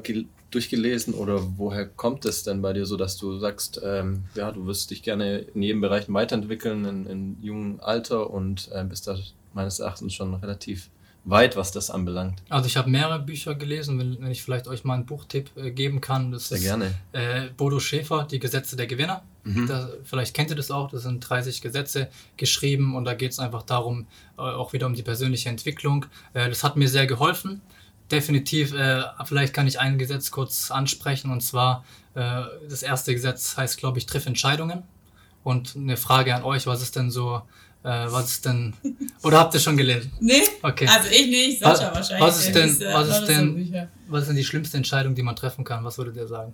durchgelesen 0.51 1.15
oder 1.15 1.57
woher 1.57 1.87
kommt 1.87 2.23
es 2.25 2.43
denn 2.43 2.61
bei 2.61 2.71
dir 2.71 2.85
so, 2.85 2.97
dass 2.97 3.17
du 3.17 3.39
sagst, 3.39 3.81
ähm, 3.83 4.25
ja, 4.35 4.51
du 4.51 4.67
wirst 4.67 4.91
dich 4.91 5.01
gerne 5.01 5.39
in 5.39 5.63
jedem 5.63 5.81
Bereich 5.81 6.05
weiterentwickeln, 6.07 6.85
in, 6.85 7.05
in 7.07 7.37
jungem 7.41 7.79
Alter 7.81 8.29
und 8.29 8.69
äh, 8.71 8.83
bist 8.83 9.07
da 9.07 9.17
meines 9.53 9.79
Erachtens 9.79 10.13
schon 10.13 10.35
relativ 10.35 10.91
weit, 11.23 11.55
was 11.55 11.71
das 11.71 11.89
anbelangt. 11.89 12.43
Also 12.49 12.67
ich 12.67 12.77
habe 12.77 12.89
mehrere 12.89 13.19
Bücher 13.19 13.55
gelesen, 13.55 13.97
wenn, 13.97 14.21
wenn, 14.21 14.31
ich 14.31 14.43
vielleicht 14.43 14.67
euch 14.67 14.83
mal 14.83 14.95
einen 14.95 15.05
Buchtipp 15.07 15.49
äh, 15.55 15.71
geben 15.71 15.99
kann. 15.99 16.31
Das 16.31 16.49
Sehr 16.49 16.59
ist, 16.59 16.63
gerne. 16.63 16.93
Äh, 17.11 17.49
Bodo 17.57 17.79
Schäfer, 17.79 18.27
Die 18.29 18.39
Gesetze 18.39 18.75
der 18.75 18.85
Gewinner. 18.85 19.23
Mhm. 19.43 19.67
Da, 19.67 19.89
vielleicht 20.03 20.35
kennt 20.35 20.49
ihr 20.49 20.55
das 20.55 20.71
auch, 20.71 20.89
das 20.89 21.03
sind 21.03 21.19
30 21.19 21.61
Gesetze 21.61 22.09
geschrieben 22.37 22.95
und 22.95 23.05
da 23.05 23.13
geht 23.13 23.31
es 23.31 23.39
einfach 23.39 23.63
darum, 23.63 24.07
äh, 24.37 24.41
auch 24.41 24.73
wieder 24.73 24.87
um 24.87 24.93
die 24.93 25.03
persönliche 25.03 25.49
Entwicklung. 25.49 26.05
Äh, 26.33 26.49
das 26.49 26.63
hat 26.63 26.77
mir 26.77 26.87
sehr 26.87 27.07
geholfen. 27.07 27.61
Definitiv, 28.11 28.73
äh, 28.73 29.03
vielleicht 29.25 29.53
kann 29.53 29.67
ich 29.67 29.79
ein 29.79 29.97
Gesetz 29.97 30.31
kurz 30.31 30.69
ansprechen 30.69 31.31
und 31.31 31.41
zwar 31.41 31.85
äh, 32.13 32.43
das 32.69 32.83
erste 32.83 33.13
Gesetz 33.13 33.57
heißt, 33.57 33.77
glaube 33.77 33.97
ich, 33.97 34.05
Triff 34.05 34.25
Entscheidungen. 34.25 34.83
Und 35.43 35.75
eine 35.75 35.97
Frage 35.97 36.35
an 36.35 36.43
euch, 36.43 36.67
was 36.67 36.83
ist 36.83 36.95
denn 36.95 37.09
so 37.09 37.41
äh, 37.83 37.87
was 38.11 38.29
ist 38.29 38.45
denn. 38.45 38.75
Oder 39.23 39.39
habt 39.39 39.55
ihr 39.55 39.59
schon 39.59 39.75
gelesen? 39.75 40.11
Nee. 40.19 40.43
Okay. 40.61 40.87
Also 40.87 41.09
ich 41.09 41.27
nicht, 41.27 41.59
Sascha 41.59 41.87
was, 41.87 41.95
wahrscheinlich. 41.95 42.27
Was 42.27 42.45
ist 42.45 42.55
denn, 42.55 42.69
ist, 42.69 42.81
was 42.81 43.09
ist 43.09 43.25
denn, 43.25 43.89
was 44.07 44.21
ist 44.21 44.27
denn 44.27 44.35
die 44.35 44.43
schlimmste 44.43 44.77
Entscheidung, 44.77 45.15
die 45.15 45.23
man 45.23 45.35
treffen 45.35 45.63
kann? 45.63 45.83
Was 45.83 45.97
würdet 45.97 46.15
ihr 46.15 46.27
sagen? 46.27 46.53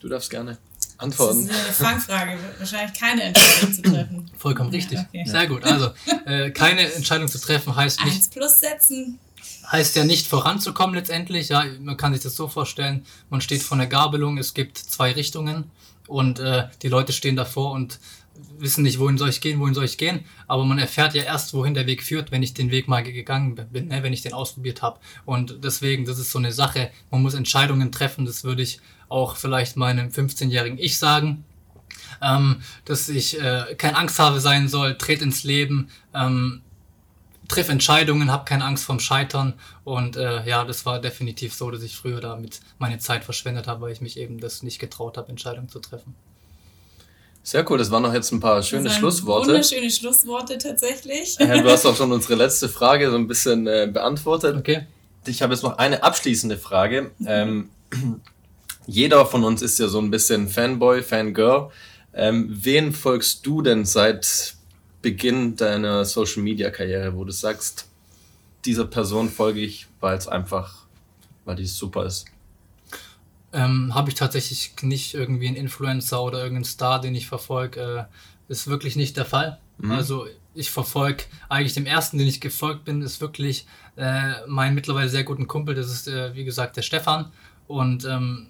Du 0.00 0.08
darfst 0.08 0.28
gerne 0.28 0.58
antworten. 1.02 1.48
Das 1.48 1.56
ist 1.56 1.80
eine 1.80 1.90
Fangfrage. 1.90 2.38
Wahrscheinlich 2.58 2.98
keine 2.98 3.22
Entscheidung 3.22 3.72
zu 3.72 3.82
treffen. 3.82 4.30
Vollkommen 4.36 4.70
richtig. 4.70 4.98
Ja, 4.98 5.06
okay. 5.08 5.24
Sehr 5.26 5.46
gut. 5.46 5.64
Also, 5.64 5.90
äh, 6.26 6.50
keine 6.50 6.92
Entscheidung 6.92 7.28
zu 7.28 7.38
treffen 7.38 7.74
heißt 7.74 8.04
nicht. 8.04 8.16
Eins 8.16 8.28
plus 8.28 8.60
setzen. 8.60 9.18
Heißt 9.70 9.96
ja 9.96 10.04
nicht 10.04 10.26
voranzukommen 10.26 10.94
letztendlich. 10.94 11.48
Ja, 11.48 11.64
man 11.80 11.96
kann 11.96 12.12
sich 12.12 12.22
das 12.22 12.36
so 12.36 12.48
vorstellen. 12.48 13.04
Man 13.30 13.40
steht 13.40 13.62
vor 13.62 13.76
einer 13.76 13.86
Gabelung. 13.86 14.38
Es 14.38 14.54
gibt 14.54 14.78
zwei 14.78 15.12
Richtungen 15.12 15.70
und 16.06 16.38
äh, 16.38 16.68
die 16.82 16.88
Leute 16.88 17.12
stehen 17.12 17.36
davor 17.36 17.72
und 17.72 17.98
wissen 18.58 18.82
nicht, 18.82 18.98
wohin 18.98 19.18
soll 19.18 19.28
ich 19.28 19.40
gehen, 19.40 19.60
wohin 19.60 19.74
soll 19.74 19.84
ich 19.84 19.98
gehen, 19.98 20.24
aber 20.46 20.64
man 20.64 20.78
erfährt 20.78 21.14
ja 21.14 21.22
erst, 21.22 21.52
wohin 21.52 21.74
der 21.74 21.86
Weg 21.86 22.02
führt, 22.02 22.30
wenn 22.30 22.42
ich 22.42 22.54
den 22.54 22.70
Weg 22.70 22.88
mal 22.88 23.02
gegangen 23.02 23.56
bin, 23.70 23.88
ne, 23.88 24.02
wenn 24.02 24.12
ich 24.12 24.22
den 24.22 24.32
ausprobiert 24.32 24.82
habe. 24.82 25.00
Und 25.24 25.64
deswegen, 25.64 26.04
das 26.04 26.18
ist 26.18 26.30
so 26.30 26.38
eine 26.38 26.52
Sache, 26.52 26.90
man 27.10 27.22
muss 27.22 27.34
Entscheidungen 27.34 27.92
treffen, 27.92 28.24
das 28.24 28.44
würde 28.44 28.62
ich 28.62 28.80
auch 29.08 29.36
vielleicht 29.36 29.76
meinem 29.76 30.08
15-jährigen 30.08 30.78
Ich 30.78 30.98
sagen, 30.98 31.44
ähm, 32.22 32.62
dass 32.84 33.08
ich 33.08 33.40
äh, 33.40 33.74
keine 33.76 33.98
Angst 33.98 34.18
habe 34.18 34.40
sein 34.40 34.68
soll, 34.68 34.96
tret 34.96 35.22
ins 35.22 35.44
Leben, 35.44 35.88
ähm, 36.14 36.62
triff 37.48 37.68
Entscheidungen, 37.68 38.30
habe 38.30 38.44
keine 38.44 38.64
Angst 38.64 38.84
vom 38.84 39.00
Scheitern. 39.00 39.54
Und 39.84 40.16
äh, 40.16 40.46
ja, 40.46 40.64
das 40.64 40.86
war 40.86 41.00
definitiv 41.00 41.52
so, 41.52 41.70
dass 41.70 41.82
ich 41.82 41.96
früher 41.96 42.20
damit 42.20 42.60
meine 42.78 42.98
Zeit 42.98 43.24
verschwendet 43.24 43.66
habe, 43.66 43.82
weil 43.82 43.92
ich 43.92 44.00
mich 44.00 44.16
eben 44.16 44.40
das 44.40 44.62
nicht 44.62 44.78
getraut 44.78 45.18
habe, 45.18 45.28
Entscheidungen 45.28 45.68
zu 45.68 45.80
treffen. 45.80 46.14
Sehr 47.44 47.68
cool, 47.68 47.78
das 47.78 47.90
waren 47.90 48.02
noch 48.02 48.14
jetzt 48.14 48.30
ein 48.30 48.38
paar 48.38 48.62
schöne 48.62 48.84
das 48.84 48.94
Schlussworte. 48.94 49.48
Wunderschöne 49.48 49.90
Schlussworte 49.90 50.58
tatsächlich. 50.58 51.36
du 51.36 51.70
hast 51.70 51.84
auch 51.84 51.96
schon 51.96 52.12
unsere 52.12 52.36
letzte 52.36 52.68
Frage 52.68 53.10
so 53.10 53.16
ein 53.16 53.26
bisschen 53.26 53.66
äh, 53.66 53.90
beantwortet. 53.92 54.56
Okay. 54.56 54.86
ich 55.26 55.42
habe 55.42 55.52
jetzt 55.52 55.62
noch 55.62 55.78
eine 55.78 56.04
abschließende 56.04 56.56
Frage. 56.56 57.10
Ähm, 57.26 57.70
jeder 58.86 59.26
von 59.26 59.42
uns 59.42 59.60
ist 59.60 59.78
ja 59.80 59.88
so 59.88 59.98
ein 59.98 60.10
bisschen 60.10 60.48
Fanboy, 60.48 61.02
Fangirl. 61.02 61.70
Ähm, 62.14 62.48
wen 62.48 62.92
folgst 62.92 63.44
du 63.44 63.60
denn 63.60 63.84
seit 63.84 64.54
Beginn 65.00 65.56
deiner 65.56 66.04
Social 66.04 66.42
Media 66.42 66.70
Karriere, 66.70 67.16
wo 67.16 67.24
du 67.24 67.32
sagst, 67.32 67.88
dieser 68.64 68.84
Person 68.84 69.28
folge 69.28 69.60
ich, 69.60 69.88
weil 69.98 70.16
es 70.16 70.28
einfach, 70.28 70.84
weil 71.44 71.56
die 71.56 71.66
super 71.66 72.06
ist? 72.06 72.26
Ähm, 73.52 73.94
Habe 73.94 74.10
ich 74.10 74.14
tatsächlich 74.14 74.72
nicht 74.82 75.14
irgendwie 75.14 75.48
einen 75.48 75.56
Influencer 75.56 76.22
oder 76.22 76.38
irgendeinen 76.38 76.64
Star, 76.64 77.00
den 77.00 77.14
ich 77.14 77.26
verfolge. 77.26 78.08
Äh, 78.08 78.52
ist 78.52 78.66
wirklich 78.66 78.96
nicht 78.96 79.16
der 79.16 79.24
Fall. 79.24 79.58
Mhm. 79.78 79.92
Also 79.92 80.26
ich 80.54 80.70
verfolge 80.70 81.24
eigentlich 81.48 81.74
dem 81.74 81.86
ersten, 81.86 82.18
den 82.18 82.28
ich 82.28 82.40
gefolgt 82.40 82.84
bin, 82.84 83.02
ist 83.02 83.20
wirklich 83.20 83.66
äh, 83.96 84.46
mein 84.46 84.74
mittlerweile 84.74 85.08
sehr 85.08 85.24
guten 85.24 85.46
Kumpel. 85.46 85.74
Das 85.74 85.90
ist, 85.90 86.08
äh, 86.08 86.34
wie 86.34 86.44
gesagt, 86.44 86.76
der 86.76 86.82
Stefan. 86.82 87.32
Und 87.66 88.04
ähm, 88.04 88.48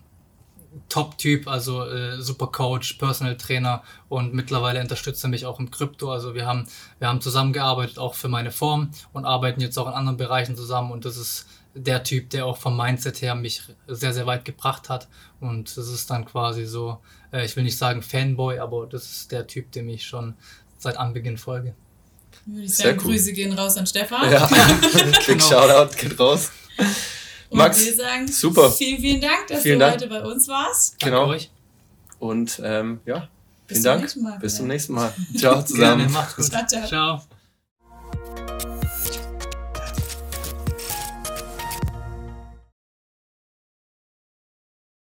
Top-Typ, 0.89 1.49
also 1.49 1.85
äh, 1.85 2.21
super 2.21 2.47
Coach, 2.47 2.95
Personal 2.95 3.37
Trainer 3.37 3.83
und 4.09 4.35
mittlerweile 4.35 4.81
unterstützt 4.81 5.23
er 5.25 5.31
mich 5.31 5.47
auch 5.47 5.61
im 5.61 5.71
Krypto. 5.71 6.11
Also 6.11 6.35
wir 6.35 6.47
haben, 6.47 6.67
wir 6.99 7.09
haben 7.09 7.21
zusammengearbeitet 7.21 7.99
auch 7.99 8.15
für 8.15 8.29
meine 8.29 8.51
Form 8.51 8.91
und 9.13 9.25
arbeiten 9.25 9.61
jetzt 9.61 9.79
auch 9.79 9.87
in 9.87 9.93
anderen 9.93 10.17
Bereichen 10.17 10.57
zusammen 10.57 10.91
und 10.91 11.05
das 11.05 11.17
ist 11.17 11.47
der 11.75 12.03
Typ, 12.03 12.31
der 12.31 12.47
auch 12.47 12.59
vom 12.59 12.77
Mindset 12.77 13.23
her 13.23 13.35
mich 13.35 13.63
sehr, 13.87 14.13
sehr 14.13 14.27
weit 14.27 14.45
gebracht 14.45 14.89
hat. 14.89 15.09
Und 15.41 15.77
das 15.77 15.89
ist 15.89 16.11
dann 16.11 16.25
quasi 16.25 16.67
so, 16.67 16.99
äh, 17.33 17.45
ich 17.45 17.57
will 17.57 17.65
nicht 17.65 17.79
sagen 17.79 18.03
Fanboy, 18.03 18.59
aber 18.59 18.87
das 18.87 19.11
ist 19.11 19.33
der 19.33 19.47
Typ, 19.47 19.73
dem 19.73 19.89
ich 19.89 20.07
schon 20.07 20.35
seit 20.79 20.97
Anbeginn 20.97 21.39
folge. 21.39 21.75
Würde 22.47 22.65
ich 22.65 22.75
sagen, 22.75 22.99
cool. 23.05 23.13
Grüße 23.13 23.33
gehen 23.33 23.53
raus 23.53 23.77
an 23.77 23.87
Stefan. 23.87 24.31
Ja, 24.31 24.47
Quick 25.21 25.27
genau. 25.27 25.49
Shoutout 25.49 25.97
geht 25.97 26.19
raus. 26.19 26.51
Und 27.51 27.59
Max, 27.59 27.85
wir 27.85 27.95
sagen 27.95 28.27
super. 28.29 28.71
vielen, 28.71 29.01
vielen 29.01 29.21
Dank, 29.21 29.47
dass 29.49 29.63
vielen 29.63 29.79
du 29.79 29.85
Dank. 29.85 29.95
heute 30.01 30.09
bei 30.09 30.23
uns 30.23 30.49
warst. 30.49 30.99
Genau. 30.99 31.27
Danke 31.27 31.35
euch. 31.35 31.51
Und 32.19 32.61
ähm, 32.65 33.01
ja, 33.05 33.17
vielen 33.17 33.29
Bis 33.67 33.83
Dank. 33.83 34.41
Bis 34.41 34.57
zum 34.57 34.67
nächsten 34.67 34.95
Mal. 34.95 35.13
Ciao 35.37 35.63
zusammen. 35.65 35.99
Gerne, 35.99 36.13
macht's 36.13 36.37
gut. 36.37 36.47
ciao. 36.47 36.67
ciao. 36.67 36.87
ciao. 36.87 37.23